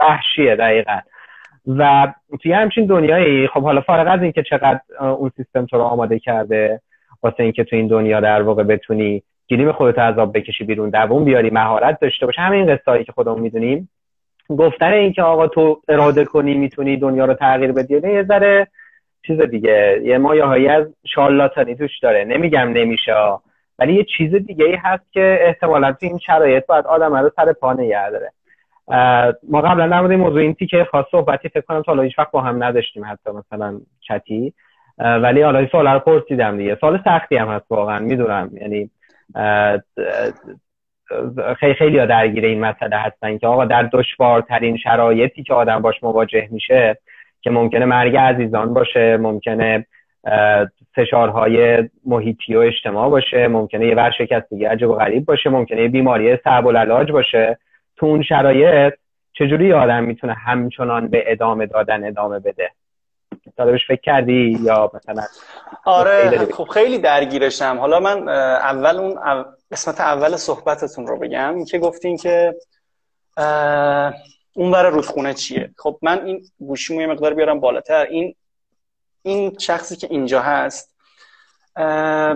وحشیه 0.00 0.56
دقیقا. 0.56 0.98
و 1.66 2.12
توی 2.42 2.52
همچین 2.52 2.86
دنیایی 2.86 3.48
خب 3.48 3.62
حالا 3.62 3.80
فارغ 3.80 4.12
از 4.12 4.22
اینکه 4.22 4.42
چقدر 4.42 4.80
اون 5.00 5.30
سیستم 5.36 5.66
تو 5.66 5.76
رو 5.76 5.82
آماده 5.82 6.18
کرده 6.18 6.80
واسه 7.22 7.42
اینکه 7.42 7.64
تو 7.64 7.76
این 7.76 7.86
دنیا 7.86 8.20
در 8.20 8.42
واقع 8.42 8.62
بتونی 8.62 9.22
گلیم 9.50 9.72
خودت 9.72 9.98
عذاب 9.98 10.38
بکشی 10.38 10.64
بیرون 10.64 10.90
دووم 10.90 11.24
بیاری 11.24 11.50
مهارت 11.50 12.00
داشته 12.00 12.26
باشه 12.26 12.40
همین 12.40 12.76
قصه 12.76 13.04
که 13.04 13.12
خودمون 13.12 13.40
می‌دونیم. 13.40 13.90
گفتن 14.48 14.92
اینکه 14.92 15.22
آقا 15.22 15.46
تو 15.48 15.80
اراده 15.88 16.24
کنی 16.24 16.54
می‌تونی 16.54 16.96
دنیا 16.96 17.24
رو 17.24 17.34
تغییر 17.34 17.72
بدی 17.72 17.94
یه 17.94 18.24
ذره 18.28 18.66
چیز 19.26 19.40
دیگه. 19.40 20.00
یه 20.04 20.18
مایه 20.18 20.72
از 20.72 20.86
شالاتانی 21.06 21.74
توش 21.74 21.98
داره. 21.98 22.24
نمیگم 22.24 22.68
نمیشه 22.68 23.14
ولی 23.78 23.94
یه 23.94 24.04
چیز 24.16 24.34
دیگه 24.34 24.64
ای 24.64 24.74
هست 24.74 25.12
که 25.12 25.38
احتمالا 25.40 25.92
تو 25.92 26.06
این 26.06 26.18
شرایط 26.18 26.66
باید 26.66 26.86
آدم 26.86 27.16
رو 27.16 27.30
سر 27.36 27.52
پا 27.52 27.72
نگه 27.72 28.10
داره. 28.10 28.32
ما 29.48 29.60
قبلا 29.60 29.88
در 29.88 30.00
موضوع 30.00 30.40
این 30.40 30.54
که 30.54 30.84
خاص 30.90 31.06
صحبتی 31.10 31.48
فکر 31.48 31.60
کنم 31.60 31.82
تا 31.82 32.02
هیچ 32.02 32.18
وقت 32.18 32.30
با 32.30 32.40
هم 32.40 32.64
نداشتیم 32.64 33.04
حتی 33.04 33.30
مثلا 33.30 33.80
چتی. 34.00 34.52
ولی 34.98 35.42
حالا 35.42 35.58
این 35.58 35.68
سوال 35.68 35.86
رو 35.86 35.98
پرسیدم 35.98 36.56
دیگه. 36.56 36.78
سوال 36.80 37.00
سختی 37.04 37.36
هم 37.36 37.48
هست 37.48 37.66
واقعا 37.70 37.98
می‌دونم. 37.98 38.50
یعنی 38.60 38.90
خیلی 41.58 41.74
خیلی 41.74 42.06
درگیر 42.06 42.44
این 42.44 42.60
مسئله 42.60 42.96
هستن 42.96 43.38
که 43.38 43.46
آقا 43.46 43.64
در 43.64 43.82
دشوارترین 43.82 44.76
شرایطی 44.76 45.42
که 45.42 45.54
آدم 45.54 45.82
باش 45.82 46.02
مواجه 46.02 46.48
میشه 46.50 46.98
که 47.42 47.50
ممکنه 47.50 47.84
مرگ 47.84 48.16
عزیزان 48.16 48.74
باشه 48.74 49.16
ممکنه 49.16 49.86
فشارهای 50.94 51.88
محیطی 52.04 52.54
و 52.54 52.58
اجتماع 52.58 53.10
باشه 53.10 53.48
ممکنه 53.48 53.86
یه 53.86 53.94
ورشکستگی 53.94 54.64
عجب 54.64 54.88
و 54.88 54.94
غریب 54.94 55.24
باشه 55.24 55.50
ممکنه 55.50 55.82
یه 55.82 55.88
بیماری 55.88 56.36
صعب 56.44 56.66
العلاج 56.66 57.12
باشه. 57.12 57.58
تو 57.96 58.06
اون 58.06 58.22
شرایط 58.22 58.94
چجوری 59.32 59.72
آدم 59.72 60.04
می‌تونه 60.04 60.34
همچنان 60.34 61.08
به 61.08 61.24
ادامه 61.26 61.66
دادن 61.66 62.06
ادامه 62.06 62.38
بده؟ 62.38 62.70
تا 63.56 63.76
فکر 63.88 64.00
کردی 64.00 64.58
یا 64.62 64.90
مثلا 64.94 65.22
آره 65.84 66.38
خب 66.38 66.64
خیلی 66.64 66.98
درگیرشم. 66.98 67.76
حالا 67.80 68.00
من 68.00 68.28
اول 68.28 68.96
اون 68.96 69.14
قسمت 69.72 70.00
اول 70.00 70.36
صحبتتون 70.36 71.06
رو 71.06 71.18
بگم 71.18 71.64
که 71.64 71.78
گفتین 71.78 72.16
که 72.16 72.54
اون 74.54 74.70
برای 74.70 74.92
رودخونه 74.92 75.34
چیه؟ 75.34 75.70
خب 75.78 75.98
من 76.02 76.26
این 76.26 76.42
گوشیمو 76.58 77.00
یه 77.00 77.06
مقدار 77.06 77.34
بیارم 77.34 77.60
بالاتر. 77.60 78.06
این 78.06 78.34
این 79.22 79.58
شخصی 79.58 79.96
که 79.96 80.06
اینجا 80.10 80.40
هست 80.40 80.94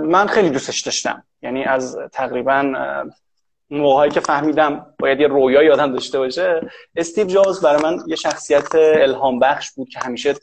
من 0.01 0.27
خیلی 0.27 0.51
دوستش 0.51 0.81
داشتم. 0.81 1.25
یعنی 1.43 1.65
از 1.65 1.99
تقریبا 2.13 2.73
موقعی 3.71 4.11
که 4.11 4.21
فهمیدم 4.21 4.87
باید 4.99 5.21
یه 5.21 5.27
رویایی 5.27 5.71
آدم 5.71 5.93
داشته 5.93 6.19
باشه 6.19 6.71
استیو 6.97 7.27
جابز 7.27 7.61
برای 7.61 7.83
من 7.83 7.99
یه 8.07 8.17
شخصیت 8.17 8.75
الهام 8.75 9.39
بخش 9.39 9.71
بود 9.71 9.89
که 9.89 9.99
همیشه 9.99 10.35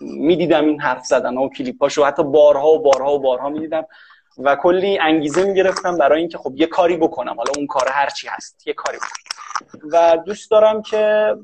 می‌دیدم 0.00 0.64
این 0.64 0.80
حرف 0.80 1.04
زدن 1.04 1.36
و 1.36 1.48
کلیپاشو 1.48 2.04
حتی 2.04 2.22
بارها 2.22 2.68
و 2.68 2.82
بارها 2.82 3.14
و 3.14 3.18
بارها 3.18 3.48
می‌دیدم 3.48 3.84
و 4.38 4.56
کلی 4.56 4.98
انگیزه 4.98 5.44
می‌گرفتم 5.44 5.98
برای 5.98 6.20
اینکه 6.20 6.38
خب 6.38 6.52
یه 6.56 6.66
کاری 6.66 6.96
بکنم. 6.96 7.34
حالا 7.36 7.52
اون 7.56 7.66
کار 7.66 7.88
هرچی 7.88 8.28
هست 8.28 8.66
یه 8.66 8.72
کاری 8.72 8.96
بکنم. 8.96 9.61
و 9.92 10.18
دوست 10.26 10.50
دارم 10.50 10.82
که 10.82 11.34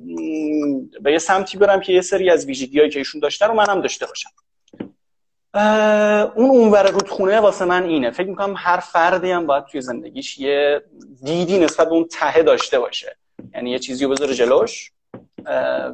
به 1.01 1.13
یه 1.13 1.19
سمتی 1.19 1.59
برم 1.59 1.81
که 1.81 1.93
یه 1.93 2.01
سری 2.01 2.31
از 2.31 2.47
ویژگیهایی 2.47 2.91
که 2.91 2.99
ایشون 2.99 3.21
داشته 3.21 3.47
رو 3.47 3.55
منم 3.55 3.81
داشته 3.81 4.07
باشم. 4.07 4.31
اون 6.35 6.51
اونور 6.51 6.91
رودخونه 6.91 7.41
واسه 7.41 7.65
من 7.65 7.85
اینه. 7.85 8.11
فکر 8.11 8.29
می‌کنم 8.29 8.55
هر 8.59 8.81
فردی 8.81 9.31
هم 9.31 9.47
باید 9.47 9.65
توی 9.65 9.81
زندگیش 9.81 10.39
یه 10.39 10.83
دیدی 11.25 11.59
نسبت 11.59 11.89
به 11.89 11.95
اون 11.95 12.09
تهه 12.09 12.43
داشته 12.43 12.79
باشه. 12.79 13.17
یعنی 13.55 13.71
یه 13.71 13.79
چیزی 13.79 14.05
رو 14.05 14.11
بذاره 14.11 14.35
جلوش. 14.35 14.93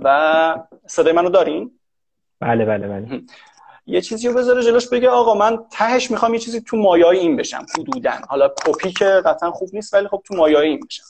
و 0.02 0.56
صدای 0.86 1.12
منو 1.12 1.30
دارین؟ 1.30 1.78
بله 2.40 2.64
بله 2.64 2.88
بله. 2.88 3.22
یه 3.86 4.00
چیزی 4.00 4.28
رو 4.28 4.34
بذاره 4.34 4.62
جلوش 4.62 4.88
بگه 4.88 5.08
آقا 5.08 5.34
من 5.34 5.58
تهش 5.72 6.10
می‌خوام 6.10 6.34
یه 6.34 6.40
چیزی 6.40 6.60
تو 6.60 6.76
مایای 6.76 7.18
این 7.18 7.36
بشم 7.36 7.66
حدودن 7.78 8.20
حالا 8.28 8.48
کپی 8.66 8.92
که 8.92 9.04
قطعا 9.04 9.50
خوب 9.50 9.70
نیست 9.72 9.94
ولی 9.94 10.08
خب 10.08 10.22
تو 10.24 10.34
مایای 10.34 10.68
این 10.68 10.80
بشم. 10.88 11.04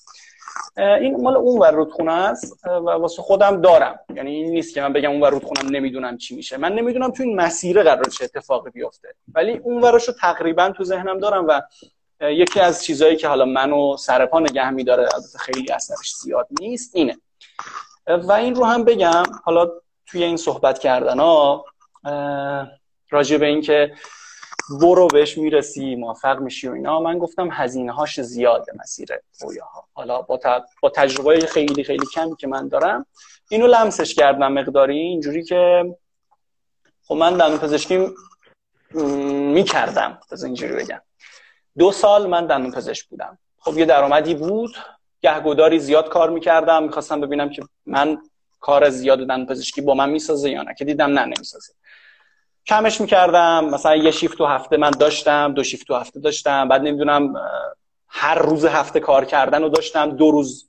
این 0.77 1.23
مال 1.23 1.37
اون 1.37 1.61
ور 1.61 1.71
رودخونه 1.71 2.13
است 2.13 2.67
و 2.67 2.91
واسه 2.91 3.23
خودم 3.23 3.61
دارم. 3.61 3.99
یعنی 4.15 4.31
این 4.31 4.51
نیست 4.51 4.75
که 4.75 4.81
من 4.81 4.93
بگم 4.93 5.11
اون 5.11 5.21
ور 5.21 5.31
رودخونم 5.31 5.71
نمی‌دونم 5.71 6.17
چی 6.17 6.37
میشه. 6.37 6.57
من 6.57 6.73
نمی‌دونم 6.73 7.11
تو 7.11 7.23
این 7.23 7.37
مسیر 7.37 7.83
قرار 7.83 8.05
چه 8.05 8.25
اتفاقی 8.25 8.71
بیفته. 8.71 9.15
ولی 9.35 9.53
اون 9.59 9.83
ورشو 9.83 10.13
تقریبا 10.13 10.71
تو 10.71 10.85
ذهنم 10.85 11.19
دارم 11.19 11.47
و 11.49 11.63
یکی 12.21 12.61
از 12.61 12.85
چیزهایی 12.85 13.17
که 13.17 13.29
حالا 13.29 13.45
منو 13.45 13.97
سرپا 13.97 14.41
نگه 14.41 14.71
میداره 14.71 15.03
البته 15.03 15.39
خیلی 15.39 15.73
اثرش 15.73 16.15
زیاد 16.15 16.49
نیست 16.61 16.97
اینه. 16.97 17.17
و 18.07 18.33
این 18.33 18.55
رو 18.55 18.65
هم 18.65 18.85
بگم 18.85 19.23
حالا 19.45 19.71
توی 20.07 20.25
این 20.25 20.37
صحبت 20.37 20.79
کردن 20.79 21.19
ها 21.19 21.65
راجع 23.11 23.37
به 23.37 23.47
اینکه 23.47 23.95
برو 24.71 25.07
بهش 25.07 25.39
می‌رسی 25.39 25.97
موفق 25.97 26.41
میشی 26.41 26.69
و 26.69 26.73
اینا. 26.73 27.01
من 27.01 27.19
گفتم 27.19 27.49
هزینه 27.53 27.93
هاش 27.93 28.21
زیاده 28.21 28.73
مسیر 28.83 29.09
رویاها. 29.41 29.89
حالا 29.93 30.23
با, 30.23 30.41
با 30.83 30.91
تجربه 30.91 31.41
خیلی 31.41 31.85
خیلی 31.85 32.07
کمی 32.07 32.37
که 32.37 32.47
من 32.47 32.69
دارم 32.69 33.07
اینو 33.49 33.67
لمسش 33.67 34.15
کردم 34.15 34.53
مقداری. 34.53 34.99
اینجوری 34.99 35.45
که 35.45 35.85
خب 37.05 37.15
من 37.15 37.37
دندون 37.37 37.59
پزشکی 37.59 38.09
می‌کردم. 39.55 40.19
از 40.31 40.45
اینجوری 40.45 40.75
بگم. 40.75 41.01
دو 41.79 41.93
سال 41.93 42.27
من 42.27 42.47
دندون 42.47 42.73
پزشک 42.73 43.09
بودم. 43.09 43.39
خب 43.59 43.79
یه 43.79 43.85
درآمدی 43.85 44.35
بود. 44.35 44.77
گهگداری 45.21 45.79
زیاد 45.79 46.09
کار 46.09 46.31
می‌کردم. 46.31 46.83
می‌خواستم 46.83 47.21
ببینم 47.21 47.51
که 47.51 47.62
من 47.87 48.19
کار 48.61 48.91
زیاد 48.91 49.19
دندون 49.19 49.47
پزشکی 49.47 49.81
با 49.81 49.95
من 49.95 50.11
می‌سازه 50.11 50.51
یا 50.51 50.62
نه. 50.62 50.75
که 50.75 50.85
دیدم 50.85 51.19
نه 51.19 51.25
نمی‌سازه. 51.25 51.73
کمش 52.67 53.01
می‌کردم. 53.01 53.65
مثلا 53.65 53.97
یه 53.97 54.11
شیفت 54.11 54.39
تو 54.39 54.47
هفته 54.47 54.77
من 54.77 54.91
داشتم 54.91 55.55
دو 55.55 55.65
شیفت 55.65 55.87
تو 55.87 55.95
هفته 55.95 56.21
داشتم. 56.21 56.69
بعد 56.69 56.81
نمی‌دونم 56.81 57.35
هر 58.09 58.39
روز 58.39 58.65
هفته 58.65 59.01
کار 59.01 59.25
کردن 59.25 59.62
رو 59.62 59.69
داشتم. 59.69 60.11
دو 60.11 60.31
روز 60.31 60.69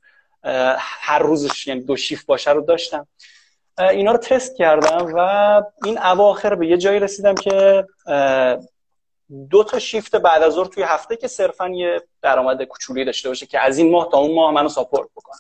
هر 0.78 1.20
روزش 1.20 1.68
یعنی 1.68 1.82
دو 1.82 1.96
شیفت 1.96 2.26
باشه 2.26 2.52
رو 2.52 2.62
داشتم. 2.62 3.08
اینا 3.78 4.12
رو 4.12 4.18
تست 4.18 4.56
کردم 4.56 5.14
و 5.16 5.20
این 5.86 5.98
اواخر 5.98 6.56
به 6.56 6.68
یه 6.68 6.78
جایی 6.78 7.00
رسیدم 7.00 7.36
که 7.36 7.86
دو 9.50 9.64
تا 9.64 9.80
شیفت 9.80 10.16
بعد 10.16 10.43
از 10.43 10.54
ظهر 10.54 10.68
توی 10.68 10.84
هفته 10.84 11.16
که 11.16 11.28
صرفا 11.28 11.70
یه 11.70 12.02
درآمد 12.22 12.64
کوچولی 12.64 13.06
داشته 13.06 13.30
باشه 13.30 13.46
که 13.46 13.60
از 13.60 13.78
این 13.78 13.91
ماه 13.91 14.10
تا 14.12 14.18
اون 14.18 14.36
ماه 14.36 14.54
منو 14.54 14.70
ساپورت 14.70 15.10
بکنه. 15.16 15.39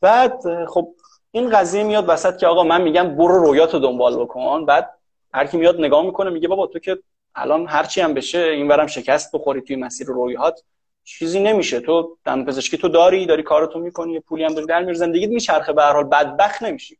بعد 0.00 0.64
خب 0.68 0.88
این 1.34 1.50
قضیه 1.50 1.82
میاد 1.82 2.04
وسط 2.08 2.38
که 2.38 2.46
آقا 2.46 2.62
من 2.62 2.82
میگم 2.82 3.16
برو 3.16 3.44
رویاتو 3.44 3.78
دنبال 3.78 4.16
بکن 4.16 4.64
بعد 4.66 4.90
هر 5.34 5.46
کی 5.46 5.56
میاد 5.56 5.80
نگاه 5.80 6.02
می‌کنه 6.06 6.30
میگه 6.30 6.48
بابا 6.48 6.66
تو 6.66 6.78
که 6.78 6.98
الان 7.34 7.66
هرچی 7.68 8.00
هم 8.00 8.14
بشه 8.14 8.38
این 8.38 8.68
برم 8.68 8.86
شکست 8.86 9.32
بخوری 9.32 9.60
توی 9.60 9.76
مسیر 9.76 10.06
رویات 10.06 10.62
چیزی 11.04 11.40
نمیشه. 11.40 11.80
تو 11.80 12.16
دندون 12.24 12.44
پزشکی 12.44 12.78
تو 12.78 12.88
داری 12.88 13.26
داری 13.26 13.42
کارتو 13.42 13.78
می‌کنی 13.78 14.20
پولی 14.20 14.44
هم 14.44 14.54
داری 14.54 14.66
در 14.66 14.80
میاری 14.80 14.98
زندگیت 14.98 15.30
میچرخه. 15.30 15.72
به 15.72 15.82
هر 15.82 15.92
حال 15.92 16.04
بدبخت 16.04 16.62
نمیشی. 16.62 16.98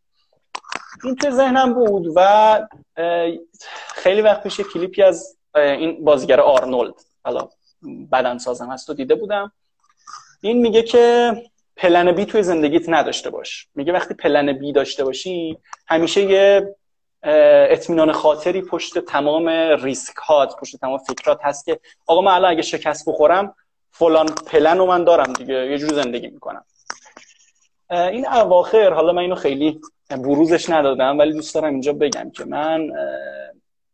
این 1.05 1.17
توی 1.17 1.31
ذهنم 1.31 1.75
بود 1.75 2.13
و 2.17 2.69
خیلی 3.95 4.21
وقت 4.21 4.43
پیش 4.43 4.61
کلیپی 4.61 5.03
از 5.03 5.37
این 5.55 6.05
بازیگر 6.05 6.41
آرنولد 6.41 6.95
حالا 7.25 7.49
بدن 8.13 8.39
سازم 8.39 8.71
هست 8.71 8.87
تو 8.87 8.95
دیده 8.95 9.15
بودم. 9.15 9.53
این 10.41 10.59
میگه 10.59 10.83
که 10.83 11.33
پلن 11.77 12.13
بی 12.13 12.25
توی 12.25 12.43
زندگیت 12.43 12.89
نداشته 12.89 13.31
باش. 13.31 13.67
میگه 13.75 13.93
وقتی 13.93 14.15
پلن 14.15 14.53
بی 14.53 14.73
داشته 14.73 15.05
باشی 15.05 15.59
همیشه 15.87 16.23
یه 16.23 16.75
اطمینان 17.71 18.13
خاطری 18.13 18.63
پشت 18.63 18.99
تمام 18.99 19.49
ریسک 19.83 20.17
هات 20.17 20.57
پشت 20.57 20.77
تمام 20.77 20.99
فکرات 20.99 21.39
هست 21.43 21.65
که 21.65 21.81
آقا 22.07 22.21
من 22.21 22.33
الان 22.33 22.51
اگه 22.51 22.63
شکست 22.63 23.09
بخورم 23.09 23.55
فلان 23.91 24.27
پلن 24.27 24.79
رو 24.79 24.87
من 24.87 25.05
دارم 25.05 25.33
دیگه. 25.33 25.55
یه 25.55 25.79
جور 25.79 25.93
زندگی 25.93 26.29
می‌کنم. 26.29 26.65
این 27.91 28.29
اواخر 28.29 28.93
حالا 28.93 29.13
من 29.13 29.23
اینو 29.23 29.35
خیلی 29.35 29.81
بروزش 30.11 30.71
ندادم 30.71 31.19
ولی 31.19 31.33
دوست 31.33 31.55
دارم 31.55 31.71
اینجا 31.71 31.93
بگم 31.93 32.31
که 32.31 32.45
من 32.45 32.89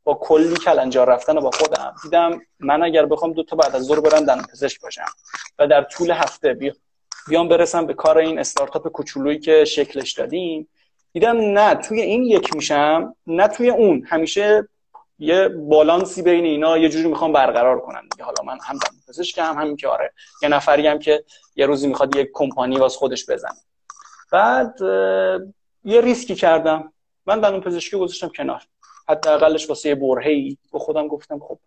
با 0.04 0.14
کلی 0.14 0.54
کلنجار 0.54 1.08
رفتن 1.08 1.38
و 1.38 1.40
با 1.40 1.50
خودم 1.50 1.94
دیدم 2.02 2.40
من 2.60 2.82
اگر 2.82 3.06
بخوام 3.06 3.32
دو 3.32 3.42
تا 3.42 3.56
بعد 3.56 3.76
از 3.76 3.82
ظهر 3.82 4.00
برم 4.00 4.24
دندون 4.24 4.46
پزشک 4.52 4.80
باشم 4.80 5.04
و 5.58 5.66
در 5.66 5.82
طول 5.82 6.10
هفته 6.10 6.54
بیام 7.28 7.48
برسم 7.48 7.86
به 7.86 7.94
کار 7.94 8.18
این 8.18 8.38
استارتاپ 8.38 8.88
کوچولویی 8.88 9.38
که 9.38 9.64
شکلش 9.64 10.12
دادیم. 10.12 10.68
دیدم 11.12 11.36
نه 11.36 11.74
توی 11.74 12.00
این 12.00 12.22
یک 12.22 12.56
میشم 12.56 13.14
نه 13.26 13.48
توی 13.48 13.70
اون. 13.70 14.04
همیشه 14.08 14.68
یه 15.18 15.48
بالانسی 15.48 16.22
بین 16.22 16.44
اینا 16.44 16.78
یه 16.78 16.88
جوری 16.88 17.08
می‌خوام 17.08 17.32
برقرار 17.32 17.80
کنم 17.80 18.02
دیگه. 18.12 18.24
حالا 18.24 18.42
من 18.44 18.58
هم 18.64 18.78
پزشکم 19.08 19.42
هم 19.42 19.58
همین 19.58 19.76
که 19.76 19.88
آره 19.88 20.12
یه 20.42 20.48
نفری 20.48 20.86
هم 20.86 20.98
که 20.98 21.24
یه 21.56 21.66
روزی 21.66 21.86
می‌خواد 21.86 22.16
یه 22.16 22.30
کمپانی 22.32 22.76
واس 22.76 22.96
خودش 22.96 23.30
بزنه. 23.30 23.58
بعد 24.32 24.74
یه 25.84 26.00
ریسکی 26.00 26.34
کردم. 26.34 26.92
من 27.26 27.40
دندون 27.40 27.60
پزشکی 27.60 27.96
گذاشتم 27.96 28.28
کنار. 28.28 28.62
حداقلش 29.08 29.68
واسه 29.68 29.88
یه 29.88 29.94
برهه‌ای. 29.94 30.56
به 30.72 30.78
خودم 30.78 31.08
گفتم 31.08 31.38
خب 31.38 31.58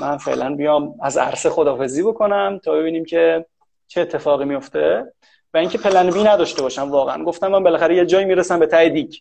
من 0.00 0.16
فعلا 0.16 0.54
بیام 0.54 0.94
از 1.02 1.16
عرصه 1.16 1.50
خدافزی 1.50 2.02
بکنم 2.02 2.60
تا 2.64 2.72
ببینیم 2.72 3.04
که 3.04 3.46
چه 3.92 4.00
اتفاقی 4.00 4.44
میفته 4.44 5.12
و 5.54 5.58
اینکه 5.58 5.78
پلن 5.78 6.10
بی 6.10 6.22
نداشته 6.22 6.62
باشم 6.62 6.90
واقعا. 6.90 7.24
گفتم 7.24 7.48
من 7.48 7.62
بالاخره 7.62 7.96
یه 7.96 8.06
جایی 8.06 8.24
می‌رسم 8.24 8.58
به 8.58 8.66
ته 8.66 8.88
دیگ. 8.88 9.14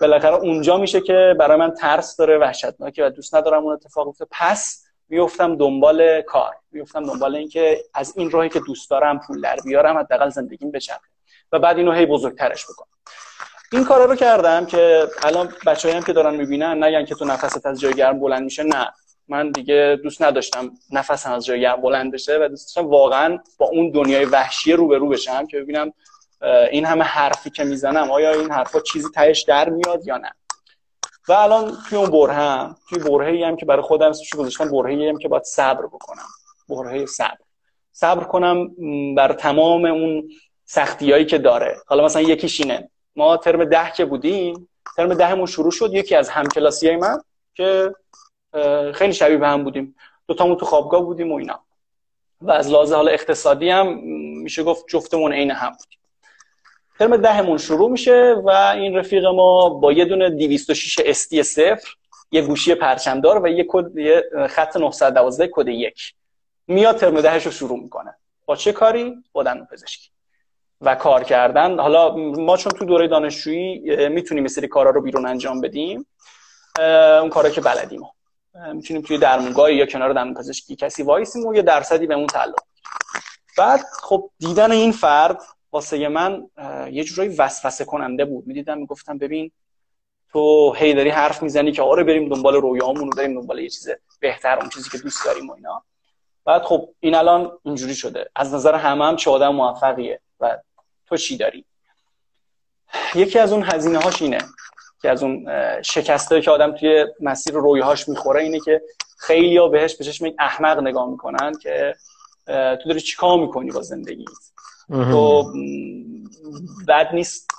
بالاخره 0.00 0.34
اونجا 0.34 0.76
میشه 0.76 1.00
که 1.00 1.36
برای 1.38 1.58
من 1.58 1.70
ترس 1.70 2.16
داره 2.16 2.38
وحشتناکه 2.38 3.04
و 3.06 3.10
دوست 3.10 3.34
ندارم 3.34 3.62
اون 3.62 3.72
اتفاق 3.72 4.06
بیفته. 4.06 4.26
پس 4.30 4.84
میفتم 5.08 5.56
دنبال 5.56 6.22
کار. 6.22 6.54
میفتم 6.72 7.06
دنبال 7.06 7.36
اینکه 7.36 7.84
از 7.94 8.12
این 8.16 8.30
راهی 8.30 8.48
که 8.48 8.60
دوست 8.60 8.90
دارم 8.90 9.20
پول 9.20 9.40
در 9.40 9.56
بیارم 9.64 9.98
حداقل 9.98 10.28
زندگیم 10.28 10.70
بچرخه. 10.70 11.08
و 11.52 11.58
بعد 11.58 11.76
اینو 11.76 11.92
هی 11.92 12.06
بزرگترش 12.06 12.64
بکنم. 12.64 12.88
این 13.72 13.84
کارا 13.84 14.04
رو 14.04 14.14
کردم 14.14 14.66
که 14.66 15.08
الان 15.22 15.52
بچه‌ای 15.66 15.94
هم 15.94 16.02
که 16.02 16.12
دارن 16.12 16.34
می‌بینن 16.34 16.84
نگن 16.84 17.04
که 17.04 17.14
تو 17.14 17.24
نفست 17.24 17.66
از 17.66 17.80
جای 17.80 17.94
گرم 17.94 18.20
بلند 18.20 18.42
میشه 18.42 18.62
نه. 18.62 18.92
من 19.28 19.50
دیگه 19.50 19.98
دوست 20.02 20.22
نداشتم 20.22 20.70
نفسم 20.90 21.32
از 21.32 21.44
جای 21.44 21.76
بلند 21.82 22.12
بشه 22.12 22.38
و 22.40 22.48
دوست 22.48 22.76
داشتم 22.76 22.90
واقعا 22.90 23.38
با 23.58 23.66
اون 23.66 23.90
دنیای 23.90 24.24
وحشی 24.24 24.72
رو 24.72 25.08
بشم 25.08 25.46
که 25.46 25.60
ببینم 25.60 25.92
این 26.70 26.84
همه 26.84 27.04
حرفی 27.04 27.50
که 27.50 27.64
می‌زنم 27.64 28.10
آیا 28.10 28.30
این 28.32 28.50
حرفا 28.50 28.80
چیزی 28.80 29.08
تهش 29.14 29.42
در 29.42 29.68
میاد 29.68 30.06
یا 30.06 30.16
نه؟ 30.16 30.30
و 31.28 31.32
الان 31.32 31.76
توی 31.88 31.98
اون 31.98 32.10
برهم 32.10 32.76
توی 32.88 32.98
برهه‌ای 32.98 33.44
هم 33.44 33.56
که 33.56 33.66
برای 33.66 33.82
خودم 33.82 34.08
اسمش 34.08 34.34
گذاشتم 34.34 34.70
برهه‌ای 34.70 35.08
هم 35.08 35.18
که 35.18 35.28
باید 35.28 35.42
صبر 35.42 35.86
بکنم 35.86 36.26
برهه 36.68 37.06
صبر. 37.06 37.38
صبر 37.92 38.24
کنم 38.24 38.74
بر 39.14 39.32
تمام 39.32 39.84
اون 39.84 40.28
سختیایی 40.64 41.24
که 41.24 41.38
داره. 41.38 41.76
حالا 41.86 42.04
مثلا 42.04 42.22
یکیش 42.22 42.60
اینه. 42.60 42.90
ما 43.16 43.36
ترم 43.36 43.64
ده 43.64 43.92
که 43.96 44.04
بودیم 44.04 44.68
ترم 44.96 45.14
دهمون 45.14 45.46
شروع 45.46 45.70
شد 45.70 45.94
یکی 45.94 46.14
از 46.14 46.28
همکلاسی 46.28 46.96
من 46.96 47.18
که 47.54 47.94
خیلی 48.94 49.12
شبیه 49.12 49.36
به 49.36 49.48
هم 49.48 49.64
بودیم. 49.64 49.94
دو 50.28 50.34
تامون 50.34 50.56
تو 50.56 50.66
خوابگاه 50.66 51.02
بودیم 51.02 51.32
و 51.32 51.34
اینا. 51.34 51.60
و 52.40 52.50
از 52.50 52.70
لحاظ 52.70 52.92
حالا 52.92 53.10
اقتصادی 53.10 53.70
هم 53.70 53.98
میشه 54.42 54.62
گفت 54.62 54.84
جفتمون 54.88 55.32
عین 55.32 55.50
هم 55.50 55.70
بودیم. 55.70 55.98
ترم 56.98 57.16
دهمون 57.16 57.58
شروع 57.58 57.90
میشه 57.90 58.34
و 58.44 58.50
این 58.50 58.96
رفیق 58.96 59.26
ما 59.26 59.68
با 59.68 59.92
یه 59.92 60.04
دونه 60.04 60.30
206 60.30 60.98
استی 61.04 61.42
صفر 61.42 61.88
یه 62.30 62.42
گوشی 62.42 62.74
پرچمدار 62.74 63.44
و 63.44 63.48
یه 63.48 63.64
کد 63.68 63.98
یه 63.98 64.24
خط 64.48 64.76
912 64.76 65.50
کد 65.52 65.68
یک. 65.68 66.14
میاد 66.66 66.96
ترم 66.96 67.20
دهش 67.20 67.46
رو 67.46 67.52
شروع 67.52 67.80
می‌کنه. 67.82 68.14
با 68.46 68.56
چه 68.56 68.72
کاری؟ 68.72 69.14
با 69.32 69.42
دندون 69.42 69.66
پزشکی 69.66 70.10
و 70.80 70.94
کار 70.94 71.22
کردن. 71.24 71.78
حالا 71.78 72.16
ما 72.16 72.56
چون 72.56 72.72
تو 72.72 72.84
دوره 72.84 73.08
دانشجویی 73.08 74.08
می‌تونیم 74.08 74.46
سری 74.46 74.68
کارا 74.68 74.90
رو 74.90 75.00
بیرون 75.00 75.26
انجام 75.26 75.60
بدیم. 75.60 76.06
اون 77.20 77.28
کارا 77.28 77.50
که 77.50 77.60
بلدیم. 77.60 78.02
می‌تونیم 78.54 79.02
توی 79.02 79.18
درمونگاه 79.18 79.72
یا 79.72 79.86
کنار 79.86 80.12
درمون 80.12 80.34
پزشکی 80.34 80.76
کسی 80.76 81.02
وایسیم 81.02 81.46
و 81.46 81.54
یه 81.54 81.62
درصدی 81.62 82.06
به 82.06 82.14
اون 82.14 82.26
تعلق 82.26 82.54
بعد 83.58 83.80
خب 84.02 84.30
دیدن 84.38 84.72
این 84.72 84.92
فرد 84.92 85.42
واسه 85.72 86.08
من 86.08 86.50
یه 86.92 87.04
جورایی 87.04 87.36
وسوسه 87.36 87.84
کننده 87.84 88.24
بود. 88.24 88.46
می‌دیدم 88.46 88.78
می‌گفتم 88.78 89.18
ببین 89.18 89.50
تو 90.32 90.74
هی 90.76 90.94
داری 90.94 91.10
حرف 91.10 91.42
می‌زنی 91.42 91.72
که 91.72 91.82
آره 91.82 92.04
بریم 92.04 92.28
دنبال 92.28 92.54
رویامون 92.54 93.08
و 93.08 93.10
بریم 93.16 93.40
دنبال 93.40 93.58
یه 93.58 93.70
چیز 93.70 93.88
بهتر 94.20 94.58
اون 94.58 94.68
چیزی 94.68 94.90
که 94.90 94.98
دوست 94.98 95.24
داریم 95.24 95.50
و 95.50 95.52
اینا. 95.54 95.82
بعد 96.44 96.62
خب 96.62 96.88
این 97.00 97.14
الان 97.14 97.58
اینجوری 97.62 97.94
شده. 97.94 98.30
از 98.36 98.54
نظر 98.54 98.74
همه 98.74 99.04
هم 99.04 99.16
چه 99.16 99.30
آدم 99.30 99.54
موفقیه 99.54 100.20
و 100.40 100.58
تو 101.06 101.16
چی 101.16 101.36
داری؟ 101.36 101.64
یکی 103.14 103.38
از 103.38 103.52
اون 103.52 103.62
هزینه 103.62 103.98
هاش 103.98 104.22
اینه. 104.22 104.38
که 105.04 105.10
از 105.10 105.22
اون 105.22 105.46
شکستایی 105.82 106.42
که 106.42 106.50
آدم 106.50 106.72
توی 106.72 107.06
مسیر 107.20 107.54
رویاهاش 107.54 108.08
می‌خوره 108.08 108.42
اینه 108.42 108.60
که 108.60 108.82
خیلی 109.18 109.56
ها 109.56 109.68
بهش 109.68 109.94
به 109.94 110.04
چشم 110.04 110.26
احمق 110.38 110.78
نگاه 110.78 111.10
می‌کنن 111.10 111.52
که 111.62 111.94
تو 112.46 112.88
داری 112.88 113.00
چیکار 113.00 113.38
می‌کنی 113.40 113.70
با 113.70 113.82
زندگی 113.82 114.24
تو 114.88 115.52
بد 116.88 117.14
نیست 117.14 117.50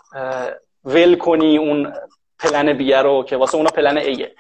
ول 0.86 1.16
کنی 1.16 1.58
اون 1.58 1.94
پلن 2.40 2.74
بیه 2.74 3.02
رو 3.02 3.24
که 3.24 3.38
واسه 3.38 3.56
اونا 3.56 3.70
پلن 3.70 3.98
ایه 3.98 4.36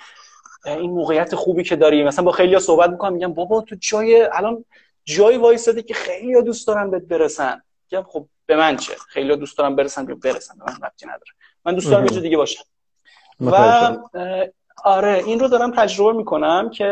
این 0.65 0.91
موقعیت 0.91 1.35
خوبی 1.35 1.63
که 1.63 1.75
داری 1.75 2.03
مثلا 2.03 2.25
با 2.25 2.31
خیلی 2.31 2.53
ها 2.53 2.59
صحبت 2.59 2.89
می‌کنم 2.89 3.13
میگم 3.13 3.33
بابا 3.33 3.61
تو 3.61 3.75
جای 3.79 4.21
الان 4.21 4.65
جای 5.03 5.37
وایساده 5.37 5.81
که 5.81 5.93
خیلی 5.93 6.33
ها 6.33 6.41
دوست 6.41 6.67
دارن 6.67 6.91
بهت 6.91 7.03
برسن. 7.03 7.61
میگم 7.91 8.03
خب 8.03 8.27
به 8.45 8.55
من 8.55 8.77
چه؟ 8.77 8.93
خیلی 9.09 9.29
ها 9.29 9.35
دوست 9.35 9.57
دارن 9.57 9.75
برسن 9.75 10.05
به 10.05 10.15
برسن؟ 10.15 10.57
به 10.57 10.63
من 10.71 10.77
ربطی 10.83 11.05
نداره. 11.05 11.31
من 11.65 11.75
دوست 11.75 11.91
دارم 11.91 12.05
یه 12.05 12.19
دیگه 12.19 12.37
باشم. 12.37 12.63
و 13.41 13.55
آره 14.83 15.23
این 15.25 15.39
رو 15.39 15.47
دارم 15.47 15.71
تجربه 15.71 16.17
می‌کنم 16.17 16.69
که 16.69 16.85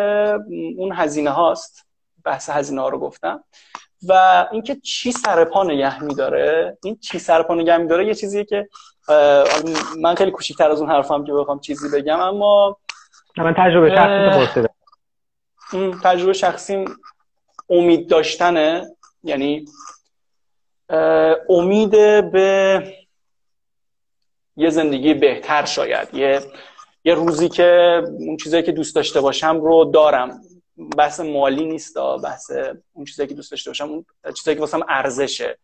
اون 0.77 0.91
هزینه 0.95 1.29
هاست. 1.29 1.85
بحث 2.25 2.49
هزینه 2.49 2.81
ها 2.81 2.89
رو 2.89 2.99
گفتم. 2.99 3.43
و 4.07 4.45
اینکه 4.51 4.75
چی 4.75 5.11
سر 5.11 5.45
پا 5.45 5.63
نگه 5.63 6.03
میداره. 6.03 6.77
این 6.83 6.95
چی 6.95 7.19
سر 7.19 7.43
پا 7.43 7.55
نگه 7.55 7.77
میداره 7.77 8.07
یه 8.07 8.15
چیزیه 8.15 8.43
که 8.43 8.69
من 10.01 10.15
خیلی 10.17 10.31
کوچیک‌تر 10.31 10.71
از 10.71 10.81
اون 10.81 10.89
حرفم 10.89 11.25
که 11.25 11.33
بخوام 11.33 11.59
چیزی 11.59 11.89
بگم 11.97 12.19
اما 12.19 12.77
من 13.37 13.53
تجربه 13.57 13.89
شخصی 13.89 14.69
تجربه 16.03 16.33
شخصی 16.33 16.85
امید 17.69 18.09
داشتنه. 18.09 18.95
یعنی 19.23 19.65
امید 21.49 21.91
به 22.31 22.83
یه 24.57 24.69
زندگی 24.69 25.13
بهتر 25.13 25.65
شاید. 25.65 26.13
یه 26.13 26.41
یه 27.05 27.13
روزی 27.13 27.49
که 27.49 28.01
اون 28.19 28.37
چیزایی 28.37 28.63
که 28.63 28.71
دوست 28.71 28.95
داشته 28.95 29.21
باشم 29.21 29.61
رو 29.61 29.85
دارم. 29.85 30.41
بحث 30.97 31.19
مالی 31.19 31.65
نیست 31.65 31.97
بحث 32.23 32.51
اون 32.93 33.05
چیزایی 33.05 33.29
که 33.29 33.35
دوست 33.35 33.51
داشته 33.51 33.69
باشم 33.69 33.89
اون 33.89 34.05
چیزایی 34.37 34.55
که 34.55 34.61
واسم 34.61 34.81
ارزشه. 34.89 35.57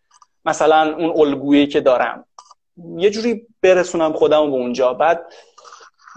مثلا 0.46 0.96
اون 0.96 1.28
الگویی 1.28 1.68
که 1.68 1.82
دارم. 1.82 2.26
یه 2.98 3.10
جوری 3.10 3.48
برسونم 3.62 4.14
خودم 4.14 4.52
به 4.52 4.58
اونجا. 4.58 4.94
بعد 4.94 5.26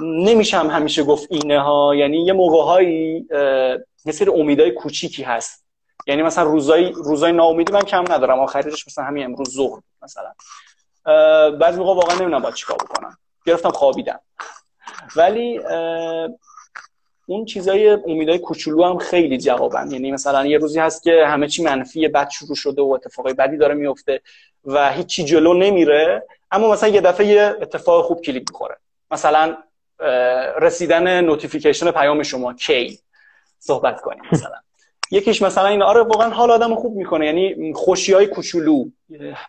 نمیشم 0.01 0.71
همیشه 0.71 1.03
گفت 1.03 1.27
اینه 1.31 1.61
ها. 1.61 1.95
یعنی 1.95 2.27
یه 2.27 2.35
یه 4.05 4.13
سری 4.13 4.31
امیدای 4.31 4.71
کوچیکی 4.71 5.23
هست. 5.23 5.65
یعنی 6.07 6.23
مثلا 6.23 6.45
روزای 6.45 6.93
روزای 6.93 7.33
ناامیدی 7.33 7.73
من 7.73 7.83
کم 7.83 8.13
ندارم. 8.13 8.41
آخرش 8.41 8.87
مثلا 8.87 9.05
همین 9.05 9.25
امروز 9.25 9.55
ظهر 9.55 9.81
مثلا. 10.03 10.33
بعضی 11.61 11.79
موقع 11.79 11.95
واقعا 11.95 12.17
نمی‌دونم 12.17 12.43
باید 12.43 12.55
چیکار 12.55 12.77
بکنم. 12.77 13.19
گرفتم 13.47 13.71
خوابیدم. 13.71 14.21
ولی 15.17 15.61
اون 17.27 17.45
چیزای 17.45 17.91
امیدای 17.91 18.39
کوچولو 18.39 18.85
هم 18.85 18.99
خیلی 18.99 19.39
جوابن. 19.39 19.91
یعنی 19.91 20.13
مثلا 20.13 20.47
یه 20.47 20.59
روزی 20.59 20.81
هست 20.81 21.03
که 21.03 21.27
همه 21.27 21.49
چی 21.49 21.63
منفی 21.63 22.09
بد 22.09 22.31
شروع 22.31 22.57
شده 22.57 22.83
و 22.83 22.85
اتفاقای 22.85 23.35
بدی 23.35 23.57
داره 23.57 23.75
میفته 23.75 24.21
و 24.65 24.93
هیچی 24.93 25.25
جلو 25.25 25.55
نمیره 25.55 26.27
اما 26.51 26.71
مثلا 26.73 26.89
یه 26.89 27.01
دفعه 27.01 27.27
یه 27.27 27.57
اتفاق 27.61 28.05
خوب 28.05 28.21
کلیک 28.21 28.45
می‌خوره. 28.51 28.77
مثلا 29.11 29.57
رسیدن 30.61 31.25
notification 31.25 31.91
پیام 31.91 32.23
شما 32.23 32.55
کی؟ 32.55 32.99
صحبت 33.59 34.01
کنیم 34.01 34.23
مثلا. 34.33 34.57
یکیش 35.13 35.43
مثلا 35.43 35.67
این 35.67 35.83
آره 35.83 36.03
واقعا 36.03 36.31
حال 36.31 36.51
آدم 36.51 36.75
خوب 36.75 36.97
می‌کنه 36.97 37.27
یعنی 37.27 37.73
خوشی 37.75 38.13
های 38.13 38.27
کوچولو 38.27 38.85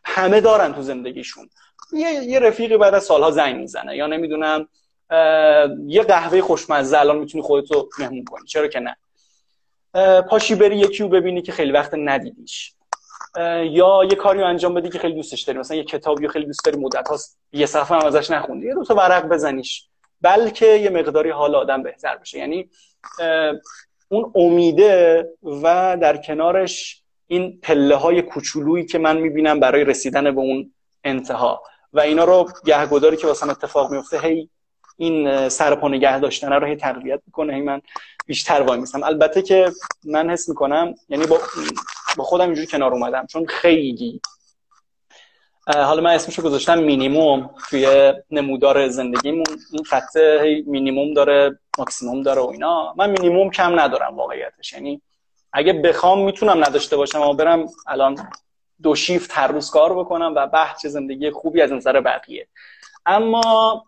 همه 0.05 0.41
دارن 0.41 0.74
تو 0.74 0.82
زندگیشون. 0.82 1.49
یه, 1.93 2.09
یه 2.09 2.39
رفیقی 2.39 2.78
بعد 2.78 2.93
از 2.93 3.03
سالها 3.03 3.32
زنگ 3.32 3.55
می‌زنه 3.55 3.97
یا 3.97 4.07
نمی‌دونم 4.07 4.68
یه 5.88 6.03
قهوه 6.07 6.41
خوشمزه 6.41 6.99
الان 6.99 7.18
می‌تونی 7.18 7.43
خودتو 7.43 7.89
مهمون 7.99 8.26
کنی 8.26 8.47
چرا 8.47 8.68
که 8.68 8.80
نه؟ 8.80 8.95
پاشی 10.22 10.55
بری 10.55 10.78
یکی 10.78 11.03
رو 11.03 11.09
ببینی 11.09 11.41
که 11.41 11.51
خیلی 11.51 11.72
وقت 11.72 11.93
ندیدیش. 11.93 12.74
یا 13.64 14.03
یه 14.09 14.16
کاری 14.16 14.39
رو 14.39 14.45
انجام 14.47 14.74
بدی 14.74 14.89
که 14.89 14.99
خیلی 14.99 15.16
دوستش 15.16 15.41
داری 15.41 15.59
مثلا 15.59 15.78
یه 15.78 15.84
کتابی 15.84 16.28
خیلی 16.28 16.45
دوست 16.45 16.66
داری 16.66 16.78
مدت 16.78 17.07
هاست 17.07 17.39
یه 17.53 17.66
صفحه 17.66 17.97
هم 17.97 18.05
ازش 18.05 18.32
نخوندی 18.32 18.68
یه 18.68 18.74
دو 18.74 18.84
تا 18.84 18.95
ورق 18.95 19.26
بزنیش. 19.26 19.88
بلکه 20.22 20.66
یه 20.66 20.89
مقداری 20.89 21.30
حال 21.30 21.55
آدم 21.55 21.84
بهتر 21.84 22.18
بشه. 22.18 22.38
یعنی 22.38 22.70
اون 24.14 24.32
امیده 24.36 25.28
و 25.64 25.97
در 26.01 26.18
کنارش 26.18 27.01
این 27.28 27.59
پله 27.61 27.95
های 27.95 28.22
کوچولویی 28.22 28.86
که 28.86 28.97
من 28.97 29.18
می‌بینم 29.18 29.59
برای 29.59 29.84
رسیدن 29.84 30.36
به 30.36 30.41
اون 30.41 30.74
انتها. 31.03 31.64
و 31.93 31.99
اینا 31.99 32.24
رو 32.24 32.49
گهگداری 32.66 33.18
که 33.18 33.28
واسم 33.28 33.49
اتفاق 33.49 33.91
میفته 33.91 34.20
هی 34.20 34.49
این 34.97 35.49
سرپا 35.49 35.88
نگه 35.88 36.20
داشتن 36.20 36.53
رو 36.53 36.66
هی 36.66 36.76
تقویت 36.76 37.22
می‌کنه 37.26 37.53
هی 37.53 37.61
من 37.61 37.82
بیشتر 38.26 38.61
وای 38.61 38.80
میستم. 38.80 39.03
البته 39.03 39.41
که 39.41 39.72
من 40.05 40.30
حس 40.30 40.49
می‌کنم 40.49 40.93
یعنی 41.09 41.26
با, 41.26 41.39
با 42.18 42.24
خودم 42.24 42.45
اینجوری 42.45 42.68
کنار 42.68 42.93
اومدم 42.93 43.26
چون 43.26 43.45
خیلی 43.45 44.22
حالا 45.68 46.01
من 46.01 46.14
اسمشو 46.14 46.41
گذاشتم 46.41 46.80
مینیموم 46.80 47.49
توی 47.70 48.14
نمودار 48.32 48.88
زندگیمون. 48.88 49.43
این 49.72 49.84
خط 49.84 50.18
مینیموم 50.66 51.14
داره 51.14 51.59
ماکسیموم 51.78 52.21
داره 52.21 52.41
و 52.41 52.49
اینا. 52.49 52.93
من 52.97 53.09
مینیموم 53.09 53.49
کم 53.49 53.80
ندارم 53.80 54.15
واقعیتش. 54.15 54.74
یعنی 54.74 55.01
اگه 55.53 55.74
بخوام 55.74 56.26
می‌تونم 56.26 56.63
نداشته 56.63 56.97
باشم 56.97 57.21
اما 57.21 57.34
برم 57.34 57.65
الان 57.88 58.17
دو 58.82 58.95
شیفت 58.95 59.32
هر 59.34 59.47
روز 59.47 59.71
کار 59.71 59.93
بکنم 59.93 60.34
و 60.36 60.47
بحث 60.47 60.86
زندگی 60.86 61.32
خوبی 61.32 61.61
از 61.61 61.71
نظر 61.71 62.01
بقیه. 62.01 62.47
اما 63.05 63.84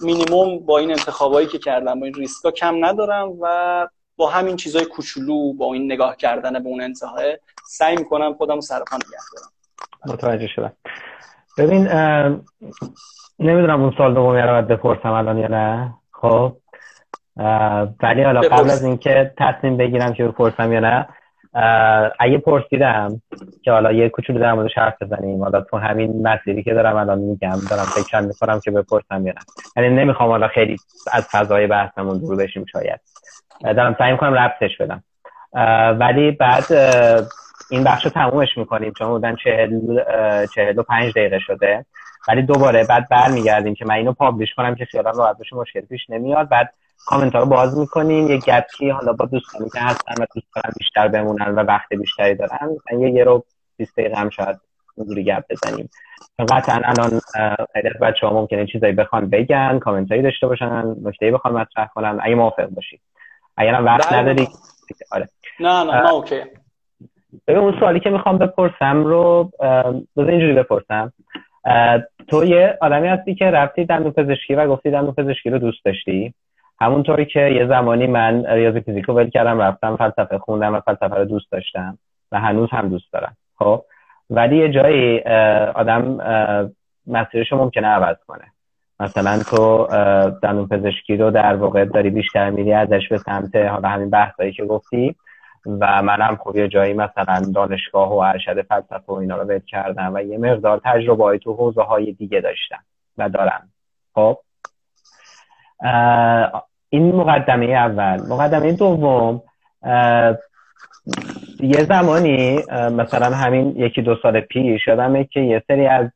مینیموم 0.00 0.58
با 0.58 0.78
این 0.78 0.90
انتخابایی 0.90 1.46
که 1.46 1.58
کردم 1.58 2.00
با 2.00 2.06
این 2.06 2.14
ریسکا 2.14 2.50
کم 2.50 2.84
ندارم 2.84 3.32
و 3.40 3.88
با 4.16 4.30
همین 4.30 4.56
چیزای 4.56 4.84
کوچولو 4.84 5.52
با 5.52 5.74
این 5.74 5.92
نگاه 5.92 6.16
کردن 6.16 6.62
به 6.62 6.68
اون 6.68 6.80
انتهای 6.80 7.38
سعی 7.64 7.96
می‌کنم 7.96 8.34
خودم 8.34 8.60
سرپا 8.60 8.96
نگه 8.96 9.18
دارم. 9.36 9.52
متوجه 10.14 10.46
شدم. 10.46 10.72
ببین 11.58 11.88
نمی‌دونم 13.38 13.82
اون 13.82 13.94
سال 13.98 14.14
دومی 14.14 14.40
رو 14.40 14.62
بپرسم 14.62 15.12
الان 15.12 15.38
یا 15.38 15.48
نه. 15.48 15.94
خب؟ 16.12 16.56
ولی 18.02 18.22
حالا 18.22 18.40
قبل 18.40 18.70
از 18.70 18.84
اینکه 18.84 19.32
تصمیم 19.38 19.76
بگیرم 19.76 20.12
که 20.12 20.24
بپرسم 20.24 20.72
یا 20.72 20.80
نه 20.80 21.06
اگه 22.18 22.38
پرسیدم 22.38 23.22
که 23.62 23.72
حالا 23.72 23.92
یه 23.92 24.08
کوچولو 24.08 24.40
در 24.40 24.52
موردش 24.52 24.78
حرف 24.78 25.02
بزنیم 25.02 25.42
حالا 25.42 25.60
تو 25.60 25.78
همین 25.78 26.28
مسیری 26.28 26.62
که 26.62 26.74
دارم 26.74 26.96
الان 26.96 27.18
میگم 27.18 27.56
دارم 27.70 27.84
فکر 27.84 28.20
می‌کنم 28.20 28.60
که 28.60 28.70
بپرسم 28.70 29.26
یا 29.26 29.32
نه. 29.32 29.40
یعنی 29.76 29.96
نمی‌خوام 29.96 30.30
حالا 30.30 30.48
خیلی 30.48 30.76
از 31.12 31.28
فضای 31.32 31.66
بحثمون 31.66 32.18
دور 32.18 32.36
بشیم 32.36 32.64
شاید. 32.72 33.00
دارم 33.60 33.96
سعی 33.98 34.12
می‌کنم 34.12 34.34
ربطش 34.34 34.76
بدم. 34.80 35.02
ولی 35.98 36.30
بعد 36.30 36.64
این 37.70 37.84
بخش 37.84 38.04
رو 38.04 38.10
تمومش 38.10 38.58
می‌کنیم 38.58 38.92
چون 38.98 39.08
بودن 39.08 39.36
چهل, 39.36 39.70
چهل 40.54 40.78
و 40.78 40.82
پنج 40.82 41.10
دقیقه 41.10 41.38
شده. 41.38 41.84
ولی 42.28 42.42
دوباره 42.42 42.86
بعد 42.86 43.08
برمیگردیم 43.08 43.74
که 43.74 43.84
من 43.84 43.94
اینو 43.94 44.12
پابلیش 44.12 44.54
کنم 44.54 44.74
که 44.74 44.84
خیالم 44.84 45.18
راحت 45.18 45.38
بشه 45.38 45.56
مشکل 45.56 45.80
پیش 45.80 46.10
نمیاد. 46.10 46.48
بعد 46.48 46.72
کامنت 47.06 47.34
ها 47.34 47.40
رو 47.40 47.46
باز 47.46 47.78
می‌کنیم. 47.78 48.28
یه 48.28 48.36
گپی 48.36 48.90
حالا 48.90 49.12
با 49.12 49.26
دوستانی 49.26 49.70
که 49.70 49.80
هستن 49.80 50.22
و 50.22 50.26
دوست 50.34 50.46
دارن 50.54 50.70
بیشتر 50.78 51.08
بمونن 51.08 51.54
و 51.54 51.60
وقت 51.60 51.88
بیشتری 51.88 52.34
دارن 52.34 52.76
یه 53.00 53.10
یه 53.10 53.24
رو 53.24 53.44
20 53.76 53.92
دقیقه 53.98 54.16
هم 54.16 54.30
شاید 54.30 54.56
اونجوری 54.96 55.24
گپ 55.24 55.44
بزنیم. 55.50 55.90
قطعا 56.50 56.80
الان 56.84 57.20
خیلی 57.72 57.88
بچه 58.00 58.26
ها 58.26 58.32
ممکنه 58.32 58.66
چیزایی 58.66 58.92
بخوان 58.92 59.30
بگن 59.30 59.78
کامنت 59.78 60.10
هایی 60.10 60.22
داشته 60.22 60.46
باشن 60.46 60.96
نکته 61.02 61.30
بخوان 61.30 61.54
مطرح 61.54 61.88
کنن. 61.94 62.18
اگه 62.22 62.34
موافق 62.34 62.66
باشی. 62.66 63.00
اگر 63.56 63.74
هم 63.74 63.84
وقت 63.84 64.10
بله. 64.10 64.18
نداری. 64.20 64.48
آره. 65.12 65.28
نه 65.60 65.84
نه 65.84 66.02
نه 66.02 66.12
اوکی. 66.12 66.40
ببین 67.46 67.60
اون 67.60 67.80
سوالی 67.80 68.00
که 68.00 68.10
می‌خوام 68.10 68.38
بپرسم 68.38 69.04
رو 69.04 69.50
بذار 70.16 70.30
اینجوری 70.30 70.52
بپرسم. 70.52 71.12
تو 72.28 72.44
یه 72.44 72.78
آدمی 72.80 73.08
هستی 73.08 73.34
که 73.34 73.44
رفتی 73.44 73.84
دندون 73.84 74.12
پزشکی 74.12 74.54
و 74.54 74.68
گفتی 74.68 74.90
دندون 74.90 75.14
پزشکی 75.14 75.50
رو 75.50 75.58
دوست 75.58 75.84
داشتی؟ 75.84 76.34
همونطوری 76.80 77.26
که 77.26 77.40
یه 77.40 77.66
زمانی 77.66 78.06
من 78.06 78.46
ریاضی 78.46 78.80
فیزیک 78.80 79.04
رو 79.04 79.14
ول 79.14 79.30
کردم 79.30 79.60
رفتم 79.60 79.96
فلسفه 79.96 80.38
خوندم 80.38 80.74
و 80.74 80.80
فلسفه 80.80 81.14
رو 81.14 81.24
دوست 81.24 81.52
داشتم 81.52 81.98
و 82.32 82.40
هنوز 82.40 82.68
هم 82.72 82.88
دوست 82.88 83.12
دارم. 83.12 83.36
خب؟ 83.58 83.84
ولی 84.30 84.56
یه 84.56 84.68
جایی 84.68 85.20
آدم 85.74 86.18
مسیرش 87.06 87.52
ممکنه 87.52 87.86
عوض 87.86 88.16
کنه. 88.26 88.44
مثلا 89.00 89.38
تو 89.50 89.86
دندون 90.42 90.68
پزشکی 90.68 91.16
رو 91.16 91.30
در 91.30 91.56
واقع 91.56 91.84
داری 91.84 92.10
بیشتر 92.10 92.50
میری 92.50 92.72
ازش 92.72 93.08
به 93.08 93.18
سمت 93.18 93.56
حالا 93.56 93.88
همین 93.88 94.10
بحثایی 94.10 94.52
که 94.52 94.64
گفتی 94.64 95.16
و 95.66 96.02
منم 96.02 96.36
خب 96.36 96.56
یه 96.56 96.68
جایی 96.68 96.92
مثلا 96.92 97.42
دانشگاه 97.54 98.10
و 98.12 98.18
ارشد 98.18 98.62
فلسفه 98.62 99.12
و 99.12 99.12
اینا 99.12 99.36
رو 99.36 99.44
ول 99.44 99.58
کردم 99.58 100.14
و 100.14 100.22
یه 100.22 100.38
مقدار 100.38 100.80
تجربه 100.84 101.24
های 101.24 101.38
تو 101.38 101.54
حوزه 101.54 101.82
های 101.82 102.12
دیگه 102.12 102.40
داشتم 102.40 102.84
و 103.18 103.28
دارم. 103.28 103.68
خب؟ 104.14 104.38
این 106.90 107.14
مقدمه 107.14 107.66
اول. 107.66 108.20
مقدمه 108.28 108.72
دوم 108.72 109.42
یه 111.60 111.84
زمانی 111.88 112.62
مثلا 112.72 113.36
همین 113.36 113.76
یکی 113.76 114.02
دو 114.02 114.16
سال 114.22 114.40
پیش 114.40 114.86
یادمه 114.86 115.24
که 115.24 115.40
یه 115.40 115.62
سری 115.66 115.86
از 115.86 116.06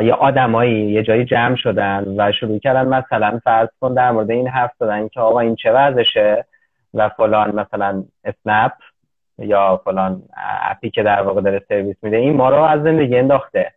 یه 0.00 0.12
آدمایی 0.12 0.90
یه 0.90 1.02
جایی 1.02 1.24
جمع 1.24 1.56
شدن 1.56 2.14
و 2.18 2.32
شروع 2.32 2.58
کردن 2.58 2.88
مثلا 2.88 3.40
فرض 3.44 3.68
کن 3.80 3.94
در 3.94 4.10
مورد 4.10 4.30
این 4.30 4.48
حرف 4.48 4.70
دادن 4.80 5.08
که 5.08 5.20
آقا 5.20 5.40
این 5.40 5.56
چه 5.56 5.72
وضعشه 5.72 6.44
و 6.94 7.08
فلان 7.08 7.54
مثلا 7.54 8.04
اسنپ 8.24 8.72
یا 9.38 9.80
فلان 9.84 10.22
اپی 10.70 10.90
که 10.90 11.02
در 11.02 11.22
واقع 11.22 11.40
داره 11.40 11.62
سرویس 11.68 11.96
میده 12.02 12.16
این 12.16 12.36
ما 12.36 12.50
رو 12.50 12.62
از 12.62 12.82
زندگی 12.82 13.16
انداخته. 13.16 13.72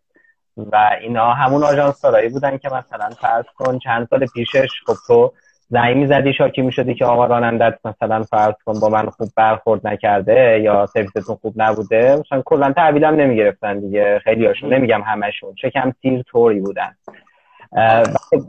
و 0.58 0.89
اینا 1.01 1.34
همون 1.34 1.64
آژانس 1.64 2.01
دارایی 2.01 2.30
بودن 2.30 2.58
که 2.58 2.68
مثلا 2.68 3.10
فرض 3.10 3.45
کن 3.58 3.80
چند 3.80 4.08
سال 4.10 4.26
پیشش 4.26 4.70
خب 4.86 4.95
تو 5.08 5.32
زنگ 5.70 5.97
می‌زدی 5.97 6.34
شاکی 6.34 6.62
می‌شدی 6.62 6.95
که 6.95 7.06
آقا 7.06 7.26
رانندت 7.26 7.80
مثلا 7.86 8.24
فرض 8.24 8.53
کن 8.66 8.80
با 8.80 8.89
من 8.89 9.10
خوب 9.10 9.30
برخورد 9.36 9.88
نکرده 9.88 10.60
یا 10.64 10.86
سرویستون 10.86 11.36
خوب 11.36 11.53
نبوده 11.58 12.16
مثلا 12.16 12.41
کلا 12.45 12.74
تحویلم 12.74 13.16
نمی‌گرفتن 13.16 13.80
دیگه. 13.80 14.20
خیلی 14.24 14.45
هاشون 14.45 14.74
نمیگم 14.74 15.01
همشون 15.01 15.56
چه 15.62 15.70
کم 15.70 15.93
تیر 16.01 16.24
طوری 16.24 16.60
بودن. 16.60 16.95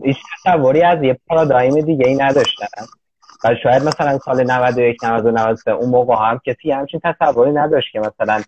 هیچ 0.05 0.17
تصوری 0.45 0.83
از 0.83 1.03
یه 1.03 1.19
پارادایم 1.29 1.81
دیگه 1.81 2.07
ای 2.07 2.15
نداشتن. 2.15 2.67
و 3.45 3.55
شاید 3.63 3.83
مثلا 3.83 4.19
سال 4.19 4.51
91 4.51 5.05
92 5.05 5.31
93 5.31 5.71
اون 5.71 5.91
موقع 5.91 6.15
هم 6.15 6.41
کسی 6.47 6.71
همچین 6.71 7.01
تصوری 7.21 7.53
نداشت 7.53 7.93
که 7.93 8.01
مثلا 8.01 8.43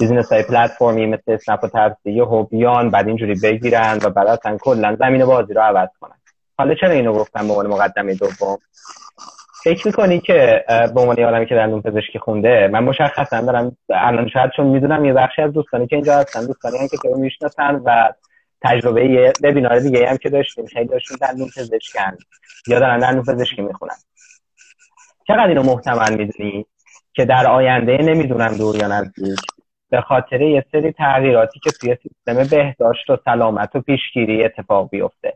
بیزینس 0.00 0.32
های 0.32 0.42
پلتفرمی 0.42 1.06
مثل 1.06 1.32
اسنپ 1.32 1.64
و 1.64 1.68
ترسی 1.68 2.12
یه 2.12 2.24
بیان 2.50 2.90
بعد 2.90 3.08
اینجوری 3.08 3.34
بگیرن 3.42 3.98
و 4.04 4.10
بعد 4.10 4.26
اصلا 4.26 4.56
کلا 4.56 4.96
زمین 4.96 5.24
بازی 5.24 5.54
رو 5.54 5.60
عوض 5.60 5.88
کنن. 6.00 6.16
حالا 6.58 6.74
چرا 6.74 6.90
اینو 6.90 7.12
گفتم 7.12 7.46
به 7.48 7.52
عنوان 7.52 7.66
مقدمه 7.66 8.14
دوم؟ 8.14 8.58
فکر 9.64 9.86
می‌کنی 9.86 10.20
که 10.20 10.64
به 10.94 11.00
عنوان 11.00 11.24
آدمی 11.24 11.46
که 11.46 11.54
دندون 11.54 11.82
پزشکی 11.82 12.18
خونده 12.18 12.68
من 12.72 12.84
مشخصا 12.84 13.40
دارم 13.40 13.76
الان 13.90 14.28
شاید 14.28 14.50
چون 14.56 14.66
می‌دونم 14.66 15.04
یه 15.04 15.12
بخشی 15.12 15.42
از 15.42 15.52
دوستانی 15.52 15.86
که 15.86 15.96
اینجا 15.96 16.18
هستن 16.18 16.46
دوستانی 16.46 16.78
هم 16.78 16.88
که 16.88 16.96
تو 16.96 17.08
می‌شناسن 17.16 17.74
و 17.84 18.12
تجربه 18.62 19.06
یه 19.06 19.32
وبینار 19.42 19.78
دیگه 19.78 20.08
هم 20.08 20.16
که 20.16 20.28
داشتیم 20.28 20.66
خیلی 20.66 20.88
داشتیم 20.88 21.16
دندون 21.20 21.46
پزشکن 21.46 22.16
یا 22.66 22.78
دارن 22.78 22.98
دندون 22.98 23.22
پزشکی 23.22 23.62
می‌خونن. 23.62 23.96
چقدر 25.28 25.48
اینو 25.48 25.62
محتمل 25.62 26.16
می‌دونی 26.16 26.66
که 27.14 27.24
در 27.24 27.46
آینده 27.46 27.96
نمی‌دونم 27.96 28.56
دور 28.56 28.76
یا 28.76 28.88
نزدیک؟ 28.88 29.38
به 29.92 30.00
خاطر 30.00 30.40
یه 30.40 30.64
سری 30.72 30.92
تغییراتی 30.92 31.60
که 31.60 31.70
توی 31.70 31.96
سیستم 32.02 32.56
بهداشت 32.56 33.10
و 33.10 33.16
سلامت 33.24 33.76
و 33.76 33.80
پیشگیری 33.80 34.44
اتفاق 34.44 34.90
بیفته. 34.90 35.32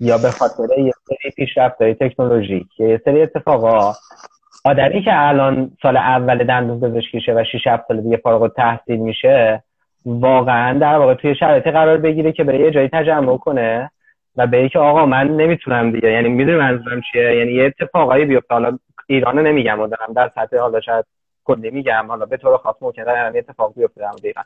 یا 0.00 0.18
به 0.18 0.30
خاطر 0.30 0.78
یه 0.78 0.92
سری 1.08 1.30
پیشرفت‌های 1.36 1.94
تکنولوژیک. 1.94 2.66
یا 2.80 2.88
یه 2.88 3.00
سری 3.04 3.22
اتفاقا 3.22 3.92
آدمی 4.64 5.02
که 5.02 5.10
الان 5.12 5.70
سال 5.82 5.96
اول 5.96 6.44
دندون 6.44 6.80
پزشکیشه 6.80 7.32
و 7.32 7.44
6 7.52 7.66
7 7.66 7.84
سال 7.88 8.00
دیگه 8.00 8.16
فارغ 8.16 8.42
التحصیل 8.42 8.96
میشه 8.96 9.62
واقعا 10.06 10.78
در 10.78 10.98
واقع 10.98 11.14
توی 11.14 11.34
شرایطی 11.34 11.70
قرار 11.70 11.98
بگیره 11.98 12.32
که 12.32 12.44
بره 12.44 12.60
یه 12.60 12.70
جایی 12.70 12.88
تجمع 12.88 13.36
کنه 13.36 13.90
و 14.36 14.46
به 14.46 14.68
که 14.68 14.78
آقا 14.78 15.06
من 15.06 15.28
نمی‌تونم 15.28 15.92
دیگه 15.92 16.12
یعنی 16.12 16.28
می‌دونی 16.28 16.58
منظورم 16.58 17.00
چیه؟ 17.12 17.36
یعنی 17.36 17.52
یه 17.52 17.64
اتفاقایی 17.64 18.24
بیفته. 18.24 18.54
حالا 18.54 18.78
ایران 19.06 19.38
نمیگم 19.38 19.80
و 19.80 19.86
دارم 19.86 20.12
در 20.16 20.30
سطح 20.34 20.58
حالا 20.58 20.80
شاید 20.80 21.04
کلی 21.46 21.70
میگم. 21.70 22.06
حالا 22.08 22.26
به 22.26 22.36
طور 22.36 22.56
خاص 22.56 22.76
ممکنه 22.80 23.08
الان 23.08 23.36
اتفاق 23.36 23.74
بیفته 23.76 24.00
در 24.00 24.10
ایران. 24.22 24.44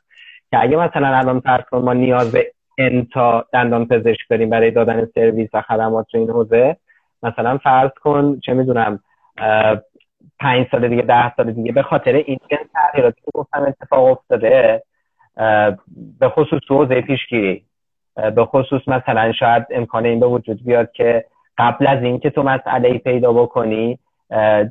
که 0.51 0.63
اگه 0.63 0.77
مثلا 0.77 1.17
الان 1.17 1.41
فرض 1.41 1.65
ما 1.73 1.93
نیاز 1.93 2.33
به 2.33 2.53
انتا 2.79 3.47
دندان 3.53 3.87
پزشک 3.87 4.29
داریم 4.31 4.51
برای 4.51 4.71
دادن 4.71 5.09
سرویس 5.15 5.51
و 5.55 5.63
خدمات 5.63 6.07
تو 6.11 6.19
این 6.19 6.31
حوزه 6.31 6.77
مثلا 7.23 7.59
فرض 7.59 7.91
کن 8.03 8.41
چه 8.47 8.55
می‌دونم 8.55 9.01
پنج 10.41 10.67
سال 10.71 10.89
دیگه 10.89 11.03
ده 11.03 11.35
سال 11.35 11.53
دیگه 11.53 11.73
به 11.73 11.83
خاطر 11.83 12.13
این 12.13 12.39
تغییراتی 12.75 13.21
که 13.21 13.31
گفتم 13.35 13.63
اتفاق 13.63 14.05
افتاده 14.05 14.83
به 16.21 16.29
خصوص 16.29 16.61
تو 16.69 16.77
حوزه 16.79 17.01
پیشگیری 17.01 17.65
به 18.15 18.45
خصوص 18.45 18.89
مثلا 18.89 19.33
شاید 19.33 19.67
امکان 19.71 20.07
این 20.07 20.21
به 20.21 20.27
وجود 20.27 20.65
بیاد 20.65 20.93
که 20.93 21.25
قبل 21.59 21.87
از 21.87 22.03
اینکه 22.03 22.31
تو 22.31 22.43
مسئله 22.43 22.99
پیدا 22.99 23.33
بکنی 23.33 23.99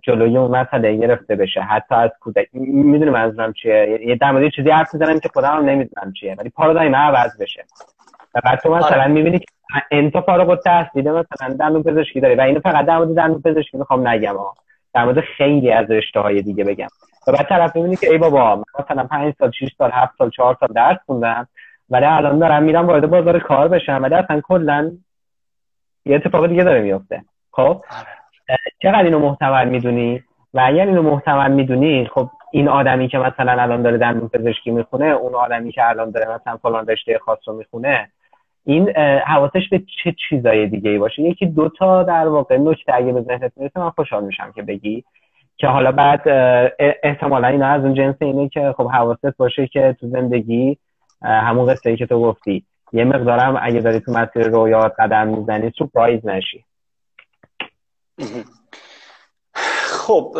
جلوی 0.03 0.38
اون 0.38 0.51
مسئله 0.51 0.95
گرفته 0.95 1.36
بشه. 1.36 1.62
حتی 1.62 1.95
از 1.95 2.12
کودک 2.20 2.47
می‌دونی 2.53 3.12
منظورم 3.12 3.53
چیه؟ 3.53 3.99
یه 4.07 4.16
در 4.16 4.32
مورد 4.32 4.51
چیزی 4.51 4.70
حرف 4.70 4.93
می‌زنم 4.93 5.20
که 5.20 5.30
خودم 5.34 5.49
هم 5.49 5.66
نمی‌دونم 5.66 6.14
چیه 6.20 6.36
ولی 6.38 6.49
پارادایم 6.49 6.95
عوض 6.95 7.41
بشه. 7.41 7.64
و 8.36 8.41
بعد 8.43 8.60
تو 8.60 8.76
مثلا 8.76 9.01
آره. 9.01 9.07
می‌بینی 9.07 9.39
که 9.39 9.45
انت 9.91 10.20
فارغ 10.20 10.49
التحصیل 10.49 11.12
مثلا 11.12 11.53
دندون 11.60 11.84
پزشکی 11.84 12.20
داری 12.20 12.36
و 12.36 12.41
اینو 12.41 12.60
فقط 12.60 12.86
در 12.86 12.97
مورد 12.97 13.16
دندون 13.16 13.41
پزشکی 13.41 13.78
می‌خوام 13.78 14.07
نگم 14.07 14.38
ها. 14.38 14.53
در 14.93 15.05
مورد 15.05 15.20
خیلی 15.20 15.72
از 15.72 15.91
رشته 15.91 16.20
های 16.20 16.41
دیگه 16.41 16.64
بگم. 16.64 16.88
و 17.28 17.32
بعد 17.32 17.47
طرف 17.47 17.76
می‌بینی 17.76 17.95
که 17.95 18.12
ای 18.12 18.18
بابا 18.18 18.64
مثلا 18.80 19.03
5 19.03 19.34
سال 19.39 19.51
6 19.51 19.70
سال 19.78 19.91
7 19.93 20.14
سال 20.18 20.30
4 20.30 20.57
سال 20.60 20.70
درس 20.76 20.97
خوندم 21.05 21.47
ولی 21.89 22.05
الان 22.05 22.39
دارم 22.39 22.64
میرم 22.64 22.88
وارد 22.88 23.10
بازار 23.10 23.39
کار 23.39 23.68
بشم 23.68 23.99
ولی 24.03 24.16
اصلا 24.16 24.41
کلا 24.41 24.91
یه 26.05 26.16
اتفاق 26.16 26.47
دیگه 26.47 26.64
داره 26.64 26.82
میفته 26.82 27.22
خب؟ 27.51 27.84
آره. 27.91 28.18
چقدر 28.82 29.04
اینو 29.04 29.20
محتمل 29.20 29.70
می‌دونی؟ 29.70 30.24
و 30.54 30.62
اگر 30.66 30.88
اینو 30.88 31.02
محتمل 31.02 31.52
می‌دونی 31.52 32.10
خب 32.14 32.30
این 32.52 32.68
آدمی 32.68 33.08
که 33.08 33.18
مثلا 33.18 33.62
الان 33.62 33.82
داره 33.82 33.97
دندون 33.97 34.30
پزشکی 34.30 34.72
می‌خونه 34.72 35.06
اون 35.06 35.36
آدمی 35.36 35.72
که 35.72 35.89
الان 35.89 36.12
داره 36.12 36.36
مثلا 36.36 36.58
فلان 36.58 36.88
رشته 36.88 37.20
خاص 37.20 37.39
رو 37.45 37.54
می‌خونه 37.54 38.10
این 38.66 38.89
حواسش 39.26 39.70
به 39.72 39.82
چه 40.04 40.16
چیزای 40.30 40.68
دیگه 40.68 40.89
ای 40.89 40.97
باشه؟ 40.97 41.22
یکی 41.22 41.45
دوتا 41.45 42.04
در 42.04 42.28
واقع 42.28 42.58
نکته 42.58 42.93
اگه 42.95 43.14
به 43.14 43.22
ذهنت 43.22 43.52
می‌رسه 43.56 43.80
من 43.80 43.89
خوشحال 43.89 44.24
میشم 44.24 44.52
که 44.56 44.62
بگی 44.62 45.04
که 45.58 45.68
حالا 45.68 45.91
بعد 45.91 46.22
احتمالا 47.04 47.47
اینا 47.47 47.68
از 47.68 47.84
اون 47.84 47.93
جنس 47.93 48.16
اینه 48.22 48.50
که 48.50 48.74
خب 48.78 48.88
حواست 48.88 49.38
باشه 49.38 49.68
که 49.68 49.95
تو 50.00 50.08
زندگی 50.08 50.78
همون 51.22 51.66
قصه 51.66 51.89
ای 51.89 51.97
که 51.97 52.06
تو 52.06 52.22
گفتی 52.22 52.64
یه 52.93 53.04
مقدارم 53.04 53.60
اگه 53.62 53.80
داری 53.80 54.00
تو 54.00 54.12
مسیر 54.12 54.47
رویات 54.47 54.93
قدم 55.00 55.28
می‌زنی 55.28 55.72
سورپرایز 55.78 56.26
نشی. 56.26 56.66
خب 59.84 60.38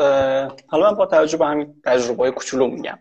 حالا 0.68 0.92
من 0.92 0.98
با 0.98 1.06
توجه 1.06 1.38
به 1.38 1.46
همین 1.46 1.76
تجربه 1.86 2.32
کوچولو 2.32 2.68
میگم. 2.68 3.00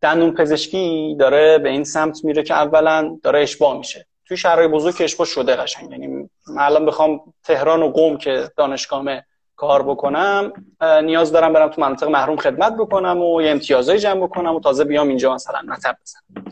دندون 0.00 0.34
پزشکی 0.34 1.16
داره 1.20 1.58
به 1.58 1.68
این 1.68 1.84
سمت 1.84 2.24
میره 2.24 2.42
که 2.42 2.54
اولا 2.54 3.18
داره 3.22 3.40
اشباه 3.40 3.78
میشه. 3.78 4.06
توی 4.26 4.36
شهرهای 4.36 4.68
بزرگ 4.68 4.94
اشباه 5.00 5.26
شده 5.26 5.56
قشنگ. 5.56 5.90
یعنی 5.90 6.06
من 6.06 6.62
الان 6.62 6.86
بخوام 6.86 7.20
تهران 7.44 7.82
و 7.82 7.88
قوم 7.88 8.18
که 8.18 8.50
دانشگاه 8.56 9.04
کار 9.56 9.82
بکنم 9.82 10.52
نیاز 11.02 11.32
دارم 11.32 11.52
برم 11.52 11.68
تو 11.68 11.80
منطقه 11.80 12.10
محروم 12.10 12.36
خدمت 12.36 12.76
بکنم 12.76 13.22
و 13.22 13.42
یه 13.42 13.50
امتیازهای 13.50 13.98
جمع 13.98 14.20
بکنم 14.20 14.54
و 14.54 14.60
تازه 14.60 14.84
بیام 14.84 15.08
اینجا 15.08 15.34
مثلا 15.34 15.62
مطب 15.66 15.96
بزنم. 16.02 16.44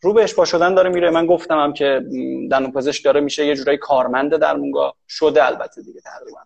رو 0.00 0.12
به 0.12 0.22
اشباه 0.22 0.46
شدن 0.46 0.74
داره 0.74 0.90
میره. 0.90 1.10
من 1.10 1.26
گفتم 1.26 1.58
هم 1.58 1.72
که 1.72 2.04
دندون 2.50 2.72
پزشک 2.72 3.04
داره 3.04 3.20
میشه 3.20 3.46
یه 3.46 3.54
جورایی 3.56 3.78
کارمند 3.78 4.36
در 4.36 4.56
مونگا 4.56 4.94
شده 5.08 5.46
البته 5.46 5.82
دیگه 5.82 6.00
تقریبا. 6.00 6.40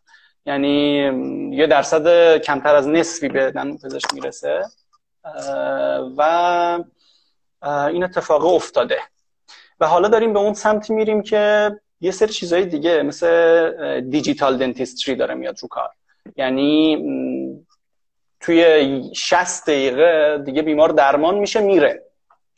یعنی 0.47 0.99
یه 1.57 1.67
درصد 1.67 2.37
کمتر 2.37 2.75
از 2.75 2.89
نصفی 2.89 3.29
به 3.29 3.51
دندون 3.51 3.79
پزشک 3.79 4.15
می‌رسه 4.15 4.63
و 6.17 6.23
این 7.65 8.05
اتفاق 8.05 8.47
افتاده. 8.47 8.99
و 9.81 9.87
حالا 9.87 10.09
داریم 10.09 10.33
به 10.33 10.39
اون 10.39 10.55
سمتی 10.55 10.93
میریم 10.93 11.23
که 11.23 11.73
یه 12.01 12.11
سری 12.11 12.33
چیزهای 12.33 12.67
دیگه 12.67 13.03
مثل 13.03 14.01
دیجیتال 14.01 14.57
دنتیستری 14.57 15.15
داره 15.15 15.35
میاد 15.35 15.59
رو 15.63 15.69
کار. 15.69 15.91
یعنی 16.37 16.99
توی 18.41 19.03
60 19.15 19.67
دقیقه 19.67 20.43
دیگه 20.45 20.63
بیمار 20.63 20.89
درمان 20.89 21.35
میشه 21.35 21.61
میره. 21.61 22.03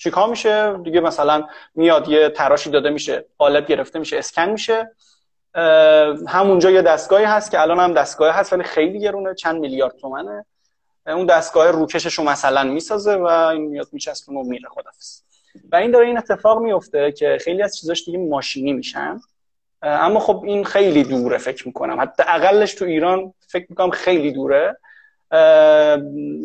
چیکار 0.04 0.28
میشه؟ 0.28 0.78
دیگه 0.78 1.00
مثلا 1.00 1.48
میاد 1.74 2.08
یه 2.08 2.28
تراشی 2.28 2.70
داده 2.70 2.90
میشه 2.90 3.24
قالب 3.38 3.66
گرفته 3.66 3.98
میشه 3.98 4.18
اسکن 4.18 4.48
میشه. 4.48 4.90
همونجا 6.28 6.70
یه 6.70 6.82
دستگاهی 6.82 7.24
هست 7.24 7.50
که 7.50 7.60
الان 7.60 7.80
هم 7.80 7.92
دستگاه 7.92 8.34
هست 8.34 8.52
ولی 8.52 8.62
خیلی 8.62 9.00
گرونه 9.00 9.34
چند 9.34 9.60
میلیارد 9.60 9.96
تومنه. 9.96 10.46
اون 11.06 11.26
دستگاه 11.26 11.70
روکشش 11.70 12.14
رو 12.14 12.24
مثلا 12.24 12.62
می‌سازه 12.64 13.16
و 13.16 13.26
این 13.26 13.62
میاد 13.62 13.88
میچسبونه 13.92 14.40
و 14.40 14.42
میره 14.42 14.68
خدافظ. 14.68 15.20
و 15.72 15.76
این 15.76 15.90
داره 15.90 16.06
این 16.06 16.18
اتفاق 16.18 16.58
میفته 16.58 17.12
که 17.12 17.38
خیلی 17.40 17.62
از 17.62 17.76
چیزاش 17.76 18.04
دیگه 18.04 18.18
ماشینی 18.18 18.72
میشن. 18.72 19.20
اما 19.82 20.20
خب 20.20 20.42
این 20.44 20.64
خیلی 20.64 21.04
دوره 21.04 21.38
فکر 21.38 21.66
می‌کنم. 21.66 22.00
حتی 22.00 22.22
اقلش 22.26 22.74
تو 22.74 22.84
ایران 22.84 23.34
فکر 23.48 23.66
می‌کنم 23.68 23.90
خیلی 23.90 24.32
دوره. 24.32 24.76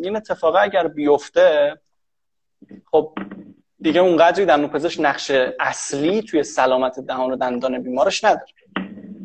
این 0.04 0.16
اتفاق 0.16 0.56
اگر 0.56 0.88
بیفته 0.88 1.78
خب 2.92 3.14
دیگه 3.82 4.02
اونقدری 4.02 4.46
در 4.46 4.68
پزشک 4.68 5.00
نقش 5.00 5.32
اصلی 5.60 6.22
توی 6.22 6.44
سلامت 6.44 7.00
دهان 7.00 7.32
و 7.32 7.36
دندان 7.36 7.84
بیمارش 7.84 8.24
نداره. 8.24 8.48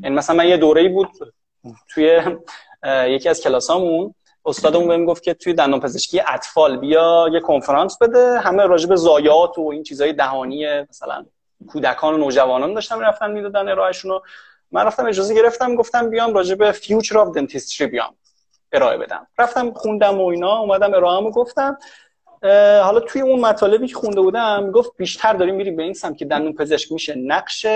یعنی 0.02 0.16
مثلا 0.16 0.36
من 0.36 0.48
یه 0.48 0.56
دوره 0.56 0.88
بود 0.88 1.08
توی 1.88 2.20
یکی 3.06 3.28
از 3.28 3.40
کلاسامون 3.40 4.14
استادمون 4.46 4.88
بهم 4.88 5.04
گفت 5.04 5.22
که 5.22 5.34
توی 5.34 5.54
دندان 5.54 5.80
پزشکی 5.80 6.22
اطفال 6.26 6.76
بیا 6.76 7.28
یه 7.32 7.40
کنفرانس 7.40 7.98
بده 7.98 8.40
همه 8.40 8.66
راجع 8.66 8.88
به 8.88 8.96
زایات 8.96 9.58
و 9.58 9.68
این 9.72 9.82
چیزای 9.82 10.12
دهانی 10.12 10.80
مثلا 10.80 11.26
کودکان 11.68 12.14
و 12.14 12.16
نوجوانان 12.16 12.74
داشتم 12.74 13.00
رفتن 13.00 13.30
می‌دادن 13.30 13.68
ارائهشون 13.68 14.10
رو. 14.10 14.22
من 14.72 14.84
رفتم 14.84 15.06
اجازه 15.06 15.34
گرفتم 15.34 15.74
گفتم 15.74 16.10
بیام 16.10 16.34
راجع 16.34 16.54
به 16.54 16.72
future 16.72 17.18
of 17.18 17.28
dentistry 17.28 17.86
بیام 17.86 18.14
ارائه 18.72 18.98
بدم. 18.98 19.26
رفتم 19.38 19.72
خوندم 19.72 20.20
و 20.20 20.26
اینا 20.26 20.58
اومدم 20.58 20.94
ارائه‌مو 20.94 21.30
گفتم. 21.30 21.78
حالا 22.82 23.00
توی 23.00 23.22
اون 23.22 23.40
مطالبی 23.40 23.86
که 23.86 23.94
خونده 23.94 24.20
بودم 24.20 24.70
گفت 24.70 24.90
بیشتر 24.96 25.32
داریم 25.32 25.54
میریم 25.54 25.76
به 25.76 25.82
این 25.82 25.94
سمت 25.94 26.18
که 26.18 26.24
دندون 26.24 26.52
پزشک 26.52 26.92
میشه. 26.92 27.14
نقش 27.14 27.66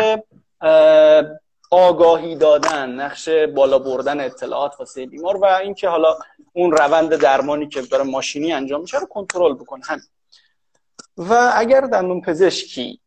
آگاهی 1.71 2.37
دادن 2.37 2.91
نقش 2.91 3.29
بالا 3.29 3.79
بردن 3.79 4.21
اطلاعات 4.21 4.75
واسه 4.79 5.07
بیمار 5.07 5.37
و 5.37 5.45
اینکه 5.45 5.89
حالا 5.89 6.17
اون 6.53 6.73
روند 6.73 7.17
درمانی 7.17 7.69
که 7.69 7.83
داره 7.83 8.05
ماشینی 8.05 8.53
انجام 8.53 8.81
میشه 8.81 8.99
رو 8.99 9.07
کنترل 9.07 9.55
بکنه. 9.55 9.85
هم 9.85 10.01
و 11.17 11.53
اگر 11.55 11.81
دندون 11.81 12.21
پزشکی 12.21 13.01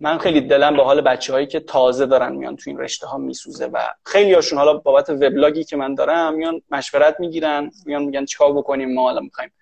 من 0.00 0.18
خیلی 0.18 0.40
دلم 0.40 0.76
به 0.76 0.84
حال 0.84 1.00
بچه 1.00 1.32
هایی 1.32 1.46
که 1.46 1.60
تازه 1.60 2.06
دارن 2.06 2.32
میان 2.32 2.56
تو 2.56 2.70
این 2.70 2.78
رشته 2.78 3.06
ها 3.06 3.18
میسوزه 3.18 3.66
و 3.66 3.78
خیلی 4.04 4.34
هاشون 4.34 4.58
حالا 4.58 4.74
بابت 4.74 5.10
وبلاگی 5.10 5.64
که 5.64 5.76
من 5.76 5.94
دارم 5.94 6.34
میان 6.34 6.62
مشورت 6.70 7.20
می‌گیرن 7.20 7.70
میان 7.86 8.02
میگن 8.02 8.24
چیکار 8.24 8.52
بکنیم 8.52 8.94
ما 8.94 9.02
حالا 9.02 9.20
می‌خوایم 9.20 9.52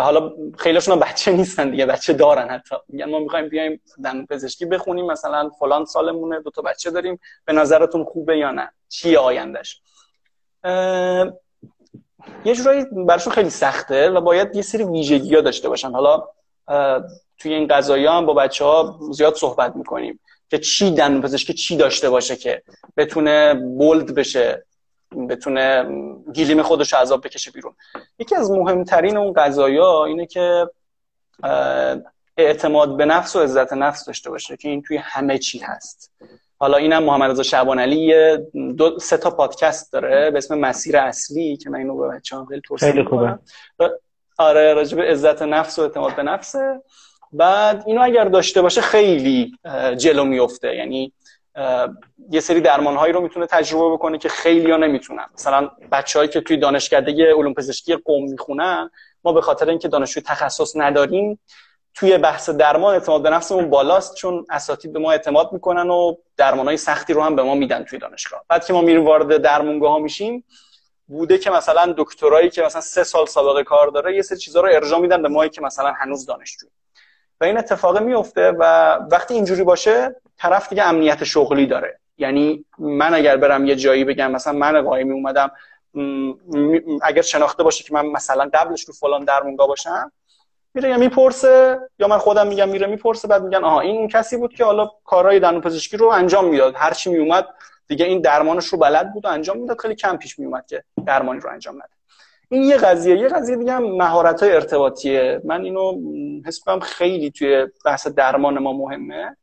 حالا 0.00 0.32
خیلیشون 0.58 0.98
بچه 0.98 1.32
نیستن 1.32 1.70
دیگه 1.70 1.86
بچه 1.86 2.12
دارن 2.12 2.48
حتی. 2.48 2.76
میگن 2.88 3.10
ما 3.10 3.18
می‌خوایم 3.18 3.48
بیایم 3.48 3.80
دندون 4.04 4.26
پزشکی 4.26 4.64
بخونیم 4.64 5.06
مثلا 5.06 5.50
فلان 5.58 5.84
سالمونه 5.84 6.40
دو 6.40 6.50
تا 6.50 6.62
بچه 6.62 6.90
داریم 6.90 7.20
به 7.44 7.52
نظرتون 7.52 8.04
خوبه 8.04 8.38
یا 8.38 8.50
نه؟ 8.50 8.72
چی 8.88 9.16
آیندهش؟ 9.16 9.80
یه 12.44 12.54
جورایی 12.54 12.84
براشون 13.06 13.32
خیلی 13.32 13.50
سخته 13.50 14.10
و 14.10 14.20
باید 14.20 14.56
یه 14.56 14.62
سری 14.62 14.84
ویژگی 14.84 15.34
ها 15.34 15.40
داشته 15.40 15.68
باشن. 15.68 15.92
حالا 15.92 16.28
توی 17.38 17.54
این 17.54 17.66
قضایی 17.66 18.06
هم 18.06 18.26
با 18.26 18.34
بچه 18.34 18.64
ها 18.64 19.00
زیاد 19.12 19.34
صحبت 19.34 19.76
می‌کنیم 19.76 20.20
که 20.50 20.58
چی 20.58 20.90
دندون 20.90 21.22
پزشکی 21.22 21.54
چی 21.54 21.76
داشته 21.76 22.10
باشه 22.10 22.36
که 22.36 22.62
بتونه 22.96 23.54
بولد 23.54 24.14
بشه. 24.14 24.65
بتونه 25.28 25.84
گیلیم 26.32 26.62
خودش 26.62 26.94
عذاب 26.94 27.26
بکشه 27.26 27.50
بیرون. 27.50 27.74
یکی 28.18 28.34
از 28.34 28.50
مهمترین 28.50 29.16
اون 29.16 29.32
قضایا 29.32 30.04
اینه 30.04 30.26
که 30.26 30.70
اعتماد 32.36 32.96
به 32.96 33.04
نفس 33.04 33.36
و 33.36 33.40
عزت 33.40 33.72
نفس 33.72 34.04
داشته 34.04 34.30
باشه 34.30 34.56
که 34.56 34.68
این 34.68 34.82
توی 34.82 34.96
همه 34.96 35.38
چی 35.38 35.58
هست. 35.58 36.12
حالا 36.58 36.76
اینم 36.76 37.02
محمد 37.02 37.30
رضا 37.30 37.42
شعبان 37.42 37.78
علی 37.78 38.36
دو 38.76 38.98
سه 38.98 39.16
تا 39.16 39.30
پادکست 39.30 39.92
داره 39.92 40.30
به 40.30 40.38
اسم 40.38 40.58
مسیر 40.58 40.96
اصلی 40.96 41.56
که 41.56 41.70
من 41.70 41.78
اینو 41.78 41.96
به 41.96 42.08
بچه‌ها 42.08 42.44
خیلی 42.44 42.60
توصیه 42.60 43.04
خوبه. 43.04 43.38
آره 44.38 44.74
راجب 44.74 45.00
عزت 45.00 45.42
نفس 45.42 45.78
و 45.78 45.82
اعتماد 45.82 46.16
به 46.16 46.22
نفسه. 46.22 46.82
بعد 47.32 47.84
اینو 47.86 48.02
اگر 48.02 48.24
داشته 48.24 48.62
باشه 48.62 48.80
خیلی 48.80 49.52
جلو 49.96 50.24
میفته 50.24 50.76
یعنی 50.76 51.12
یه 52.30 52.40
سری 52.40 52.60
درمان 52.60 53.12
رو 53.12 53.20
می‌تونه 53.20 53.46
تجربه 53.46 53.94
بکنه 53.94 54.18
که 54.18 54.28
خیلی 54.28 54.70
ها 54.70 54.76
نمی‌تونن. 54.76 55.26
مثلا 55.34 55.70
بچههایی 55.92 56.30
که 56.30 56.40
توی 56.40 56.56
دانشکده 56.56 57.34
علوم 57.34 57.54
پزشکی 57.54 57.96
قوم 57.96 58.30
می‌خونن 58.30 58.90
ما 59.24 59.32
به 59.32 59.40
خاطر 59.40 59.68
اینکه 59.68 59.88
دانشجوی 59.88 60.22
تخصص 60.22 60.76
نداریم 60.76 61.40
توی 61.94 62.18
بحث 62.18 62.50
درمان 62.50 62.94
اعتماد 62.94 63.22
به 63.22 63.30
نفسمون 63.30 63.70
بالاست 63.70 64.14
چون 64.14 64.46
اساتید 64.50 64.92
به 64.92 64.98
ما 64.98 65.12
اعتماد 65.12 65.52
می‌کنن 65.52 65.90
و 65.90 66.14
های 66.40 66.76
سختی 66.76 67.12
رو 67.12 67.22
هم 67.22 67.36
به 67.36 67.42
ما 67.42 67.54
میدن 67.54 67.84
توی 67.84 67.98
دانشگاه. 67.98 68.44
بعد 68.48 68.66
که 68.66 68.72
ما 68.72 68.80
میریم 68.80 69.04
وارد 69.04 69.36
درمونگاه 69.36 69.90
ها 69.90 69.98
میشیم 69.98 70.44
بوده 71.08 71.38
که 71.38 71.50
مثلا 71.50 71.94
دکترایی 71.96 72.50
که 72.50 72.62
مثلا 72.62 72.80
سه 72.80 73.04
سال 73.04 73.26
سابقه 73.26 73.64
کار 73.64 73.88
داره 73.88 74.16
یه 74.16 74.22
سری 74.22 74.38
چیزا 74.38 74.60
رو 74.60 74.68
ارجاع 74.72 75.00
میدن 75.00 75.22
به 75.22 75.28
ما 75.28 75.48
که 75.48 75.60
مثلا 75.60 75.92
هنوز 75.92 76.26
دانشجو 76.26 76.66
و 77.40 77.44
این 77.44 77.58
اتفاق 77.58 77.98
میفته 77.98 78.50
و 78.58 78.94
وقتی 79.10 79.34
اینجوری 79.34 79.62
باشه 79.62 80.16
طرف 80.38 80.68
دیگه 80.68 80.82
امنیت 80.82 81.24
شغلی 81.24 81.66
داره. 81.66 81.98
یعنی 82.18 82.64
من 82.78 83.14
اگر 83.14 83.36
برم 83.36 83.66
یه 83.66 83.76
جایی 83.76 84.04
بگم 84.04 84.30
مثلا 84.30 84.52
من 84.52 84.82
قایمی 84.82 85.12
اومدم 85.12 85.50
اگر 87.02 87.22
شناخته 87.22 87.62
باشه 87.62 87.84
که 87.84 87.94
من 87.94 88.06
مثلا 88.06 88.50
قبلش 88.54 88.84
رو 88.84 88.94
فلان 88.94 89.24
درمونگاه 89.24 89.66
باشم 89.66 90.12
میره 90.74 90.88
یا 90.88 90.98
می‌پرسه 90.98 91.78
یا 91.98 92.08
من 92.08 92.18
خودم 92.18 92.46
میگم 92.46 92.68
میره 92.68 92.86
می‌پرسه 92.86 93.28
بعد 93.28 93.42
میگن 93.42 93.64
آها 93.64 93.80
این 93.80 94.08
کسی 94.08 94.36
بود 94.36 94.54
که 94.54 94.64
حالا 94.64 94.90
کارهای 95.04 95.40
دندون 95.40 95.60
پزشکی 95.60 95.96
رو 95.96 96.06
انجام 96.06 96.48
می‌داد. 96.48 96.74
هر 96.76 96.92
چی 96.92 97.10
میومد 97.10 97.46
دیگه 97.88 98.04
این 98.04 98.20
درمانش 98.20 98.66
رو 98.66 98.78
بلد 98.78 99.12
بود 99.12 99.24
و 99.24 99.28
انجام 99.28 99.58
می‌داد. 99.58 99.80
خیلی 99.80 99.94
کم 99.94 100.16
پیش 100.16 100.38
میومد 100.38 100.66
که 100.66 100.84
درمانی 101.06 101.40
رو 101.40 101.50
انجام 101.50 101.74
نده. 101.74 101.88
این 102.48 102.62
یه 102.62 102.76
قضیه. 102.76 103.18
یه 103.18 103.28
قضیه 103.28 103.56
دیگه 103.56 103.78
مهارت 103.78 104.42
های 104.42 104.52
ارتباطیه. 104.52 105.40
من 105.44 105.64
اینو 105.64 106.00
حس 106.46 106.60
خیلی 106.82 107.30
توی 107.30 107.66
بحث 107.84 108.06
درمان 108.06 108.58
ما 108.58 108.72
مهمه. 108.72 109.36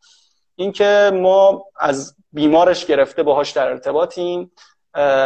اینکه 0.56 1.12
ما 1.14 1.66
از 1.80 2.16
بیمارش 2.32 2.86
گرفته 2.86 3.24
باهاش 3.24 3.52
در 3.52 3.68
ارتباطیم 3.68 4.52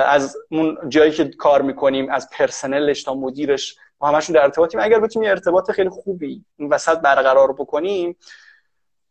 از 0.07 0.38
اون 0.51 0.78
جایی 0.89 1.11
که 1.11 1.25
کار 1.25 1.61
می‌کنیم 1.61 2.09
از 2.09 2.30
پرسنلش 2.30 3.03
تا 3.03 3.13
مدیرش 3.13 3.75
ما 4.01 4.07
همشون 4.07 4.34
در 4.34 4.41
ارتباطیم. 4.41 4.80
اگر 4.80 4.99
بتونیم 4.99 5.30
ارتباط 5.30 5.71
خیلی 5.71 5.89
خوبی 5.89 6.45
این 6.57 6.69
وسط 6.69 6.97
برقرار 6.97 7.53
بکنیم 7.53 8.15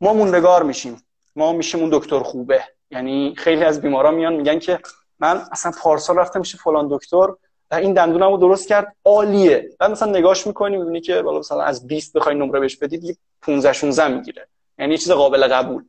ما 0.00 0.14
موندگار 0.14 0.62
میشیم. 0.62 1.02
ما 1.36 1.52
میشیم 1.52 1.80
اون 1.80 1.90
دکتر 1.92 2.20
خوبه. 2.20 2.64
یعنی 2.90 3.34
خیلی 3.36 3.64
از 3.64 3.80
بیمارا 3.80 4.10
میان 4.10 4.34
میگن 4.34 4.58
که 4.58 4.78
من 5.18 5.42
اصلا 5.52 5.72
پارسال 5.82 6.18
رفتم 6.18 6.38
میشه 6.38 6.58
فلان 6.58 6.88
دکتر 6.90 7.26
این 7.72 7.92
دندونم 7.92 8.30
رو 8.30 8.36
درست 8.36 8.68
کرد 8.68 8.96
عالیه. 9.04 9.70
بعد 9.78 9.90
مثلا 9.90 10.10
نگاش 10.10 10.46
می‌کنی 10.46 10.76
می‌بینی 10.76 11.00
که 11.00 11.22
بالا 11.22 11.38
مثلا 11.38 11.62
از 11.62 11.86
20 11.86 12.12
بخوای 12.12 12.34
نمره 12.34 12.60
بهش 12.60 12.76
بدید 12.76 13.04
یه 13.04 13.16
15 13.42 13.72
16 13.72 14.08
می‌گیره. 14.08 14.48
یعنی 14.78 14.98
چیز 14.98 15.10
قابل 15.10 15.46
قبول. 15.46 15.84